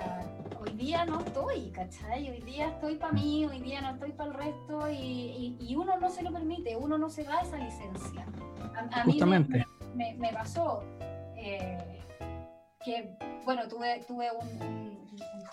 Hoy 0.60 0.72
día 0.72 1.06
no 1.06 1.22
estoy, 1.22 1.72
¿cachai? 1.72 2.30
Hoy 2.30 2.42
día 2.42 2.68
estoy 2.68 2.96
para 2.96 3.14
mí, 3.14 3.46
hoy 3.46 3.60
día 3.62 3.82
no 3.82 3.92
estoy 3.92 4.12
para 4.12 4.32
el 4.32 4.36
resto 4.36 4.90
y, 4.90 5.56
y, 5.60 5.76
uno 5.76 5.98
no 5.98 6.10
se 6.10 6.24
lo 6.24 6.32
permite, 6.32 6.76
uno 6.76 6.98
no 6.98 7.10
se 7.10 7.24
da 7.24 7.42
esa 7.42 7.58
licencia. 7.58 8.26
A, 8.92 9.06
mí 9.06 9.20
me, 9.22 10.16
me, 10.16 10.34
pasó. 10.34 10.84
Eh, 11.38 12.02
que 12.86 13.10
bueno, 13.44 13.68
tuve, 13.68 14.04
tuve 14.08 14.30
un, 14.32 14.96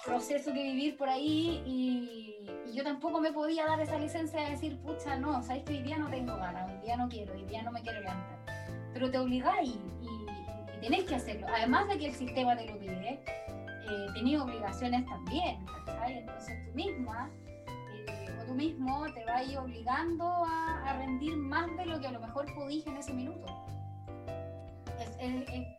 proceso 0.04 0.52
que 0.52 0.62
vivir 0.62 0.96
por 0.96 1.08
ahí 1.08 1.62
y, 1.64 2.28
yo 2.74 2.82
tampoco 2.82 3.20
me 3.20 3.30
podía 3.32 3.66
dar 3.66 3.80
esa 3.80 3.98
licencia 3.98 4.40
de 4.40 4.50
decir, 4.52 4.78
pucha, 4.78 5.16
no, 5.16 5.42
sabes 5.42 5.62
que 5.64 5.74
hoy 5.74 5.82
día 5.82 5.98
no 5.98 6.08
tengo 6.08 6.34
ganas, 6.36 6.70
hoy 6.70 6.78
día 6.80 6.96
no 6.96 7.06
quiero, 7.06 7.34
hoy 7.34 7.44
día 7.44 7.62
no 7.62 7.70
me 7.70 7.82
quiero 7.82 8.00
levantar. 8.00 8.38
Pero 8.94 9.10
te 9.10 9.18
obligáis 9.18 9.74
y, 10.00 10.06
y, 10.06 10.80
tenés 10.80 11.04
que 11.04 11.16
hacerlo. 11.16 11.46
Además 11.54 11.86
de 11.88 11.98
que 11.98 12.06
el 12.06 12.14
sistema 12.14 12.56
te 12.56 12.66
lo 12.66 12.78
pide, 12.78 13.20
eh, 13.20 14.06
tenés 14.14 14.40
obligaciones 14.40 15.04
también, 15.04 15.64
¿cachai? 15.84 16.18
Entonces 16.18 16.64
tú 16.66 16.74
misma 16.74 17.30
eh, 18.08 18.38
o 18.40 18.46
tú 18.46 18.54
mismo 18.54 19.04
te 19.12 19.24
vas 19.26 19.54
obligando 19.54 20.24
a, 20.24 20.82
a 20.88 20.96
rendir 20.96 21.36
más 21.36 21.76
de 21.76 21.84
lo 21.84 22.00
que 22.00 22.06
a 22.06 22.12
lo 22.12 22.20
mejor 22.20 22.46
podís 22.54 22.86
en 22.86 22.96
ese 22.96 23.12
minuto. 23.12 23.46
Eh, 25.18 25.76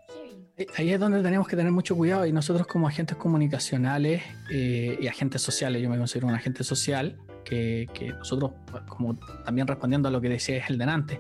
ahí 0.76 0.92
es 0.92 1.00
donde 1.00 1.22
tenemos 1.22 1.48
que 1.48 1.56
tener 1.56 1.72
mucho 1.72 1.96
cuidado 1.96 2.26
y 2.26 2.32
nosotros 2.32 2.68
como 2.68 2.88
agentes 2.88 3.18
comunicacionales 3.18 4.22
eh, 4.52 4.98
y 5.02 5.08
agentes 5.08 5.42
sociales, 5.42 5.82
yo 5.82 5.90
me 5.90 5.98
considero 5.98 6.28
un 6.28 6.36
agente 6.36 6.64
social, 6.64 7.18
que, 7.44 8.14
nosotros, 8.18 8.52
como 8.88 9.18
también 9.46 9.68
respondiendo 9.68 10.08
a 10.08 10.12
lo 10.12 10.22
que 10.22 10.30
decía 10.30 10.64
el 10.68 10.78
delante, 10.78 11.20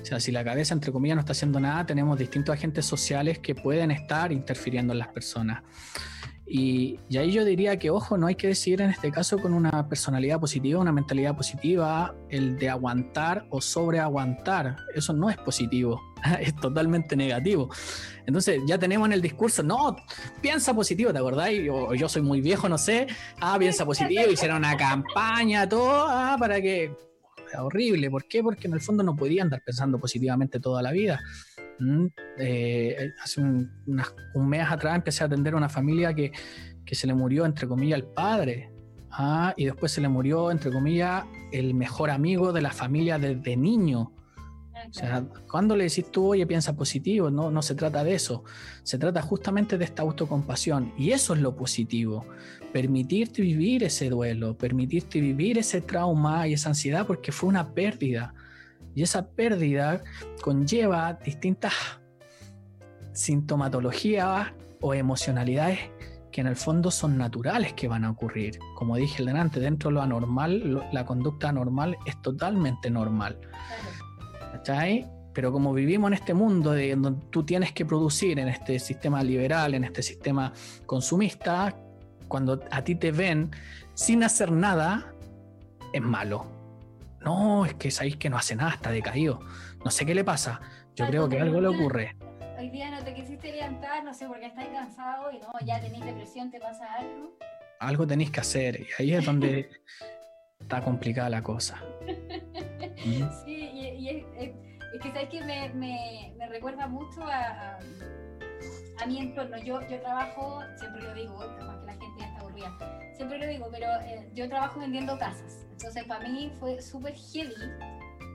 o 0.00 0.04
sea, 0.04 0.20
si 0.20 0.30
la 0.30 0.44
cabeza 0.44 0.74
entre 0.74 0.92
comillas 0.92 1.16
no 1.16 1.20
está 1.20 1.32
haciendo 1.32 1.58
nada, 1.60 1.84
tenemos 1.86 2.18
distintos 2.18 2.54
agentes 2.54 2.86
sociales 2.86 3.38
que 3.38 3.54
pueden 3.54 3.90
estar 3.90 4.32
interfiriendo 4.32 4.92
en 4.92 4.98
las 4.98 5.08
personas. 5.08 5.62
Y, 6.54 6.98
ahí 7.16 7.32
yo 7.32 7.46
diría 7.46 7.78
que, 7.78 7.88
ojo, 7.88 8.18
no 8.18 8.26
hay 8.26 8.34
que 8.34 8.48
decidir 8.48 8.82
en 8.82 8.90
este 8.90 9.10
caso 9.10 9.38
con 9.38 9.54
una 9.54 9.88
personalidad 9.88 10.38
positiva, 10.38 10.82
una 10.82 10.92
mentalidad 10.92 11.34
positiva, 11.34 12.14
el 12.28 12.58
de 12.58 12.68
aguantar 12.68 13.46
o 13.48 13.62
sobreaguantar. 13.62 14.76
Eso 14.94 15.14
no 15.14 15.30
es 15.30 15.38
positivo, 15.38 16.02
es 16.40 16.54
totalmente 16.56 17.16
negativo. 17.16 17.70
Entonces 18.26 18.60
ya 18.66 18.76
tenemos 18.76 19.06
en 19.06 19.14
el 19.14 19.22
discurso, 19.22 19.62
no, 19.62 19.96
piensa 20.42 20.74
positivo, 20.74 21.10
¿te 21.10 21.20
acordáis? 21.20 21.62
Yo 21.64 22.08
soy 22.10 22.20
muy 22.20 22.42
viejo, 22.42 22.68
no 22.68 22.76
sé. 22.76 23.06
Ah, 23.40 23.56
piensa 23.58 23.86
positivo, 23.86 24.30
hicieron 24.30 24.58
una 24.58 24.76
campaña, 24.76 25.66
todo, 25.66 26.06
ah, 26.06 26.36
para 26.38 26.60
que... 26.60 26.94
Horrible, 27.58 28.10
¿por 28.10 28.28
qué? 28.28 28.42
Porque 28.42 28.66
en 28.66 28.74
el 28.74 28.80
fondo 28.80 29.02
no 29.02 29.16
podía 29.16 29.42
andar 29.42 29.62
pensando 29.64 29.98
positivamente 29.98 30.60
toda 30.60 30.82
la 30.82 30.90
vida. 30.90 31.20
Mm, 31.78 32.06
eh, 32.38 33.10
hace 33.22 33.40
un, 33.40 33.70
mes 34.34 34.66
atrás 34.68 34.96
empecé 34.96 35.24
a 35.24 35.26
atender 35.26 35.54
a 35.54 35.56
una 35.56 35.68
familia 35.68 36.14
que, 36.14 36.32
se 36.92 37.06
le 37.06 37.14
murió, 37.14 37.46
entre 37.46 37.66
comillas, 37.66 37.98
el 37.98 38.06
padre. 38.06 38.70
Ah, 39.10 39.54
y 39.56 39.64
después 39.64 39.92
se 39.92 40.00
le 40.00 40.08
murió, 40.08 40.50
entre 40.50 40.70
comillas, 40.70 41.24
el 41.52 41.74
mejor 41.74 42.10
amigo 42.10 42.52
de 42.52 42.62
la 42.62 42.70
familia 42.70 43.18
desde 43.18 43.56
niño. 43.56 44.12
O 44.88 44.92
sea, 44.92 45.24
cuando 45.50 45.76
le 45.76 45.84
decís 45.84 46.10
tú, 46.10 46.28
oye, 46.28 46.46
piensa 46.46 46.74
positivo, 46.74 47.30
no, 47.30 47.50
no 47.50 47.62
se 47.62 47.74
trata 47.74 48.02
de 48.04 48.14
eso. 48.14 48.44
Se 48.82 48.98
trata 48.98 49.22
justamente 49.22 49.78
de 49.78 49.84
esta 49.84 50.02
autocompasión. 50.02 50.92
Y 50.98 51.12
eso 51.12 51.34
es 51.34 51.40
lo 51.40 51.54
positivo. 51.54 52.26
Permitirte 52.72 53.42
vivir 53.42 53.84
ese 53.84 54.08
duelo, 54.08 54.56
permitirte 54.56 55.20
vivir 55.20 55.58
ese 55.58 55.82
trauma 55.82 56.48
y 56.48 56.54
esa 56.54 56.70
ansiedad 56.70 57.06
porque 57.06 57.32
fue 57.32 57.48
una 57.48 57.72
pérdida. 57.72 58.34
Y 58.94 59.02
esa 59.02 59.26
pérdida 59.26 60.02
conlleva 60.42 61.14
distintas 61.14 61.72
sintomatologías 63.12 64.52
o 64.80 64.94
emocionalidades 64.94 65.78
que 66.30 66.40
en 66.40 66.46
el 66.46 66.56
fondo 66.56 66.90
son 66.90 67.18
naturales 67.18 67.74
que 67.74 67.88
van 67.88 68.04
a 68.04 68.10
ocurrir. 68.10 68.58
Como 68.74 68.96
dije 68.96 69.22
delante, 69.24 69.60
dentro 69.60 69.90
de 69.90 69.94
lo 69.94 70.02
anormal, 70.02 70.88
la 70.92 71.04
conducta 71.04 71.50
anormal 71.50 71.96
es 72.06 72.20
totalmente 72.22 72.90
normal. 72.90 73.38
¿Cachai? 74.52 75.06
Pero 75.34 75.52
como 75.52 75.72
vivimos 75.72 76.08
en 76.08 76.14
este 76.14 76.34
mundo 76.34 76.72
de 76.72 76.94
donde 76.96 77.26
tú 77.30 77.44
tienes 77.44 77.72
que 77.72 77.86
producir 77.86 78.38
en 78.38 78.48
este 78.48 78.78
sistema 78.78 79.22
liberal, 79.22 79.74
en 79.74 79.84
este 79.84 80.02
sistema 80.02 80.52
consumista, 80.86 81.74
cuando 82.28 82.62
a 82.70 82.82
ti 82.82 82.94
te 82.94 83.12
ven 83.12 83.50
sin 83.94 84.24
hacer 84.24 84.50
nada, 84.50 85.14
es 85.92 86.02
malo 86.02 86.61
no, 87.24 87.64
es 87.64 87.74
que 87.74 87.90
sabéis 87.90 88.16
que 88.16 88.30
no 88.30 88.36
hace 88.36 88.56
nada, 88.56 88.72
está 88.72 88.90
decaído. 88.90 89.40
No 89.84 89.90
sé 89.90 90.04
qué 90.04 90.14
le 90.14 90.24
pasa. 90.24 90.60
Yo 90.94 91.06
creo 91.06 91.28
que 91.28 91.40
algo 91.40 91.60
le 91.60 91.68
ocurre. 91.68 92.16
Hoy 92.58 92.68
día 92.70 92.90
no 92.90 93.02
te 93.02 93.14
quisiste 93.14 93.50
levantar, 93.50 94.04
no 94.04 94.12
sé 94.14 94.26
por 94.26 94.38
qué 94.38 94.46
estáis 94.46 94.68
cansado 94.68 95.32
y 95.32 95.38
no, 95.38 95.52
ya 95.64 95.80
tenéis 95.80 96.04
depresión, 96.04 96.50
te 96.50 96.60
pasa 96.60 96.86
algo. 96.94 97.36
Algo 97.80 98.06
tenéis 98.06 98.30
que 98.30 98.40
hacer 98.40 98.80
y 98.80 98.86
ahí 98.98 99.14
es 99.14 99.24
donde 99.24 99.68
está 100.60 100.80
complicada 100.82 101.30
la 101.30 101.42
cosa. 101.42 101.82
Sí, 103.44 103.70
y, 103.74 104.08
es, 104.08 104.24
que 105.02 105.08
sabes 105.10 105.28
que 105.28 105.40
me, 105.40 105.70
me, 105.70 106.34
me 106.38 106.46
recuerda 106.46 106.86
mucho 106.86 107.24
a, 107.24 107.80
a, 109.00 109.06
mi 109.06 109.18
entorno. 109.18 109.56
Yo, 109.58 109.80
yo 109.88 110.00
trabajo, 110.00 110.60
siempre 110.78 111.02
lo 111.02 111.14
digo, 111.14 111.36
capaz 111.58 111.80
que 111.80 111.86
la 111.86 111.92
gente 111.94 112.24
siempre 113.14 113.38
lo 113.38 113.46
digo, 113.46 113.68
pero 113.70 113.86
eh, 114.02 114.30
yo 114.34 114.48
trabajo 114.48 114.80
vendiendo 114.80 115.18
casas. 115.18 115.66
Entonces 115.72 116.04
para 116.04 116.28
mí 116.28 116.52
fue 116.58 116.80
súper 116.80 117.14
heavy 117.14 117.54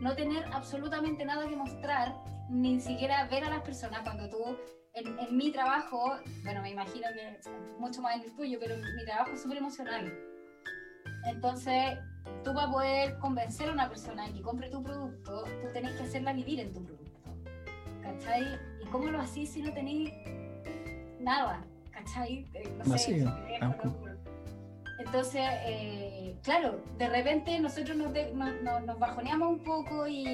no 0.01 0.15
tener 0.15 0.45
absolutamente 0.53 1.25
nada 1.25 1.47
que 1.47 1.55
mostrar, 1.55 2.13
ni 2.49 2.79
siquiera 2.79 3.27
ver 3.27 3.43
a 3.43 3.49
las 3.49 3.61
personas 3.61 4.01
cuando 4.01 4.29
tú, 4.29 4.57
en, 4.93 5.37
mi 5.37 5.51
trabajo, 5.51 6.17
bueno, 6.43 6.61
me 6.61 6.71
imagino 6.71 7.07
que 7.13 7.39
mucho 7.79 8.01
más 8.01 8.15
en 8.15 8.23
el 8.23 8.35
tuyo, 8.35 8.57
pero 8.59 8.75
mi 8.77 9.05
trabajo 9.05 9.31
es 9.31 9.41
súper 9.41 9.57
emocional. 9.57 10.13
Entonces, 11.25 11.97
tú 12.43 12.53
para 12.53 12.71
poder 12.71 13.17
convencer 13.19 13.69
a 13.69 13.73
una 13.73 13.89
persona 13.89 14.31
que 14.31 14.41
compre 14.41 14.69
tu 14.69 14.81
producto, 14.81 15.43
tú 15.61 15.67
tenés 15.73 15.91
que 15.93 16.03
hacerla 16.03 16.33
vivir 16.33 16.59
en 16.59 16.73
tu 16.73 16.83
producto. 16.83 17.19
¿Cachai? 18.01 18.43
¿Y 18.81 18.85
cómo 18.85 19.09
lo 19.09 19.19
hacís 19.19 19.51
si 19.51 19.61
no 19.61 19.73
tenéis 19.73 20.11
nada? 21.19 21.61
¿Cachai? 21.91 22.47
Eh, 22.53 22.73
no 22.85 22.97
sé, 22.97 23.25
entonces, 24.99 25.41
eh, 25.65 26.35
claro, 26.43 26.81
de 26.97 27.07
repente 27.07 27.59
nosotros 27.59 27.95
nos, 27.95 28.99
bajoneamos 28.99 29.49
un 29.49 29.63
poco 29.63 30.07
y, 30.07 30.25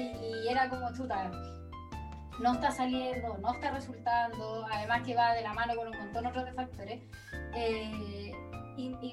era 0.48 0.68
como 0.68 0.92
chuta, 0.94 1.30
no 2.40 2.54
está 2.54 2.70
saliendo, 2.70 3.36
no 3.38 3.52
está 3.52 3.72
resultando, 3.72 4.66
además 4.72 5.02
que 5.02 5.14
va 5.14 5.34
de 5.34 5.42
la 5.42 5.52
mano 5.52 5.74
con 5.76 5.88
un 5.88 5.98
montón 5.98 6.26
otros 6.26 6.46
de 6.46 6.52
factores. 6.52 7.02
Eh, 7.54 8.32
y, 8.76 9.12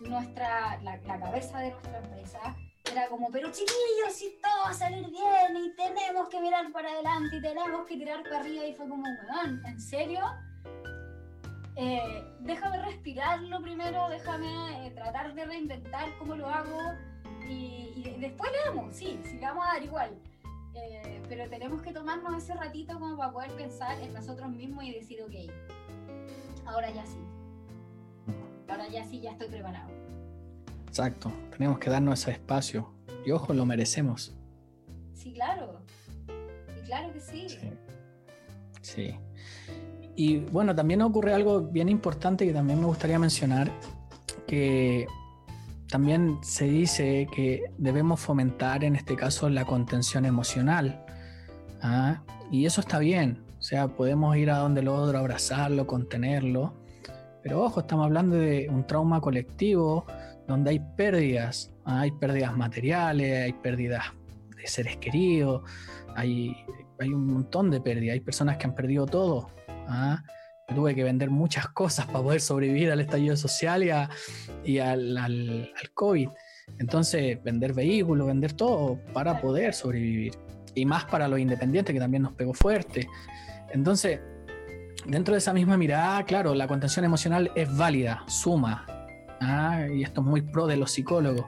nuestra, 0.00 0.78
la, 0.82 0.98
cabeza 1.00 1.58
de 1.58 1.70
nuestra 1.70 1.98
empresa 1.98 2.56
era 2.92 3.08
como, 3.08 3.30
pero 3.30 3.50
chiquillos, 3.50 4.12
si 4.12 4.38
todo 4.42 4.64
va 4.64 4.70
a 4.70 4.74
salir 4.74 5.06
bien 5.08 5.56
y 5.56 5.74
tenemos 5.74 6.28
que 6.28 6.40
mirar 6.40 6.70
para 6.70 6.90
adelante 6.90 7.36
y 7.36 7.40
tenemos 7.40 7.86
que 7.86 7.96
tirar 7.96 8.22
para 8.22 8.40
arriba 8.40 8.66
y 8.66 8.74
fue 8.74 8.88
como, 8.88 9.04
weón, 9.04 9.64
¿en 9.64 9.80
serio? 9.80 10.20
Eh, 11.76 12.24
déjame 12.40 12.82
respirarlo 12.82 13.60
primero, 13.60 14.08
déjame 14.08 14.86
eh, 14.86 14.90
tratar 14.92 15.34
de 15.34 15.44
reinventar 15.44 16.08
cómo 16.18 16.34
lo 16.34 16.48
hago 16.48 16.78
y, 17.46 18.16
después 18.18 18.50
le 18.50 18.58
damos, 18.64 18.96
sí, 18.96 19.20
sí 19.24 19.38
vamos 19.40 19.64
a 19.66 19.74
dar 19.74 19.82
igual. 19.82 20.18
Eh, 20.74 21.22
pero 21.28 21.48
tenemos 21.48 21.82
que 21.82 21.92
tomarnos 21.92 22.42
ese 22.42 22.54
ratito 22.54 22.94
como 22.94 23.16
para 23.16 23.32
poder 23.32 23.50
pensar 23.52 23.98
en 24.00 24.12
nosotros 24.14 24.48
mismos 24.50 24.84
y 24.84 24.92
decir, 24.92 25.22
ok, 25.22 25.52
ahora 26.64 26.90
ya 26.90 27.04
sí. 27.04 27.18
Ahora 28.68 28.88
ya 28.88 29.04
sí, 29.04 29.20
ya 29.20 29.32
estoy 29.32 29.48
preparado. 29.48 29.90
Exacto, 30.88 31.30
tenemos 31.50 31.78
que 31.78 31.90
darnos 31.90 32.20
ese 32.20 32.32
espacio. 32.32 32.90
Y 33.24 33.32
ojo, 33.32 33.52
lo 33.52 33.66
merecemos. 33.66 34.34
Sí, 35.12 35.32
claro. 35.34 35.82
Y 36.78 36.86
claro 36.86 37.12
que 37.12 37.20
sí. 37.20 37.48
Sí. 37.48 37.70
sí. 38.80 39.18
Y 40.16 40.38
bueno, 40.38 40.74
también 40.74 41.02
ocurre 41.02 41.34
algo 41.34 41.60
bien 41.60 41.90
importante 41.90 42.46
que 42.46 42.52
también 42.54 42.80
me 42.80 42.86
gustaría 42.86 43.18
mencionar, 43.18 43.70
que 44.46 45.06
también 45.90 46.38
se 46.42 46.64
dice 46.64 47.28
que 47.32 47.64
debemos 47.76 48.20
fomentar 48.20 48.82
en 48.82 48.96
este 48.96 49.14
caso 49.14 49.48
la 49.50 49.66
contención 49.66 50.24
emocional. 50.24 51.04
¿ah? 51.82 52.22
Y 52.50 52.64
eso 52.64 52.80
está 52.80 52.98
bien, 52.98 53.42
o 53.58 53.62
sea, 53.62 53.88
podemos 53.88 54.36
ir 54.36 54.50
a 54.50 54.58
donde 54.58 54.80
el 54.80 54.88
abrazarlo, 54.88 55.86
contenerlo, 55.86 56.72
pero 57.42 57.62
ojo, 57.62 57.80
estamos 57.80 58.06
hablando 58.06 58.36
de 58.36 58.68
un 58.70 58.86
trauma 58.86 59.20
colectivo 59.20 60.06
donde 60.48 60.70
hay 60.70 60.80
pérdidas, 60.96 61.72
¿ah? 61.84 62.00
hay 62.00 62.10
pérdidas 62.10 62.56
materiales, 62.56 63.44
hay 63.44 63.52
pérdidas 63.52 64.04
de 64.56 64.66
seres 64.66 64.96
queridos, 64.96 65.62
hay, 66.14 66.56
hay 66.98 67.12
un 67.12 67.26
montón 67.26 67.70
de 67.70 67.80
pérdidas, 67.80 68.14
hay 68.14 68.20
personas 68.20 68.56
que 68.56 68.66
han 68.66 68.74
perdido 68.74 69.06
todo, 69.06 69.48
¿ah? 69.88 70.22
tuve 70.74 70.94
que 70.94 71.04
vender 71.04 71.30
muchas 71.30 71.68
cosas 71.68 72.06
para 72.06 72.22
poder 72.22 72.40
sobrevivir 72.40 72.90
al 72.90 73.00
estallido 73.00 73.36
social 73.36 73.84
y, 74.64 74.78
al, 74.78 75.16
al, 75.16 75.72
COVID. 75.94 76.28
Entonces, 76.78 77.42
vender 77.42 77.72
vehículos, 77.72 78.26
vender 78.26 78.52
todo 78.52 78.98
para 79.12 79.40
poder 79.40 79.74
sobrevivir. 79.74 80.34
Y 80.74 80.84
más 80.84 81.04
para 81.04 81.28
los 81.28 81.38
independientes, 81.38 81.92
que 81.92 82.00
también 82.00 82.24
nos 82.24 82.32
pegó 82.32 82.52
fuerte. 82.52 83.08
Entonces, 83.72 84.20
dentro 85.06 85.34
de 85.34 85.38
esa 85.38 85.52
misma 85.52 85.76
mirada, 85.76 86.24
claro, 86.24 86.54
la 86.54 86.66
contención 86.66 87.04
emocional 87.04 87.52
es 87.54 87.74
válida, 87.76 88.24
suma. 88.26 88.84
¿ah? 89.40 89.86
Y 89.92 90.02
esto 90.02 90.20
es 90.20 90.26
muy 90.26 90.42
pro 90.42 90.66
de 90.66 90.76
los 90.76 90.90
psicólogos. 90.90 91.46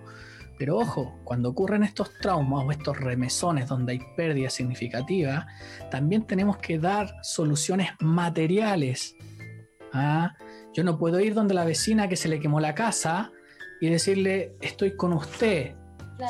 Pero 0.58 0.76
ojo, 0.78 1.20
cuando 1.24 1.50
ocurren 1.50 1.84
estos 1.84 2.12
traumas 2.20 2.64
o 2.66 2.72
estos 2.72 2.98
remesones 2.98 3.68
donde 3.68 3.92
hay 3.92 4.00
pérdida 4.16 4.50
significativa, 4.50 5.46
también 5.90 6.26
tenemos 6.26 6.58
que 6.58 6.78
dar 6.78 7.14
soluciones 7.22 7.90
materiales 8.00 9.14
¿ah? 9.92 10.34
Yo 10.74 10.84
no 10.84 10.98
puedo 10.98 11.20
ir 11.20 11.34
donde 11.34 11.54
la 11.54 11.64
vecina 11.64 12.08
que 12.08 12.16
se 12.16 12.28
le 12.28 12.40
quemó 12.40 12.60
la 12.60 12.74
casa 12.74 13.32
y 13.80 13.88
decirle, 13.88 14.56
estoy 14.60 14.96
con 14.96 15.12
usted. 15.12 15.74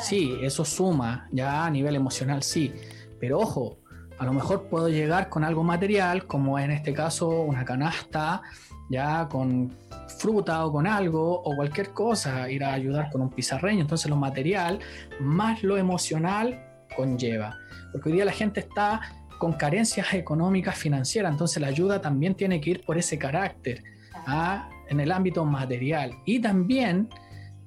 Sí, 0.03 0.37
eso 0.43 0.65
suma, 0.65 1.27
ya 1.31 1.65
a 1.65 1.69
nivel 1.71 1.95
emocional 1.95 2.43
sí, 2.43 2.71
pero 3.19 3.39
ojo, 3.39 3.79
a 4.19 4.25
lo 4.25 4.33
mejor 4.33 4.63
puedo 4.63 4.89
llegar 4.89 5.29
con 5.29 5.45
algo 5.45 5.63
material, 5.63 6.27
como 6.27 6.59
en 6.59 6.71
este 6.71 6.93
caso 6.93 7.29
una 7.29 7.63
canasta, 7.63 8.41
ya 8.89 9.29
con 9.29 9.73
fruta 10.19 10.65
o 10.65 10.73
con 10.73 10.85
algo 10.87 11.41
o 11.41 11.55
cualquier 11.55 11.93
cosa, 11.93 12.49
ir 12.51 12.65
a 12.65 12.73
ayudar 12.73 13.09
con 13.11 13.21
un 13.21 13.29
pizarreño. 13.29 13.79
Entonces 13.79 14.09
lo 14.09 14.17
material 14.17 14.79
más 15.21 15.63
lo 15.63 15.77
emocional 15.77 16.59
conlleva. 16.95 17.55
Porque 17.93 18.09
hoy 18.09 18.15
día 18.15 18.25
la 18.25 18.33
gente 18.33 18.59
está 18.59 18.99
con 19.37 19.53
carencias 19.53 20.13
económicas 20.13 20.75
financieras, 20.75 21.31
entonces 21.31 21.61
la 21.61 21.67
ayuda 21.67 22.01
también 22.01 22.35
tiene 22.35 22.59
que 22.59 22.71
ir 22.71 22.85
por 22.85 22.97
ese 22.97 23.17
carácter, 23.17 23.81
¿ah? 24.27 24.67
en 24.89 24.99
el 24.99 25.13
ámbito 25.13 25.45
material. 25.45 26.11
Y 26.25 26.39
también 26.39 27.07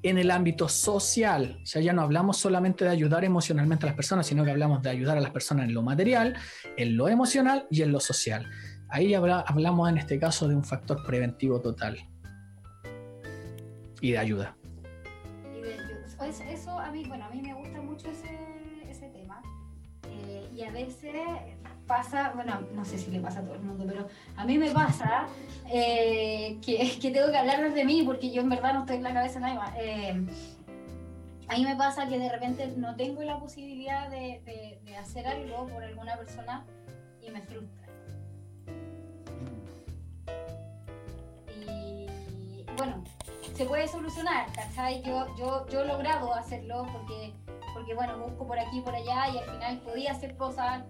en 0.02 0.18
el 0.18 0.30
ámbito 0.30 0.68
social. 0.68 1.60
O 1.62 1.66
sea, 1.66 1.80
ya 1.80 1.92
no 1.92 2.02
hablamos 2.02 2.36
solamente 2.36 2.84
de 2.84 2.90
ayudar 2.90 3.24
emocionalmente 3.24 3.86
a 3.86 3.88
las 3.88 3.96
personas, 3.96 4.26
sino 4.26 4.44
que 4.44 4.50
hablamos 4.50 4.82
de 4.82 4.90
ayudar 4.90 5.16
a 5.16 5.20
las 5.20 5.30
personas 5.30 5.66
en 5.66 5.74
lo 5.74 5.82
material, 5.82 6.36
en 6.76 6.96
lo 6.96 7.08
emocional 7.08 7.66
y 7.70 7.82
en 7.82 7.92
lo 7.92 8.00
social. 8.00 8.48
Ahí 8.88 9.14
hablamos 9.14 9.88
en 9.88 9.98
este 9.98 10.18
caso 10.18 10.48
de 10.48 10.54
un 10.54 10.64
factor 10.64 11.02
preventivo 11.06 11.60
total 11.60 11.98
y 14.00 14.12
de 14.12 14.18
ayuda. 14.18 14.56
Eso 16.22 16.78
a 16.78 16.90
mí, 16.92 17.04
bueno, 17.08 17.24
a 17.24 17.30
mí 17.30 17.42
me 17.42 17.52
gusta 17.52 17.82
mucho 17.82 18.08
ese, 18.08 19.08
tema. 19.08 19.42
Eh, 20.08 20.48
y 20.54 20.62
a 20.62 20.70
veces 20.70 21.14
pasa, 21.86 22.32
bueno, 22.34 22.60
no 22.74 22.84
sé 22.84 22.98
si 22.98 23.10
le 23.10 23.20
pasa 23.20 23.40
a 23.40 23.42
todo 23.42 23.54
el 23.54 23.62
mundo, 23.62 23.84
pero 23.86 24.08
a 24.36 24.44
mí 24.44 24.58
me 24.58 24.70
pasa 24.70 25.26
eh, 25.70 26.58
que, 26.64 26.98
que, 27.00 27.10
tengo 27.10 27.30
que 27.30 27.36
hablar 27.36 27.62
desde 27.62 27.84
mí 27.84 28.02
porque 28.04 28.30
yo 28.30 28.42
en 28.42 28.48
verdad 28.48 28.74
no 28.74 28.80
estoy 28.80 28.96
en 28.96 29.02
la 29.02 29.12
cabeza 29.12 29.34
de 29.34 29.40
nadie 29.40 29.58
más. 29.58 29.74
Eh, 29.78 30.26
a 31.48 31.56
mí 31.56 31.64
me 31.64 31.76
pasa 31.76 32.08
que 32.08 32.18
de 32.18 32.30
repente 32.30 32.66
no 32.76 32.96
tengo 32.96 33.22
la 33.22 33.38
posibilidad 33.38 34.08
de, 34.08 34.80
de, 34.84 34.96
hacer 34.96 35.26
algo 35.26 35.66
por 35.66 35.82
alguna 35.82 36.16
persona 36.16 36.64
y 37.20 37.30
me 37.30 37.42
frustra. 37.42 37.88
Y 41.66 42.64
bueno, 42.76 43.02
se 43.54 43.64
puede 43.64 43.88
solucionar, 43.88 44.46
¿cachai? 44.52 45.02
Yo, 45.02 45.26
yo, 45.36 45.66
yo 45.68 45.82
he 45.82 45.86
logrado 45.86 46.32
hacerlo 46.34 46.86
porque 46.92 47.34
porque 47.72 47.94
bueno, 47.94 48.18
busco 48.18 48.46
por 48.46 48.58
aquí 48.58 48.78
y 48.78 48.80
por 48.80 48.94
allá 48.94 49.28
y 49.28 49.38
al 49.38 49.44
final 49.44 49.78
podía 49.80 50.12
hacer 50.12 50.36
cosas 50.36 50.84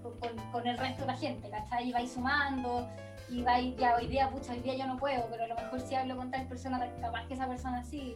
con, 0.53 0.66
el 0.66 0.78
resto 0.78 1.03
de 1.03 1.07
la 1.07 1.16
gente, 1.16 1.51
¿cachai? 1.51 1.89
Y 1.89 1.93
vais 1.93 2.12
sumando, 2.12 2.89
y 3.28 3.43
vais, 3.43 3.76
ya 3.76 3.97
hoy 3.97 4.07
día, 4.07 4.30
pucha, 4.30 4.53
hoy 4.53 4.61
día 4.61 4.74
yo 4.74 4.87
no 4.87 4.99
puedo, 4.99 5.26
pero 5.30 5.45
a 5.45 5.47
lo 5.47 5.55
mejor 5.55 5.80
si 5.80 5.95
hablo 5.95 6.16
con 6.16 6.30
tal 6.30 6.47
persona, 6.47 6.78
capaz 7.01 7.26
que 7.26 7.35
esa 7.35 7.47
persona 7.47 7.83
sí, 7.83 8.14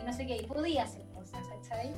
y 0.00 0.04
no 0.04 0.12
sé 0.12 0.26
qué, 0.26 0.36
y 0.36 0.46
podía 0.46 0.84
hacer 0.84 1.06
cosas, 1.10 1.46
¿cachai? 1.48 1.92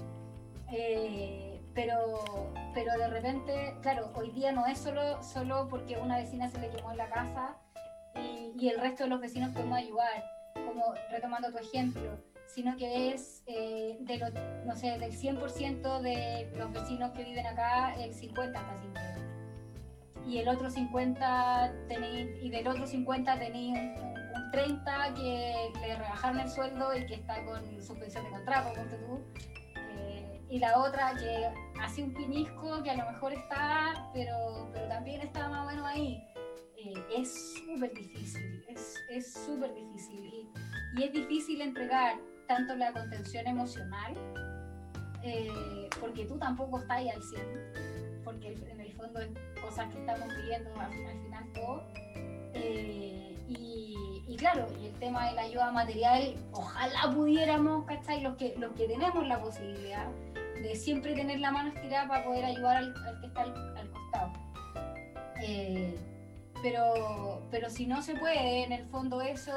Eh, 0.73 1.61
pero, 1.75 2.53
pero 2.75 2.97
de 2.99 3.09
repente, 3.09 3.77
claro, 3.81 4.11
hoy 4.15 4.31
día 4.31 4.53
no 4.53 4.67
es 4.67 4.79
solo, 4.79 5.23
solo 5.23 5.69
porque 5.69 5.99
una 5.99 6.17
vecina 6.17 6.49
se 6.49 6.59
le 6.59 6.71
quemó 6.71 6.91
en 6.93 6.99
la 6.99 7.09
casa 7.09 7.57
y, 8.17 8.53
y 8.59 8.69
el 8.69 8.81
resto 8.81 9.05
de 9.05 9.11
los 9.11 9.21
vecinos 9.21 9.51
podemos 9.53 9.79
ayudar, 9.79 10.25
como 10.55 10.95
retomando 11.11 11.51
tu 11.51 11.59
ejemplo 11.59 12.30
sino 12.55 12.77
que 12.77 13.15
es 13.15 13.43
eh, 13.47 13.97
de 14.01 14.19
no 14.67 14.75
sé, 14.75 14.99
del 14.99 15.13
100% 15.13 16.01
de 16.01 16.53
los 16.57 16.73
vecinos 16.73 17.13
que 17.13 17.25
viven 17.25 17.47
acá, 17.47 17.95
el 17.95 18.13
50 18.13 18.59
está 18.59 18.77
sin 18.79 20.31
Y 20.31 20.39
el 20.39 20.49
otro 20.49 20.69
50 20.69 21.73
tenéis, 21.89 22.29
y 22.43 22.51
del 22.51 22.67
otro 22.67 22.87
50 22.87 23.39
tenéis 23.39 23.79
un, 24.01 24.11
30 24.53 25.15
que 25.15 25.71
le 25.81 25.97
rebajaron 25.97 26.41
el 26.41 26.51
sueldo 26.51 26.97
y 26.97 27.07
que 27.07 27.15
está 27.15 27.45
con 27.45 27.81
suspensión 27.81 28.25
de 28.25 28.31
contrato, 28.31 28.75
ponte 28.75 28.97
tú. 28.97 29.21
Eh, 29.77 30.41
y 30.51 30.59
la 30.59 30.77
otra 30.77 31.15
que 31.15 31.53
hace 31.81 32.03
un 32.03 32.13
pinisco 32.13 32.83
que 32.83 32.91
a 32.91 32.97
lo 32.97 33.13
mejor 33.13 33.33
está, 33.33 34.11
pero, 34.13 34.69
pero 34.73 34.89
también 34.89 35.21
está 35.21 35.49
más 35.49 35.67
o 35.67 35.71
menos 35.71 35.87
ahí. 35.87 36.21
Eh, 36.77 36.95
es 37.17 37.55
súper 37.59 37.95
difícil, 37.95 38.65
es 39.09 39.33
súper 39.33 39.73
difícil. 39.73 40.25
Y, 40.25 41.01
y 41.01 41.05
es 41.05 41.13
difícil 41.13 41.61
entregar 41.61 42.19
tanto 42.51 42.75
la 42.75 42.93
contención 42.93 43.47
emocional, 43.47 44.13
eh, 45.23 45.89
porque 46.01 46.25
tú 46.25 46.37
tampoco 46.37 46.81
estás 46.81 46.97
ahí 46.97 47.09
al 47.09 47.23
100, 47.23 48.23
porque 48.25 48.59
en 48.69 48.81
el 48.81 48.93
fondo 48.95 49.21
es 49.21 49.29
cosas 49.63 49.87
que 49.95 50.01
estamos 50.01 50.29
viviendo 50.35 50.69
al, 50.81 50.91
final 50.91 51.53
todo. 51.55 51.87
Eh, 52.55 53.37
y, 53.47 54.37
claro, 54.37 54.67
y 54.83 54.87
el 54.87 54.95
tema 54.95 55.29
de 55.29 55.35
la 55.35 55.43
ayuda 55.43 55.71
material, 55.71 56.35
ojalá 56.51 57.15
pudiéramos, 57.15 57.85
¿cachai? 57.85 58.21
Los 58.21 58.37
que, 58.37 58.57
los 58.59 58.73
que 58.73 58.89
tenemos 58.89 59.25
la 59.29 59.41
posibilidad 59.41 60.09
de 60.61 60.75
siempre 60.75 61.15
tener 61.15 61.39
la 61.39 61.53
mano 61.53 61.69
estirada 61.69 62.09
para 62.09 62.25
poder 62.25 62.45
ayudar 62.47 62.79
al, 62.79 63.21
que 63.21 63.27
está 63.29 63.43
al, 63.43 63.91
costado. 63.93 64.33
Eh, 65.41 65.97
pero, 66.65 67.47
pero 67.53 67.71
si 67.71 67.87
no 67.87 68.03
se 68.03 68.17
puede, 68.17 68.65
en 68.65 68.73
el 68.73 68.87
fondo 68.87 69.23
eso 69.23 69.53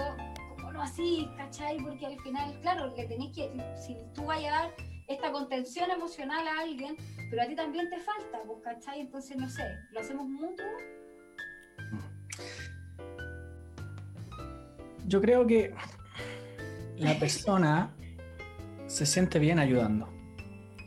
no 0.73 0.81
así, 0.81 1.29
¿cachai? 1.37 1.77
Porque 1.77 2.05
al 2.07 2.19
final, 2.19 2.59
claro, 2.61 2.93
le 2.95 3.05
tenéis 3.05 3.35
que, 3.35 3.51
si 3.79 3.95
tú 4.13 4.25
vayas 4.25 4.53
a 4.53 4.61
dar 4.63 4.75
esta 5.07 5.31
contención 5.31 5.89
emocional 5.91 6.47
a 6.47 6.61
alguien, 6.61 6.97
pero 7.29 7.43
a 7.43 7.45
ti 7.45 7.55
también 7.55 7.89
te 7.89 7.99
falta, 7.99 8.39
pues, 8.45 8.59
¿cachai? 8.63 9.01
Entonces, 9.01 9.37
no 9.37 9.47
sé, 9.47 9.63
¿lo 9.91 9.99
hacemos 9.99 10.27
mutuo? 10.27 10.65
Yo 15.05 15.21
creo 15.21 15.45
que 15.45 15.73
la 16.97 17.13
persona 17.19 17.93
se 18.87 19.05
siente 19.05 19.37
bien 19.37 19.59
ayudando. 19.59 20.09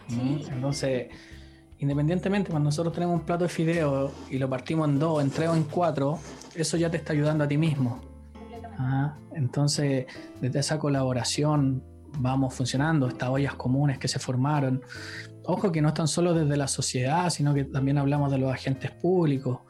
Entonces, 0.08 1.08
independientemente, 1.78 2.50
cuando 2.50 2.68
nosotros 2.68 2.94
tenemos 2.94 3.20
un 3.20 3.26
plato 3.26 3.44
de 3.44 3.50
fideo 3.50 4.12
y 4.30 4.38
lo 4.38 4.48
partimos 4.48 4.88
en 4.88 4.98
dos, 4.98 5.22
en 5.22 5.30
tres 5.30 5.48
o 5.48 5.54
en 5.54 5.64
cuatro, 5.64 6.18
eso 6.54 6.76
ya 6.76 6.90
te 6.90 6.96
está 6.96 7.12
ayudando 7.12 7.44
a 7.44 7.48
ti 7.48 7.56
mismo. 7.56 8.15
Entonces, 9.34 10.06
desde 10.40 10.58
esa 10.58 10.78
colaboración 10.78 11.82
vamos 12.18 12.54
funcionando, 12.54 13.08
estas 13.08 13.28
ollas 13.28 13.54
comunes 13.54 13.98
que 13.98 14.08
se 14.08 14.18
formaron. 14.18 14.82
Ojo 15.44 15.70
que 15.70 15.80
no 15.80 15.88
están 15.88 16.08
solo 16.08 16.34
desde 16.34 16.56
la 16.56 16.66
sociedad, 16.66 17.30
sino 17.30 17.54
que 17.54 17.64
también 17.64 17.98
hablamos 17.98 18.30
de 18.32 18.38
los 18.38 18.52
agentes 18.52 18.90
públicos. 18.90 19.60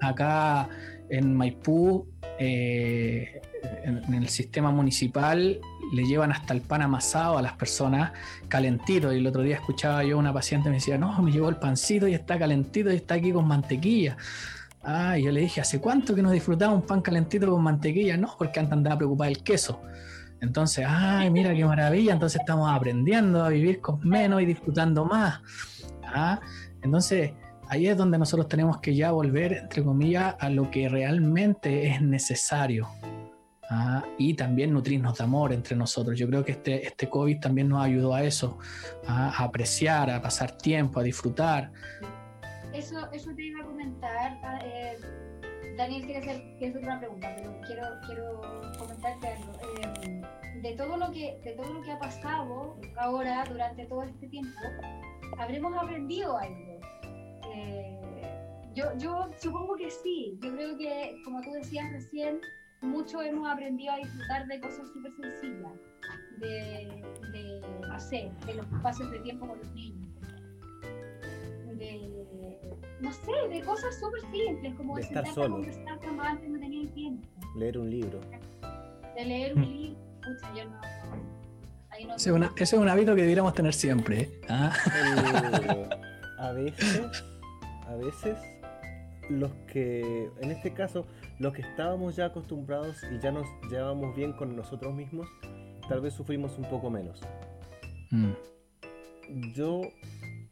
Acá 0.00 0.68
en 1.08 1.34
Maipú, 1.34 2.08
eh, 2.38 3.40
en, 3.84 4.14
el 4.14 4.28
sistema 4.28 4.70
municipal, 4.70 5.60
le 5.92 6.04
llevan 6.04 6.32
hasta 6.32 6.54
el 6.54 6.60
pan 6.60 6.82
amasado 6.82 7.38
a 7.38 7.42
las 7.42 7.54
personas 7.54 8.12
calentito. 8.48 9.12
Y 9.12 9.18
el 9.18 9.26
otro 9.26 9.42
día 9.42 9.56
escuchaba 9.56 10.04
yo 10.04 10.16
una 10.16 10.32
paciente 10.32 10.68
me 10.68 10.76
decía, 10.76 10.96
no, 10.96 11.20
me 11.22 11.32
llevó 11.32 11.48
el 11.48 11.56
pancito 11.56 12.06
y 12.06 12.14
está 12.14 12.38
calentito 12.38 12.92
y 12.92 12.96
está 12.96 13.14
aquí 13.14 13.32
con 13.32 13.48
mantequilla. 13.48 14.16
Ah, 14.84 15.16
yo 15.16 15.32
le 15.32 15.40
dije, 15.40 15.60
¿hace 15.60 15.80
cuánto 15.80 16.14
que 16.14 16.22
no 16.22 16.30
disfrutaba 16.30 16.74
un 16.74 16.82
pan 16.82 17.00
calentito 17.00 17.50
con 17.50 17.62
mantequilla? 17.62 18.16
No, 18.16 18.34
porque 18.36 18.60
antes 18.60 18.74
andaba 18.74 18.98
preocupado 18.98 19.30
el 19.30 19.42
queso. 19.42 19.80
Entonces, 20.40 20.84
ay, 20.86 21.30
mira 21.30 21.54
qué 21.54 21.64
maravilla, 21.64 22.12
entonces 22.12 22.40
estamos 22.40 22.70
aprendiendo 22.70 23.42
a 23.42 23.48
vivir 23.48 23.80
con 23.80 24.06
menos 24.06 24.42
y 24.42 24.44
disfrutando 24.44 25.06
más. 25.06 25.40
Ah, 26.04 26.38
entonces, 26.82 27.32
ahí 27.68 27.86
es 27.86 27.96
donde 27.96 28.18
nosotros 28.18 28.46
tenemos 28.46 28.78
que 28.78 28.94
ya 28.94 29.10
volver, 29.10 29.54
entre 29.54 29.82
comillas, 29.82 30.34
a 30.38 30.50
lo 30.50 30.70
que 30.70 30.88
realmente 30.88 31.88
es 31.88 32.02
necesario. 32.02 32.88
Ah, 33.70 34.04
y 34.18 34.34
también 34.34 34.74
nutrirnos 34.74 35.16
de 35.16 35.24
amor 35.24 35.54
entre 35.54 35.74
nosotros. 35.74 36.18
Yo 36.18 36.26
creo 36.28 36.44
que 36.44 36.52
este, 36.52 36.86
este 36.86 37.08
COVID 37.08 37.40
también 37.40 37.70
nos 37.70 37.82
ayudó 37.82 38.14
a 38.14 38.22
eso, 38.22 38.58
a 39.06 39.42
apreciar, 39.42 40.10
a 40.10 40.20
pasar 40.20 40.58
tiempo, 40.58 41.00
a 41.00 41.02
disfrutar 41.02 41.72
eso, 42.74 43.08
eso 43.12 43.34
te 43.34 43.42
iba 43.44 43.60
a 43.60 43.66
comentar. 43.66 44.38
Ah, 44.42 44.58
eh, 44.64 44.98
Daniel 45.76 46.04
quiere 46.04 46.20
hacer, 46.20 46.56
quiere 46.58 46.78
hacer 46.78 46.98
pregunta, 46.98 47.32
pero 47.36 47.60
quiero, 47.66 47.82
quiero 48.06 48.40
comentarte 48.78 49.28
algo. 49.28 49.52
Eh, 49.80 50.22
de, 50.62 50.72
todo 50.76 50.96
lo 50.96 51.10
que, 51.10 51.40
de 51.44 51.52
todo 51.52 51.72
lo 51.72 51.82
que 51.82 51.92
ha 51.92 51.98
pasado 51.98 52.76
ahora, 52.96 53.44
durante 53.48 53.86
todo 53.86 54.02
este 54.02 54.26
tiempo, 54.28 54.60
habremos 55.38 55.76
aprendido 55.76 56.36
algo. 56.36 56.80
Eh, 57.54 58.00
yo, 58.74 58.86
yo 58.98 59.30
supongo 59.38 59.76
que 59.76 59.90
sí. 59.90 60.36
Yo 60.42 60.54
creo 60.54 60.76
que, 60.76 61.16
como 61.24 61.40
tú 61.42 61.52
decías 61.52 61.90
recién, 61.92 62.40
mucho 62.82 63.22
hemos 63.22 63.48
aprendido 63.48 63.92
a 63.92 63.96
disfrutar 63.96 64.46
de 64.46 64.60
cosas 64.60 64.88
súper 64.92 65.12
sencillas, 65.12 65.72
de, 66.38 67.02
de, 67.32 67.60
hacer, 67.92 68.30
de 68.46 68.54
los 68.54 68.66
espacios 68.66 69.10
de 69.12 69.20
tiempo 69.20 69.46
con 69.46 69.58
los 69.58 69.72
niños 69.72 70.04
no 73.04 73.12
sé, 73.12 73.48
de 73.50 73.60
cosas 73.60 73.98
súper 74.00 74.20
simples, 74.32 74.74
como 74.74 74.96
de 74.96 75.02
estar 75.02 75.26
solo. 75.34 75.62
cuando 76.02 76.22
antes 76.22 76.48
no 76.48 76.58
tenía 76.58 76.90
tiempo. 76.90 77.28
Leer 77.56 77.78
un 77.78 77.90
libro. 77.90 78.20
De 79.14 79.24
leer 79.24 79.54
un 79.54 79.60
mm. 79.60 79.72
libro, 79.72 79.98
pucha, 80.22 80.54
yo 80.56 80.64
no... 80.64 80.80
Ahí 81.90 82.04
no 82.06 82.16
ese, 82.16 82.30
es 82.56 82.72
un 82.72 82.88
hábito 82.88 83.14
que 83.14 83.20
debiéramos 83.20 83.54
tener 83.54 83.74
siempre. 83.74 84.22
¿eh? 84.22 84.40
¿Ah? 84.48 84.72
a 86.38 86.52
veces, 86.52 87.24
a 87.86 87.94
veces 87.94 88.36
los 89.28 89.52
que, 89.72 90.30
en 90.40 90.50
este 90.50 90.72
caso, 90.72 91.06
los 91.38 91.52
que 91.52 91.62
estábamos 91.62 92.16
ya 92.16 92.26
acostumbrados 92.26 92.96
y 93.12 93.20
ya 93.20 93.30
nos 93.30 93.46
llevábamos 93.70 94.16
bien 94.16 94.32
con 94.32 94.56
nosotros 94.56 94.94
mismos, 94.94 95.28
tal 95.88 96.00
vez 96.00 96.14
sufrimos 96.14 96.58
un 96.58 96.64
poco 96.64 96.90
menos. 96.90 97.20
Mm. 98.10 98.32
Yo 99.54 99.82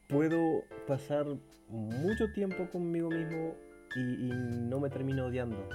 puedo 0.09 0.65
pasar 0.87 1.27
mucho 1.69 2.33
tiempo 2.33 2.69
conmigo 2.71 3.09
mismo 3.11 3.55
y, 3.97 4.31
no 4.69 4.81
me 4.81 4.89
termino 4.91 5.27
odiando, 5.27 5.69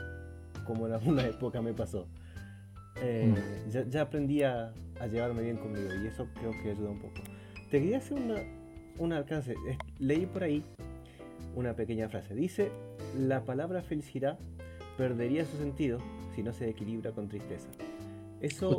como 0.65 0.87
en 0.87 0.93
alguna 0.93 1.25
época 1.27 1.61
me 1.61 1.73
pasó. 1.73 2.07
Eh, 3.01 3.33
mm. 3.67 3.89
ya, 3.89 4.01
aprendí 4.01 4.43
a, 4.43 4.73
llevarme 5.11 5.43
bien 5.43 5.57
conmigo 5.57 5.89
y 6.03 6.07
eso 6.07 6.27
creo 6.39 6.51
que 6.51 6.71
ayuda 6.71 6.89
un 6.89 6.99
poco. 6.99 7.21
Te 7.69 7.79
quería 7.79 7.97
hacer 7.97 8.17
una, 8.19 8.41
un 8.97 9.13
alcance. 9.13 9.55
Leí 9.99 10.25
por 10.25 10.43
ahí 10.43 10.63
una 11.55 11.75
pequeña 11.75 12.09
frase. 12.09 12.33
Dice, 12.33 12.71
la 13.17 13.43
palabra 13.43 13.81
felicidad 13.81 14.39
perdería 14.97 15.45
su 15.45 15.57
sentido 15.57 15.99
si 16.35 16.43
no 16.43 16.53
se 16.53 16.69
equilibra 16.69 17.11
con 17.11 17.27
tristeza. 17.27 17.67
Eso, 18.41 18.77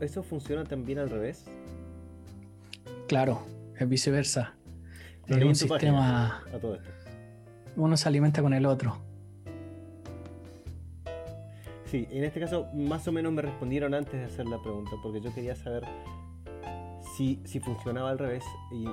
¿Eso 0.00 0.22
funciona 0.22 0.64
también 0.64 0.98
al 0.98 1.10
revés? 1.10 1.44
Claro, 3.06 3.42
es 3.78 3.88
viceversa. 3.88 4.54
Un 5.28 5.54
sistema. 5.54 6.42
Uno 7.76 7.96
se 7.96 8.08
alimenta 8.08 8.42
con 8.42 8.52
el 8.54 8.66
otro. 8.66 8.98
Sí, 11.86 12.08
en 12.10 12.24
este 12.24 12.40
caso 12.40 12.66
más 12.74 13.06
o 13.06 13.12
menos 13.12 13.32
me 13.32 13.42
respondieron 13.42 13.94
antes 13.94 14.14
de 14.14 14.24
hacer 14.24 14.46
la 14.46 14.60
pregunta, 14.60 14.92
porque 15.02 15.20
yo 15.20 15.32
quería 15.32 15.54
saber 15.54 15.84
si, 17.16 17.40
si 17.44 17.60
funcionaba 17.60 18.10
al 18.10 18.18
revés 18.18 18.44
y, 18.72 18.84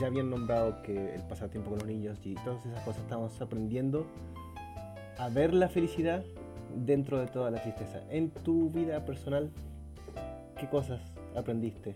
ya 0.00 0.06
habían 0.08 0.30
nombrado 0.30 0.82
que 0.82 1.14
el 1.14 1.22
pasar 1.22 1.50
tiempo 1.50 1.70
con 1.70 1.78
los 1.78 1.86
niños 1.86 2.18
y 2.24 2.34
todas 2.34 2.64
esas 2.66 2.80
cosas 2.80 3.02
estamos 3.02 3.40
aprendiendo 3.40 4.06
a 5.18 5.28
ver 5.28 5.54
la 5.54 5.68
felicidad 5.68 6.24
dentro 6.74 7.20
de 7.20 7.28
toda 7.28 7.50
la 7.50 7.62
tristeza. 7.62 8.00
En 8.10 8.30
tu 8.30 8.70
vida 8.70 9.04
personal, 9.04 9.50
¿qué 10.58 10.68
cosas 10.68 11.00
aprendiste? 11.36 11.94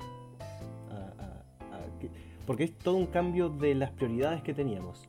Porque 2.49 2.65
es 2.65 2.79
todo 2.79 2.97
un 2.97 3.05
cambio 3.05 3.51
de 3.51 3.75
las 3.75 3.91
prioridades 3.91 4.43
que 4.43 4.55
teníamos. 4.55 5.07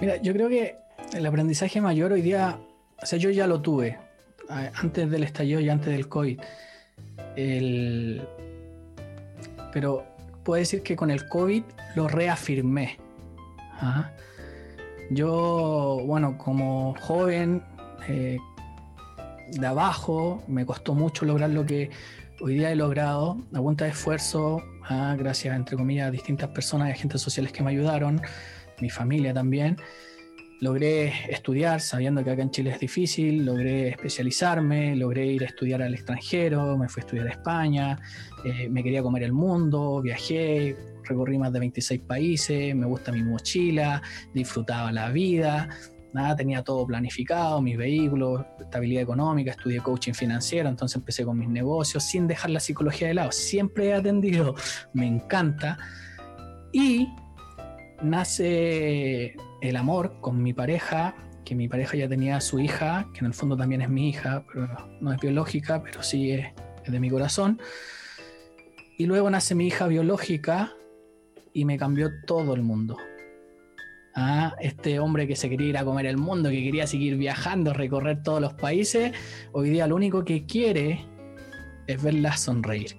Mira, 0.00 0.16
yo 0.16 0.32
creo 0.32 0.48
que 0.48 0.74
el 1.14 1.24
aprendizaje 1.24 1.80
mayor 1.80 2.10
hoy 2.10 2.20
día, 2.20 2.58
o 3.00 3.06
sea, 3.06 3.16
yo 3.16 3.30
ya 3.30 3.46
lo 3.46 3.62
tuve 3.62 3.96
antes 4.48 5.08
del 5.08 5.22
estallido 5.22 5.60
y 5.60 5.68
antes 5.68 5.92
del 5.92 6.08
COVID. 6.08 6.40
pero 9.72 10.04
puedo 10.42 10.58
decir 10.58 10.82
que 10.82 10.96
con 10.96 11.12
el 11.12 11.28
COVID 11.28 11.62
lo 11.94 12.08
reafirmé. 12.08 12.98
¿ah? 13.80 14.10
Yo, 15.10 16.02
bueno, 16.04 16.36
como 16.36 16.96
joven 17.02 17.62
eh, 18.08 18.38
de 19.52 19.66
abajo, 19.66 20.42
me 20.48 20.66
costó 20.66 20.92
mucho 20.92 21.24
lograr 21.24 21.50
lo 21.50 21.64
que 21.64 21.90
hoy 22.40 22.54
día 22.54 22.70
he 22.70 22.76
logrado, 22.76 23.38
a 23.52 23.58
punta 23.58 23.84
de 23.84 23.90
esfuerzo, 23.90 24.62
¿ah? 24.84 25.14
gracias, 25.18 25.56
entre 25.56 25.76
comillas, 25.76 26.08
a 26.08 26.10
distintas 26.10 26.50
personas 26.50 26.88
y 26.88 26.92
agentes 26.92 27.20
sociales 27.20 27.52
que 27.52 27.62
me 27.62 27.70
ayudaron, 27.70 28.20
mi 28.80 28.90
familia 28.90 29.32
también. 29.32 29.76
Logré 30.60 31.12
estudiar, 31.30 31.80
sabiendo 31.80 32.24
que 32.24 32.30
acá 32.30 32.42
en 32.42 32.50
Chile 32.50 32.70
es 32.70 32.80
difícil, 32.80 33.44
logré 33.44 33.88
especializarme, 33.88 34.96
logré 34.96 35.26
ir 35.26 35.42
a 35.42 35.46
estudiar 35.46 35.82
al 35.82 35.92
extranjero, 35.92 36.78
me 36.78 36.88
fui 36.88 37.02
a 37.02 37.04
estudiar 37.04 37.26
a 37.26 37.30
España, 37.30 37.98
eh, 38.44 38.68
me 38.70 38.82
quería 38.82 39.02
comer 39.02 39.24
el 39.24 39.32
mundo, 39.32 40.00
viajé, 40.00 40.76
recorrí 41.04 41.38
más 41.38 41.52
de 41.52 41.60
26 41.60 42.00
países, 42.02 42.74
me 42.74 42.86
gusta 42.86 43.12
mi 43.12 43.22
mochila, 43.22 44.00
disfrutaba 44.32 44.90
la 44.92 45.10
vida, 45.10 45.68
nada, 46.16 46.34
tenía 46.34 46.62
todo 46.62 46.86
planificado, 46.86 47.62
mis 47.62 47.76
vehículos, 47.76 48.44
estabilidad 48.58 49.02
económica, 49.02 49.52
estudié 49.52 49.80
coaching 49.80 50.12
financiero, 50.12 50.68
entonces 50.68 50.96
empecé 50.96 51.24
con 51.24 51.38
mis 51.38 51.48
negocios 51.48 52.02
sin 52.02 52.26
dejar 52.26 52.50
la 52.50 52.60
psicología 52.60 53.08
de 53.08 53.14
lado. 53.14 53.30
Siempre 53.32 53.88
he 53.88 53.94
atendido, 53.94 54.54
me 54.92 55.06
encanta. 55.06 55.78
Y 56.72 57.08
nace 58.02 59.36
el 59.62 59.76
amor 59.76 60.20
con 60.20 60.42
mi 60.42 60.52
pareja, 60.52 61.14
que 61.44 61.54
mi 61.54 61.68
pareja 61.68 61.96
ya 61.96 62.08
tenía 62.08 62.40
su 62.40 62.58
hija, 62.58 63.06
que 63.12 63.20
en 63.20 63.26
el 63.26 63.34
fondo 63.34 63.56
también 63.56 63.82
es 63.82 63.88
mi 63.88 64.08
hija, 64.08 64.44
pero 64.52 64.68
no 65.00 65.12
es 65.12 65.20
biológica, 65.20 65.82
pero 65.82 66.02
sí 66.02 66.32
es 66.32 66.46
de 66.86 67.00
mi 67.00 67.08
corazón. 67.08 67.60
Y 68.98 69.06
luego 69.06 69.30
nace 69.30 69.54
mi 69.54 69.68
hija 69.68 69.86
biológica, 69.86 70.72
y 71.56 71.64
me 71.64 71.78
cambió 71.78 72.10
todo 72.26 72.54
el 72.54 72.62
mundo. 72.62 72.98
Ah, 74.18 74.56
este 74.60 74.98
hombre 74.98 75.28
que 75.28 75.36
se 75.36 75.50
quería 75.50 75.68
ir 75.68 75.76
a 75.76 75.84
comer 75.84 76.06
el 76.06 76.16
mundo, 76.16 76.48
que 76.48 76.64
quería 76.64 76.86
seguir 76.86 77.18
viajando, 77.18 77.74
recorrer 77.74 78.22
todos 78.22 78.40
los 78.40 78.54
países, 78.54 79.12
hoy 79.52 79.68
día 79.68 79.86
lo 79.86 79.94
único 79.94 80.24
que 80.24 80.46
quiere 80.46 81.04
es 81.86 82.02
verla 82.02 82.34
sonreír. 82.34 82.96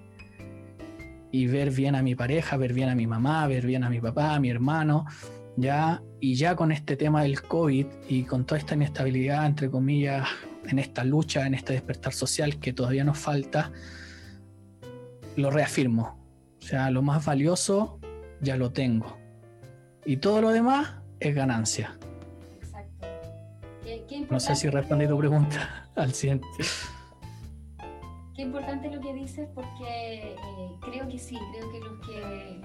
Y 1.32 1.48
ver 1.48 1.72
bien 1.72 1.96
a 1.96 2.04
mi 2.04 2.14
pareja, 2.14 2.56
ver 2.58 2.72
bien 2.72 2.90
a 2.90 2.96
mi 2.96 3.08
mamá, 3.08 3.48
ver 3.48 3.66
bien 3.66 3.84
a 3.84 3.90
mi 3.90 4.00
papá, 4.00 4.36
a 4.36 4.40
mi 4.40 4.52
hermano, 4.52 5.06
ya, 5.56 6.04
y 6.20 6.36
ya 6.36 6.56
con 6.56 6.72
este 6.72 6.96
tema 6.96 7.24
del 7.24 7.42
COVID 7.42 7.88
y 8.08 8.22
con 8.22 8.46
toda 8.46 8.60
esta 8.60 8.76
inestabilidad, 8.76 9.48
entre 9.48 9.72
comillas, 9.72 10.28
en 10.68 10.78
esta 10.78 11.04
lucha, 11.04 11.48
en 11.48 11.56
este 11.56 11.74
despertar 11.74 12.14
social 12.14 12.60
que 12.60 12.74
todavía 12.74 13.04
nos 13.04 13.18
falta, 13.18 13.72
lo 15.36 15.50
reafirmo. 15.50 16.24
O 16.60 16.62
sea, 16.62 16.92
lo 16.92 17.02
más 17.02 17.26
valioso 17.26 18.00
ya 18.40 18.56
lo 18.56 18.72
tengo. 18.72 19.18
Y 20.06 20.18
todo 20.18 20.42
lo 20.42 20.52
demás 20.52 21.07
es 21.20 21.36
ganancia. 21.36 21.98
Exacto. 22.62 23.08
no 24.30 24.40
sé 24.40 24.56
si 24.56 24.70
respondí 24.70 25.08
tu 25.08 25.18
pregunta 25.18 25.90
al 25.96 26.14
100. 26.14 26.42
Qué 28.36 28.44
importante 28.44 28.90
lo 28.92 29.02
que 29.02 29.14
dices 29.14 29.50
porque 29.56 30.34
eh, 30.34 30.76
creo 30.82 31.08
que 31.08 31.18
sí, 31.18 31.40
creo 31.52 31.72
que 31.72 31.80
los 31.80 32.00
que... 32.06 32.62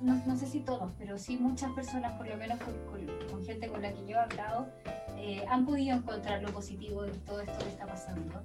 no, 0.00 0.36
sé 0.36 0.46
si 0.46 0.58
todos, 0.60 0.90
pero 0.98 1.16
sí 1.18 1.36
muchas 1.36 1.70
personas, 1.70 2.12
por 2.14 2.26
lo 2.26 2.36
menos 2.36 2.58
con, 2.58 3.44
gente 3.44 3.68
con 3.68 3.80
la 3.82 3.92
que 3.92 4.00
yo 4.00 4.16
he 4.16 4.18
hablado, 4.18 4.68
eh, 5.16 5.44
han 5.48 5.64
podido 5.64 5.96
encontrar 5.96 6.42
lo 6.42 6.48
positivo 6.52 7.02
de 7.02 7.12
todo 7.18 7.42
esto 7.42 7.56
que 7.58 7.70
está 7.70 7.86
pasando 7.86 8.42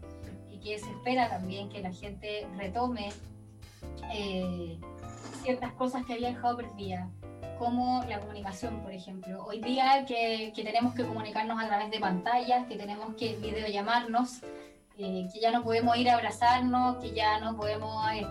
y 0.51 0.59
que 0.59 0.77
se 0.77 0.91
espera 0.91 1.27
también 1.27 1.69
que 1.69 1.81
la 1.81 1.91
gente 1.91 2.47
retome 2.55 3.09
eh, 4.13 4.79
ciertas 5.41 5.73
cosas 5.73 6.05
que 6.05 6.13
había 6.13 6.29
dejado 6.29 6.57
perdidas, 6.57 7.09
como 7.57 8.03
la 8.05 8.19
comunicación, 8.19 8.81
por 8.81 8.91
ejemplo. 8.91 9.45
Hoy 9.45 9.61
día 9.61 10.05
que, 10.05 10.51
que, 10.55 10.63
tenemos 10.63 10.93
que 10.93 11.05
comunicarnos 11.05 11.61
a 11.61 11.67
través 11.67 11.91
de 11.91 11.99
pantallas, 11.99 12.67
que 12.67 12.75
tenemos 12.75 13.15
que 13.15 13.35
videollamarnos, 13.37 14.43
eh, 14.97 15.27
que 15.31 15.39
ya 15.39 15.51
no 15.51 15.63
podemos 15.63 15.97
ir 15.97 16.09
a 16.09 16.15
abrazarnos, 16.15 16.97
que 16.97 17.11
ya 17.11 17.39
no 17.39 17.55
podemos... 17.55 18.11
Eh, 18.11 18.25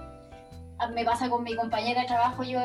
me 0.93 1.05
pasa 1.05 1.31
con 1.31 1.43
mi 1.43 1.55
compañera 1.57 2.03
de 2.03 2.07
trabajo, 2.07 2.43
yo, 2.43 2.61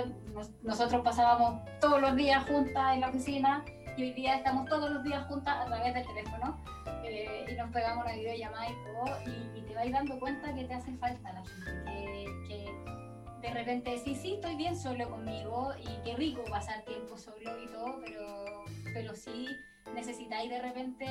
nosotros 0.64 1.02
pasábamos 1.02 1.62
todos 1.80 2.02
los 2.02 2.16
días 2.16 2.44
juntas 2.46 2.94
en 2.94 3.02
la 3.02 3.10
oficina 3.10 3.64
y 3.96 4.04
hoy 4.04 4.12
día 4.12 4.36
estamos 4.36 4.68
todos 4.68 4.90
los 4.92 5.04
días 5.04 5.26
juntas 5.28 5.56
a 5.58 5.66
través 5.66 5.94
del 5.94 6.06
teléfono 6.06 6.62
eh, 7.06 7.46
y 7.50 7.56
nos 7.56 7.72
pegamos 7.72 8.04
una 8.04 8.14
videollamada 8.14 8.68
y 8.70 8.74
todo 8.74 9.18
y, 9.26 9.60
y 9.60 9.62
te 9.62 9.76
vas 9.76 9.92
dando 9.92 10.20
cuenta 10.20 10.54
que 10.54 10.66
te 10.66 10.74
hace 10.74 10.94
falta 10.98 11.32
la 11.32 11.42
gente, 11.42 11.82
que, 11.86 12.48
que 12.50 13.01
de 13.42 13.50
repente 13.50 13.98
sí, 13.98 14.16
sí, 14.16 14.34
estoy 14.34 14.56
bien 14.56 14.76
solo 14.76 15.10
conmigo 15.10 15.74
y 15.80 16.04
qué 16.04 16.16
rico 16.16 16.44
pasar 16.50 16.84
tiempo 16.84 17.18
solo 17.18 17.64
y 17.64 17.68
todo, 17.68 18.00
pero, 18.06 18.66
pero 18.94 19.16
sí 19.16 19.48
necesitáis 19.96 20.50
de 20.50 20.62
repente, 20.62 21.08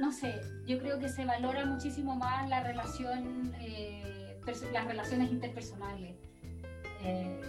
no 0.00 0.12
sé, 0.12 0.40
yo 0.66 0.78
creo 0.78 0.98
que 0.98 1.08
se 1.08 1.24
valora 1.24 1.64
muchísimo 1.64 2.16
más 2.16 2.48
la 2.48 2.62
relación, 2.62 3.54
eh, 3.60 4.40
las 4.72 4.86
relaciones 4.86 5.30
interpersonales. 5.30 6.16
Eh, 7.00 7.40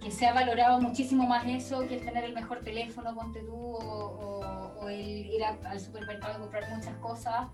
que, 0.00 0.10
se 0.10 0.26
ha 0.26 0.32
valorado 0.32 0.80
muchísimo 0.80 1.26
más 1.26 1.44
eso 1.46 1.86
que 1.86 1.96
el 1.96 2.04
tener 2.04 2.24
el 2.24 2.32
mejor 2.32 2.60
teléfono, 2.60 3.14
ponte 3.14 3.40
tú, 3.40 3.54
o, 3.54 4.88
el 4.88 5.26
ir 5.26 5.44
al 5.44 5.80
supermercado 5.80 6.38
y 6.38 6.40
comprar 6.40 6.70
muchas 6.74 6.94
cosas, 6.96 7.48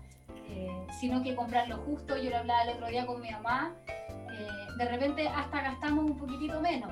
eh, 0.47 0.87
sino 1.01 1.21
que 1.21 1.35
comprar 1.35 1.67
lo 1.67 1.77
justo. 1.77 2.15
Yo 2.15 2.29
lo 2.29 2.37
hablaba 2.37 2.61
el 2.63 2.69
otro 2.69 2.87
día 2.87 3.05
con 3.05 3.21
mi 3.21 3.31
mamá 3.31 3.75
eh, 4.33 4.67
de 4.77 4.85
repente 4.85 5.27
hasta 5.27 5.61
gastamos 5.61 6.05
un 6.05 6.17
poquitito 6.17 6.59
menos. 6.61 6.91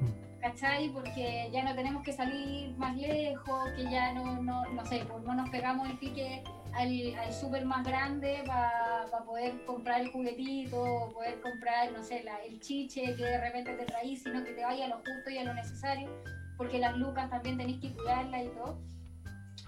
Mm. 0.00 0.40
¿Cachai? 0.40 0.88
Porque 0.90 1.50
ya 1.52 1.62
no 1.64 1.74
tenemos 1.74 2.02
que 2.02 2.12
salir 2.12 2.76
más 2.78 2.96
lejos, 2.96 3.70
que 3.76 3.90
ya 3.90 4.12
no, 4.12 4.42
no, 4.42 4.64
no 4.70 4.86
sé, 4.86 5.04
pues 5.08 5.22
no 5.24 5.34
nos 5.34 5.50
pegamos 5.50 5.88
el 5.88 5.98
pique 5.98 6.42
al, 6.74 7.14
al 7.18 7.32
súper 7.32 7.64
más 7.64 7.84
grande 7.84 8.42
para 8.46 9.24
poder 9.24 9.64
comprar 9.66 10.00
el 10.00 10.10
juguetito, 10.10 11.10
poder 11.12 11.40
comprar, 11.40 11.92
no 11.92 12.02
sé, 12.02 12.22
la, 12.22 12.36
el 12.44 12.60
chiche 12.60 13.14
que 13.16 13.24
de 13.24 13.40
repente 13.40 13.72
te 13.74 13.84
traís, 13.84 14.22
sino 14.22 14.44
que 14.44 14.52
te 14.52 14.62
vaya 14.62 14.86
a 14.86 14.88
lo 14.88 14.96
justo 14.96 15.30
y 15.30 15.38
a 15.38 15.44
lo 15.44 15.54
necesario, 15.54 16.08
porque 16.56 16.78
las 16.78 16.96
lucas 16.96 17.28
también 17.30 17.56
tenéis 17.58 17.80
que 17.80 17.92
cuidarlas 17.92 18.44
y 18.44 18.48
todo. 18.48 18.78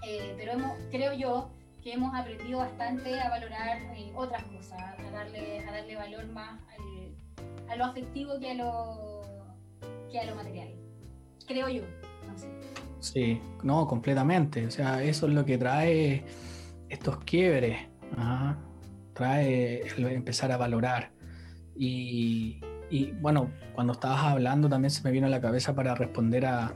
Eh, 0.07 0.33
pero 0.37 0.53
hemos, 0.53 0.77
creo 0.91 1.13
yo 1.13 1.51
que 1.83 1.93
hemos 1.93 2.15
aprendido 2.15 2.59
bastante 2.59 3.19
a 3.19 3.29
valorar 3.29 3.77
eh, 3.95 4.11
otras 4.15 4.43
cosas, 4.45 4.79
a 4.81 5.11
darle, 5.11 5.59
a 5.67 5.71
darle 5.71 5.95
valor 5.95 6.27
más 6.27 6.59
al, 6.71 7.69
a 7.69 7.75
lo 7.75 7.85
afectivo 7.85 8.39
que 8.39 8.51
a 8.51 8.53
lo, 8.53 9.21
que 10.09 10.19
a 10.19 10.25
lo 10.25 10.35
material. 10.35 10.69
creo 11.45 11.67
yo. 11.69 11.83
Sí, 12.99 13.41
no, 13.63 13.85
completamente. 13.85 14.65
O 14.65 14.71
sea, 14.71 15.03
eso 15.03 15.27
es 15.27 15.33
lo 15.33 15.43
que 15.43 15.57
trae 15.57 16.23
estos 16.87 17.17
quiebres. 17.25 17.77
Trae 19.13 19.81
empezar 19.97 20.53
a 20.53 20.57
valorar. 20.57 21.11
Y, 21.75 22.61
bueno, 23.19 23.51
cuando 23.75 23.93
estabas 23.93 24.23
hablando 24.23 24.69
también 24.69 24.89
se 24.89 25.03
me 25.03 25.11
vino 25.11 25.27
a 25.27 25.29
la 25.29 25.41
cabeza 25.41 25.75
para 25.75 25.95
responder 25.95 26.45
a, 26.45 26.73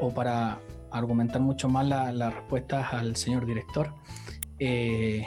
o 0.00 0.12
para 0.12 0.58
argumentar 0.90 1.40
mucho 1.40 1.68
más 1.68 1.86
las 1.86 2.34
respuestas 2.34 2.92
al 2.92 3.16
señor 3.16 3.46
director. 3.46 3.94
Eh, 4.58 5.26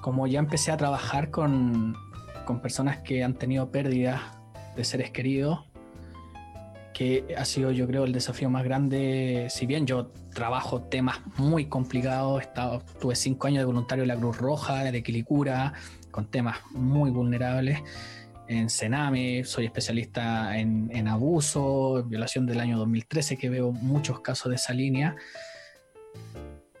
como 0.00 0.26
ya 0.26 0.38
empecé 0.38 0.72
a 0.72 0.76
trabajar 0.76 1.30
con, 1.30 1.96
con 2.44 2.60
personas 2.60 2.98
que 2.98 3.24
han 3.24 3.34
tenido 3.34 3.70
pérdidas 3.70 4.20
de 4.76 4.84
seres 4.84 5.10
queridos, 5.10 5.66
que 6.96 7.34
ha 7.36 7.44
sido 7.44 7.72
yo 7.72 7.86
creo 7.86 8.04
el 8.04 8.12
desafío 8.12 8.48
más 8.48 8.64
grande, 8.64 9.48
si 9.50 9.66
bien 9.66 9.86
yo 9.86 10.12
trabajo 10.32 10.80
temas 10.80 11.20
muy 11.36 11.66
complicados, 11.66 12.40
estado, 12.40 12.82
tuve 13.00 13.14
cinco 13.16 13.48
años 13.48 13.58
de 13.58 13.64
voluntario 13.66 14.04
de 14.04 14.08
la 14.08 14.16
Cruz 14.16 14.38
Roja, 14.38 14.84
de 14.84 15.02
Quilicura, 15.02 15.74
con 16.10 16.26
temas 16.26 16.56
muy 16.70 17.10
vulnerables, 17.10 17.82
en 18.48 18.70
Sename, 18.70 19.44
soy 19.44 19.66
especialista 19.66 20.56
en, 20.58 20.90
en 20.92 21.08
abuso, 21.08 22.04
violación 22.04 22.46
del 22.46 22.60
año 22.60 22.78
2013, 22.78 23.36
que 23.36 23.48
veo 23.48 23.72
muchos 23.72 24.20
casos 24.20 24.50
de 24.50 24.56
esa 24.56 24.72
línea. 24.72 25.16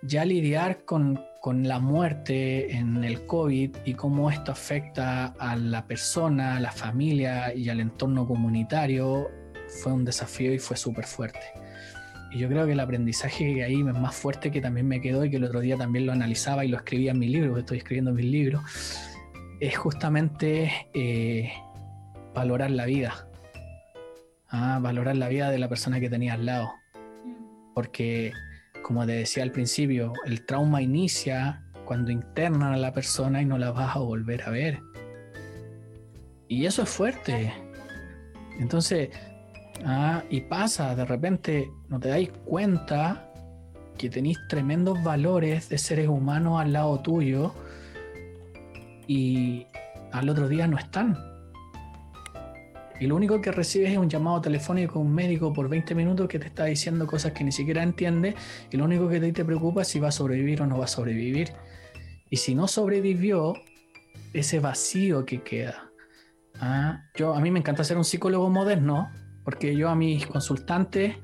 Ya 0.02 0.24
lidiar 0.24 0.84
con, 0.84 1.20
con 1.40 1.66
la 1.66 1.78
muerte 1.78 2.76
en 2.76 3.04
el 3.04 3.26
COVID 3.26 3.76
y 3.84 3.94
cómo 3.94 4.30
esto 4.30 4.52
afecta 4.52 5.26
a 5.38 5.56
la 5.56 5.86
persona, 5.86 6.56
a 6.56 6.60
la 6.60 6.72
familia 6.72 7.54
y 7.54 7.68
al 7.68 7.80
entorno 7.80 8.26
comunitario 8.26 9.30
fue 9.68 9.92
un 9.92 10.04
desafío 10.04 10.52
y 10.52 10.58
fue 10.58 10.76
súper 10.76 11.04
fuerte. 11.04 11.46
Y 12.32 12.38
yo 12.38 12.48
creo 12.48 12.66
que 12.66 12.72
el 12.72 12.80
aprendizaje 12.80 13.54
que 13.54 13.64
ahí 13.64 13.80
es 13.80 13.84
más 13.84 14.14
fuerte 14.14 14.50
que 14.50 14.60
también 14.60 14.88
me 14.88 15.00
quedó 15.00 15.24
y 15.24 15.30
que 15.30 15.36
el 15.36 15.44
otro 15.44 15.60
día 15.60 15.76
también 15.76 16.06
lo 16.06 16.12
analizaba 16.12 16.64
y 16.64 16.68
lo 16.68 16.78
escribía 16.78 17.12
en 17.12 17.18
mi 17.18 17.28
libro, 17.28 17.56
estoy 17.56 17.78
escribiendo 17.78 18.12
mis 18.12 18.26
libros, 18.26 18.62
es 19.60 19.76
justamente 19.76 20.88
eh, 20.94 21.52
valorar 22.34 22.70
la 22.70 22.86
vida. 22.86 23.28
Ah, 24.48 24.78
valorar 24.80 25.16
la 25.16 25.28
vida 25.28 25.50
de 25.50 25.58
la 25.58 25.68
persona 25.68 26.00
que 26.00 26.08
tenía 26.08 26.34
al 26.34 26.46
lado. 26.46 26.72
Porque, 27.74 28.32
como 28.82 29.04
te 29.06 29.12
decía 29.12 29.42
al 29.42 29.52
principio, 29.52 30.12
el 30.24 30.46
trauma 30.46 30.82
inicia 30.82 31.64
cuando 31.84 32.10
internan 32.10 32.72
a 32.72 32.76
la 32.76 32.92
persona 32.92 33.42
y 33.42 33.44
no 33.44 33.58
la 33.58 33.70
vas 33.72 33.96
a 33.96 34.00
volver 34.00 34.42
a 34.42 34.50
ver. 34.50 34.80
Y 36.48 36.66
eso 36.66 36.82
es 36.82 36.88
fuerte. 36.88 37.52
Entonces, 38.58 39.10
Ah, 39.84 40.22
y 40.30 40.40
pasa, 40.42 40.94
de 40.94 41.04
repente 41.04 41.70
no 41.88 42.00
te 42.00 42.08
dais 42.08 42.30
cuenta 42.44 43.30
que 43.98 44.08
tenéis 44.08 44.38
tremendos 44.48 45.02
valores 45.02 45.68
de 45.68 45.78
seres 45.78 46.08
humanos 46.08 46.60
al 46.60 46.72
lado 46.72 47.00
tuyo 47.00 47.54
y 49.06 49.66
al 50.12 50.28
otro 50.28 50.48
día 50.48 50.66
no 50.66 50.78
están. 50.78 51.16
Y 52.98 53.06
lo 53.06 53.16
único 53.16 53.40
que 53.40 53.52
recibes 53.52 53.92
es 53.92 53.98
un 53.98 54.08
llamado 54.08 54.40
telefónico 54.40 54.94
de 54.94 55.04
un 55.04 55.14
médico 55.14 55.52
por 55.52 55.68
20 55.68 55.94
minutos 55.94 56.28
que 56.28 56.38
te 56.38 56.46
está 56.46 56.64
diciendo 56.64 57.06
cosas 57.06 57.32
que 57.32 57.44
ni 57.44 57.52
siquiera 57.52 57.82
entiende 57.82 58.34
y 58.70 58.76
lo 58.76 58.84
único 58.84 59.08
que 59.08 59.20
te 59.20 59.44
preocupa 59.44 59.82
es 59.82 59.88
si 59.88 60.00
va 60.00 60.08
a 60.08 60.12
sobrevivir 60.12 60.62
o 60.62 60.66
no 60.66 60.78
va 60.78 60.86
a 60.86 60.88
sobrevivir. 60.88 61.52
Y 62.30 62.38
si 62.38 62.54
no 62.54 62.66
sobrevivió, 62.66 63.54
ese 64.32 64.60
vacío 64.60 65.24
que 65.24 65.42
queda. 65.42 65.90
Ah, 66.60 67.04
yo, 67.14 67.34
a 67.34 67.40
mí 67.40 67.50
me 67.50 67.58
encanta 67.58 67.84
ser 67.84 67.96
un 67.96 68.04
psicólogo 68.04 68.48
moderno, 68.48 69.10
porque 69.44 69.76
yo 69.76 69.88
a 69.88 69.94
mis 69.94 70.26
consultantes, 70.26 71.16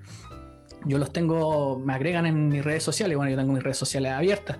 yo 0.84 0.98
los 0.98 1.12
tengo, 1.12 1.78
me 1.78 1.94
agregan 1.94 2.26
en 2.26 2.48
mis 2.48 2.64
redes 2.64 2.82
sociales, 2.82 3.16
bueno, 3.16 3.30
yo 3.30 3.36
tengo 3.36 3.52
mis 3.52 3.62
redes 3.62 3.78
sociales 3.78 4.12
abiertas. 4.12 4.58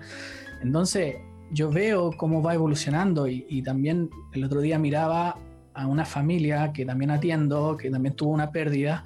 Entonces, 0.61 1.15
yo 1.53 1.69
veo 1.69 2.11
cómo 2.17 2.41
va 2.41 2.55
evolucionando 2.55 3.27
y, 3.27 3.61
también 3.61 4.09
el 4.33 4.43
otro 4.43 4.59
día 4.59 4.79
miraba 4.79 5.37
a 5.73 5.87
una 5.87 6.03
familia 6.03 6.73
que 6.73 6.85
también 6.85 7.11
atiendo, 7.11 7.77
que 7.77 7.89
también 7.89 8.15
tuvo 8.15 8.31
una 8.31 8.51
pérdida, 8.51 9.03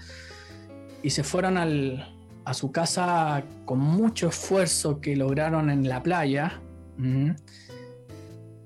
y 1.04 1.10
se 1.10 1.24
fueron 1.24 1.58
a 1.58 2.54
su 2.54 2.72
casa 2.72 3.44
con 3.66 3.80
mucho 3.80 4.30
esfuerzo 4.30 5.00
que 5.02 5.16
lograron 5.16 5.70
en 5.70 5.88
la 5.88 6.02
playa. 6.02 6.62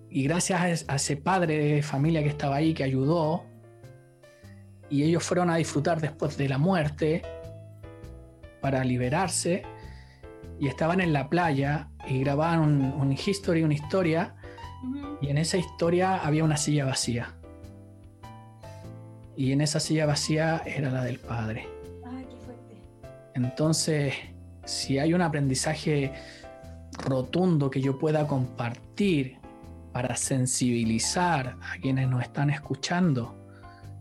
Y 0.09 0.23
gracias 0.23 0.85
a 0.87 0.95
ese 0.95 1.17
padre 1.17 1.57
de 1.57 1.83
familia 1.83 2.21
que 2.21 2.29
estaba 2.29 2.57
ahí, 2.57 2.73
que 2.73 2.83
ayudó, 2.83 3.43
y 4.89 5.03
ellos 5.03 5.23
fueron 5.23 5.49
a 5.49 5.55
disfrutar 5.55 6.01
después 6.01 6.37
de 6.37 6.49
la 6.49 6.57
muerte 6.57 7.23
para 8.61 8.83
liberarse 8.83 9.63
y 10.61 10.67
estaban 10.67 11.01
en 11.01 11.11
la 11.11 11.27
playa 11.27 11.89
y 12.07 12.19
grababan 12.19 12.59
un, 12.61 13.11
history, 13.13 13.63
una 13.63 13.73
historia 13.73 14.35
y 15.19 15.29
en 15.29 15.39
esa 15.39 15.57
historia 15.57 16.17
había 16.17 16.43
una 16.43 16.55
silla 16.55 16.85
vacía. 16.85 17.33
Y 19.35 19.53
en 19.53 19.61
esa 19.61 19.79
silla 19.79 20.05
vacía 20.05 20.61
era 20.63 20.91
la 20.91 21.03
del 21.03 21.17
padre. 21.17 21.67
Entonces, 23.33 24.13
si 24.63 24.99
hay 24.99 25.15
un 25.15 25.23
aprendizaje 25.23 26.13
rotundo 27.05 27.71
que 27.71 27.81
yo 27.81 27.97
pueda 27.97 28.27
compartir 28.27 29.39
para 29.91 30.15
sensibilizar 30.15 31.57
a 31.59 31.79
quienes 31.81 32.07
nos 32.07 32.21
están 32.21 32.51
escuchando, 32.51 33.35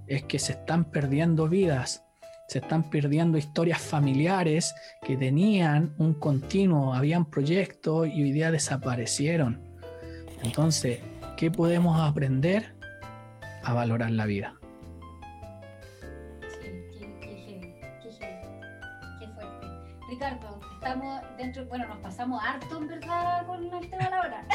es 0.07 0.25
que 0.25 0.39
se 0.39 0.53
están 0.53 0.85
perdiendo 0.85 1.49
vidas, 1.49 2.05
se 2.51 2.59
están 2.59 2.91
perdiendo 2.91 3.39
historias 3.39 3.81
familiares 3.81 4.75
que 5.03 5.17
tenían 5.17 5.95
un 5.99 6.15
continuo, 6.15 6.93
habían 6.95 7.25
proyectos 7.25 8.09
y 8.09 8.25
hoy 8.25 8.33
día 8.33 8.51
desaparecieron. 8.51 9.63
Entonces, 10.43 10.99
¿qué 11.37 11.53
podemos 11.53 12.01
aprender? 12.01 12.75
A 13.63 13.73
valorar 13.73 14.11
la 14.11 14.27
vida. 14.27 14.57
Ricardo, 20.09 20.50
estamos 20.81 21.21
dentro, 21.37 21.67
bueno, 21.67 21.87
nos 21.89 21.99
pasamos 21.99 22.43
harto 22.43 22.79
en 22.79 22.89
verdad 22.89 23.47
con 23.47 23.63
el 23.63 23.91
tema. 23.91 24.47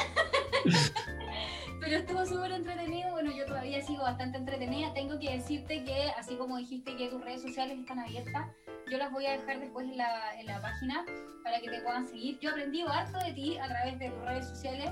Pero 1.79 1.97
estuvo 1.97 2.25
súper 2.25 2.51
entretenido. 2.53 3.11
Bueno, 3.11 3.31
yo 3.31 3.45
todavía 3.45 3.79
sigo 3.83 4.01
bastante 4.01 4.39
entretenida. 4.39 4.91
Tengo 4.95 5.19
que 5.19 5.37
decirte 5.37 5.83
que, 5.83 6.09
así 6.17 6.35
como 6.35 6.57
dijiste 6.57 6.97
que 6.97 7.09
tus 7.09 7.23
redes 7.23 7.43
sociales 7.43 7.77
están 7.77 7.99
abiertas, 7.99 8.47
yo 8.89 8.97
las 8.97 9.11
voy 9.11 9.27
a 9.27 9.33
dejar 9.33 9.59
después 9.59 9.87
en 9.87 9.97
la, 9.97 10.39
en 10.39 10.47
la 10.47 10.59
página 10.61 11.05
para 11.43 11.59
que 11.59 11.69
te 11.69 11.79
puedan 11.81 12.07
seguir. 12.07 12.39
Yo 12.39 12.49
aprendí 12.49 12.81
harto 12.81 13.19
de 13.19 13.33
ti 13.33 13.57
a 13.59 13.67
través 13.67 13.99
de 13.99 14.09
tus 14.09 14.23
redes 14.23 14.49
sociales. 14.49 14.89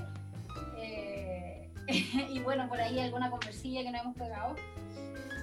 Eh, 0.78 1.68
y 2.30 2.38
bueno, 2.40 2.68
por 2.68 2.80
ahí 2.80 3.00
alguna 3.00 3.28
conversilla 3.28 3.82
que 3.82 3.90
no 3.90 3.98
hemos 3.98 4.16
pegado. 4.16 4.54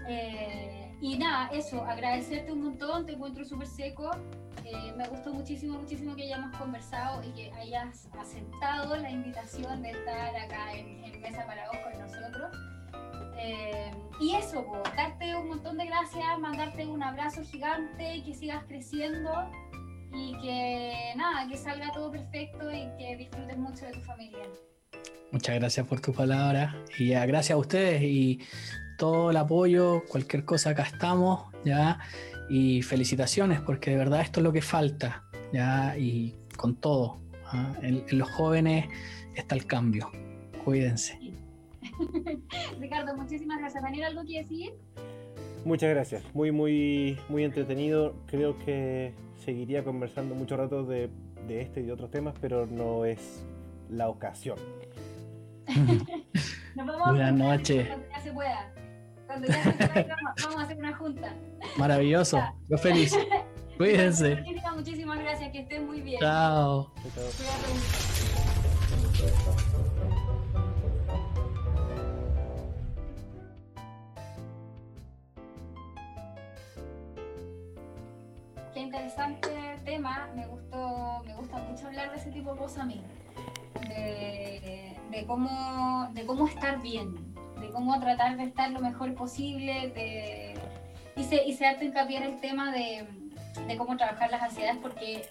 Eh, 0.07 0.95
y 1.01 1.17
nada, 1.17 1.49
eso, 1.51 1.83
agradecerte 1.83 2.53
un 2.53 2.63
montón, 2.63 3.05
te 3.05 3.11
encuentro 3.11 3.43
súper 3.43 3.67
seco. 3.67 4.09
Eh, 4.65 4.93
me 4.95 5.07
gustó 5.07 5.33
muchísimo, 5.33 5.79
muchísimo 5.79 6.15
que 6.15 6.23
hayamos 6.23 6.55
conversado 6.57 7.21
y 7.23 7.31
que 7.31 7.51
hayas 7.53 8.07
aceptado 8.19 8.95
la 8.95 9.09
invitación 9.09 9.81
de 9.81 9.91
estar 9.91 10.35
acá 10.35 10.73
en, 10.73 11.01
Mesa 11.21 11.45
para 11.45 11.67
Vos 11.67 11.77
con 11.83 12.01
nosotros. 12.01 12.51
Eh, 13.37 13.91
y 14.19 14.35
eso, 14.35 14.65
darte 14.95 15.35
un 15.35 15.49
montón 15.49 15.77
de 15.77 15.85
gracias, 15.85 16.39
mandarte 16.39 16.85
un 16.85 17.03
abrazo 17.03 17.43
gigante, 17.43 18.23
que 18.25 18.33
sigas 18.33 18.63
creciendo 18.65 19.31
y 20.13 20.33
que 20.41 21.13
nada, 21.15 21.47
que 21.47 21.57
salga 21.57 21.91
todo 21.93 22.11
perfecto 22.11 22.71
y 22.71 22.89
que 22.97 23.17
disfrutes 23.17 23.57
mucho 23.57 23.85
de 23.85 23.91
tu 23.93 24.01
familia. 24.01 24.43
Muchas 25.31 25.55
gracias 25.55 25.87
por 25.87 26.01
tus 26.01 26.15
palabras 26.15 26.75
y 26.97 27.09
gracias 27.09 27.51
a 27.51 27.57
ustedes 27.57 28.01
y 28.01 28.41
todo 28.97 29.31
el 29.31 29.37
apoyo, 29.37 30.03
cualquier 30.07 30.43
cosa 30.43 30.71
acá 30.71 30.83
estamos, 30.83 31.51
ya 31.63 31.99
y 32.51 32.81
felicitaciones 32.81 33.61
porque 33.61 33.91
de 33.91 33.97
verdad 33.97 34.19
esto 34.19 34.41
es 34.41 34.43
lo 34.43 34.51
que 34.51 34.61
falta, 34.61 35.23
¿ya? 35.53 35.97
Y 35.97 36.35
con 36.57 36.75
todo, 36.75 37.17
¿ah? 37.45 37.73
en, 37.81 38.03
los 38.11 38.29
jóvenes 38.29 38.87
está 39.35 39.55
el 39.55 39.65
cambio. 39.65 40.11
Cuídense. 40.65 41.17
Ricardo, 42.79 43.15
muchísimas 43.15 43.57
gracias. 43.59 43.81
Daniel, 43.81 44.03
¿algo 44.03 44.23
que 44.25 44.39
decir? 44.39 44.73
Muchas 45.63 45.91
gracias. 45.91 46.23
Muy, 46.33 46.51
muy, 46.51 47.17
muy 47.29 47.45
entretenido. 47.45 48.15
Creo 48.25 48.57
que 48.65 49.13
seguiría 49.45 49.85
conversando 49.85 50.35
mucho 50.35 50.57
rato 50.57 50.83
de, 50.83 51.09
de 51.47 51.61
este 51.61 51.79
y 51.79 51.83
de 51.83 51.93
otros 51.93 52.11
temas, 52.11 52.35
pero 52.41 52.67
no 52.67 53.05
es 53.05 53.45
la 53.89 54.09
ocasión. 54.09 54.57
Nos 56.75 56.85
vemos 56.85 57.09
Buenas 57.11 57.33
noches. 57.33 57.87
Ya 58.09 58.21
se 58.21 58.33
pueda. 58.33 58.73
Cuando 59.31 59.47
ya 59.47 59.63
se 59.63 60.43
vamos 60.43 60.59
a 60.59 60.63
hacer 60.63 60.77
una 60.77 60.93
junta. 60.93 61.33
Maravilloso. 61.77 62.43
Yo 62.67 62.77
feliz. 62.77 63.17
Cuídense. 63.77 64.35
Muchísimas, 64.35 64.75
muchísimas 64.75 65.19
gracias. 65.19 65.51
Que 65.53 65.59
estén 65.59 65.87
muy 65.87 66.01
bien. 66.01 66.19
Chao. 66.19 66.91
interesante 78.75 79.49
tema. 79.85 80.27
Me 80.35 80.45
gustó, 80.47 81.23
me 81.25 81.35
gusta 81.35 81.57
mucho 81.59 81.87
hablar 81.87 82.11
de 82.11 82.17
ese 82.17 82.31
tipo 82.31 82.51
de 82.51 82.57
cosas 82.57 82.79
a 82.79 82.85
mí. 82.85 83.01
De, 83.87 85.25
cómo, 85.25 86.09
de 86.13 86.25
cómo 86.25 86.47
estar 86.47 86.81
bien, 86.81 87.30
de 87.61 87.69
cómo 87.69 87.99
tratar 87.99 88.37
de 88.37 88.43
estar 88.43 88.69
lo 88.71 88.79
mejor 88.79 89.13
posible, 89.13 89.91
de, 89.95 90.53
y 91.15 91.23
se, 91.23 91.43
y 91.45 91.53
se 91.53 91.65
hincapié 91.81 92.17
en 92.17 92.23
el 92.23 92.41
tema 92.41 92.71
de, 92.71 93.05
de 93.67 93.77
cómo 93.77 93.95
trabajar 93.97 94.31
las 94.31 94.41
ansiedades 94.41 94.79
porque 94.81 95.25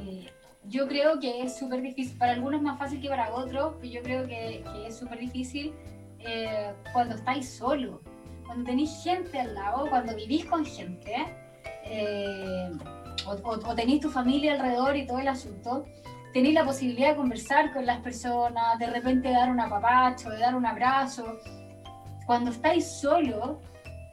eh, 0.00 0.30
yo 0.64 0.86
creo 0.86 1.18
que 1.18 1.42
es 1.42 1.56
súper 1.58 1.82
difícil, 1.82 2.16
para 2.16 2.32
algunos 2.32 2.62
más 2.62 2.78
fácil 2.78 3.00
que 3.00 3.08
para 3.08 3.34
otros, 3.34 3.74
pero 3.80 3.92
yo 3.92 4.02
creo 4.02 4.26
que, 4.26 4.62
que 4.72 4.86
es 4.86 4.96
súper 4.96 5.18
difícil 5.18 5.74
eh, 6.20 6.72
cuando 6.92 7.14
estáis 7.16 7.48
solo, 7.48 8.00
cuando 8.46 8.64
tenéis 8.64 9.02
gente 9.02 9.38
al 9.38 9.54
lado, 9.54 9.86
cuando 9.88 10.14
vivís 10.14 10.44
con 10.44 10.64
gente, 10.64 11.14
eh, 11.84 12.70
o, 13.26 13.32
o, 13.42 13.74
tenéis 13.74 14.00
tu 14.00 14.10
familia 14.10 14.54
alrededor 14.54 14.96
y 14.96 15.06
todo 15.06 15.18
el 15.18 15.28
asunto, 15.28 15.86
tenéis 16.32 16.54
la 16.54 16.64
posibilidad 16.64 17.10
de 17.10 17.16
conversar 17.16 17.72
con 17.72 17.86
las 17.86 18.00
personas, 18.00 18.78
de 18.78 18.86
repente 18.86 19.30
dar 19.30 19.50
un 19.50 19.60
apapacho, 19.60 20.30
de 20.30 20.38
dar 20.38 20.54
un 20.54 20.66
abrazo. 20.66 21.38
Cuando 22.26 22.50
estáis 22.50 22.86
solo, 22.86 23.60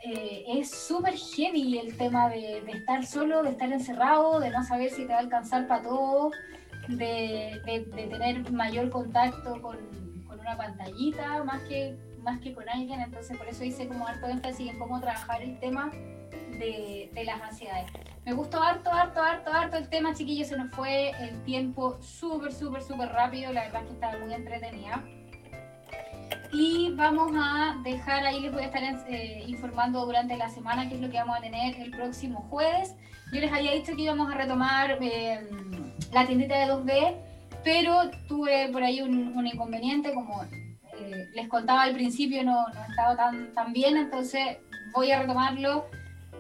eh, 0.04 0.44
es 0.48 0.72
súper 0.72 1.16
heavy 1.16 1.78
el 1.78 1.98
tema 1.98 2.30
de, 2.30 2.60
estar 2.70 3.06
solo, 3.06 3.44
de 3.44 3.52
estar 3.52 3.72
encerrado, 3.72 4.40
de 4.40 4.50
no 4.50 4.64
saber 4.64 4.90
si 4.90 5.04
te 5.04 5.10
va 5.10 5.16
a 5.16 5.20
alcanzar 5.20 5.68
para 5.68 5.84
todo, 5.84 6.32
de, 6.88 7.60
tener 7.94 8.52
mayor 8.52 8.90
contacto 8.90 9.62
con, 9.62 9.78
una 10.40 10.56
pantallita 10.56 11.44
más 11.44 11.62
que, 11.64 11.98
más 12.20 12.40
que 12.40 12.54
con 12.54 12.68
alguien. 12.70 13.02
Entonces, 13.02 13.38
por 13.38 13.48
eso 13.48 13.64
hice 13.66 13.88
como 13.88 14.08
harto 14.08 14.28
énfasis 14.28 14.70
en 14.70 14.80
cómo 14.80 15.00
trabajar 15.02 15.42
el 15.42 15.60
tema 15.60 15.92
de, 16.60 17.24
las 17.26 17.42
ansiedades. 17.42 17.92
Me 18.26 18.34
gustó 18.34 18.62
harto, 18.62 18.92
harto, 18.92 19.22
harto, 19.22 19.52
harto 19.52 19.78
el 19.78 19.90
tema, 19.90 20.14
chiquillos. 20.14 20.48
Se 20.48 20.58
nos 20.58 20.72
fue 20.72 21.12
el 21.22 21.44
tiempo 21.44 21.98
súper, 22.02 22.52
súper, 22.52 22.84
súper 22.84 23.10
rápido. 23.10 23.54
La 23.54 23.64
verdad 23.64 23.84
es 23.84 23.88
que 23.88 23.94
estaba 23.94 24.18
muy 24.18 24.34
entretenida. 24.34 25.04
Y 26.54 26.94
vamos 26.96 27.32
a 27.36 27.78
dejar 27.84 28.26
ahí, 28.26 28.40
les 28.40 28.54
voy 28.54 28.64
a 28.64 28.68
estar 28.68 28.84
eh, 29.10 29.44
informando 29.48 30.06
durante 30.06 30.38
la 30.38 30.50
semana 30.50 30.88
qué 30.88 30.96
es 30.96 31.02
lo 31.02 31.10
que 31.10 31.18
vamos 31.18 31.38
a 31.38 31.42
tener 31.42 31.76
el 31.80 31.92
próximo 31.92 32.48
jueves. 32.50 32.96
Yo 33.34 33.42
les 33.42 33.52
había 33.52 33.74
dicho 33.74 33.96
que 33.96 34.04
íbamos 34.04 34.32
a 34.32 34.36
retomar 34.36 34.98
eh, 35.02 35.48
la 36.14 36.26
tiendita 36.26 36.58
de 36.58 36.74
2B, 36.74 37.16
pero 37.64 38.10
tuve 38.28 38.70
por 38.72 38.84
ahí 38.84 39.02
un, 39.02 39.46
inconveniente, 39.46 40.14
como 40.14 40.42
eh, 40.44 41.30
les 41.34 41.48
contaba 41.50 41.84
al 41.84 41.94
principio, 41.94 42.44
no, 42.44 42.66
no 42.70 42.84
estaba 42.90 43.16
tan, 43.18 43.54
tan 43.54 43.74
bien, 43.74 43.98
entonces 43.98 44.58
voy 44.94 45.12
a 45.12 45.20
retomarlo 45.20 45.86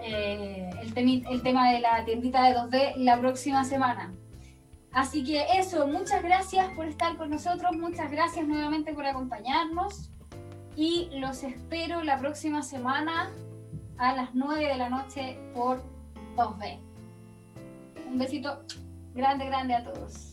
el, 0.03 1.25
el 1.29 1.41
tema 1.41 1.71
de 1.71 1.79
la 1.79 2.05
tiendita 2.05 2.43
de 2.43 2.55
2D 2.55 2.95
la 2.97 3.19
próxima 3.19 3.63
semana. 3.63 4.13
Así 4.91 5.23
que 5.23 5.45
eso, 5.57 5.87
muchas 5.87 6.23
gracias 6.23 6.67
por 6.75 6.87
estar 6.87 7.17
con 7.17 7.29
nosotros, 7.29 7.75
muchas 7.77 8.09
gracias 8.09 8.47
nuevamente 8.47 8.93
por 8.93 9.05
acompañarnos 9.05 10.09
y 10.75 11.09
los 11.19 11.43
espero 11.43 12.03
la 12.03 12.17
próxima 12.17 12.63
semana 12.63 13.31
a 13.97 14.15
las 14.15 14.33
9 14.33 14.67
de 14.67 14.75
la 14.75 14.89
noche 14.89 15.37
por 15.53 15.83
2B. 16.35 16.79
Un 18.09 18.17
besito 18.17 18.63
grande, 19.13 19.45
grande 19.45 19.75
a 19.75 19.83
todos. 19.83 20.26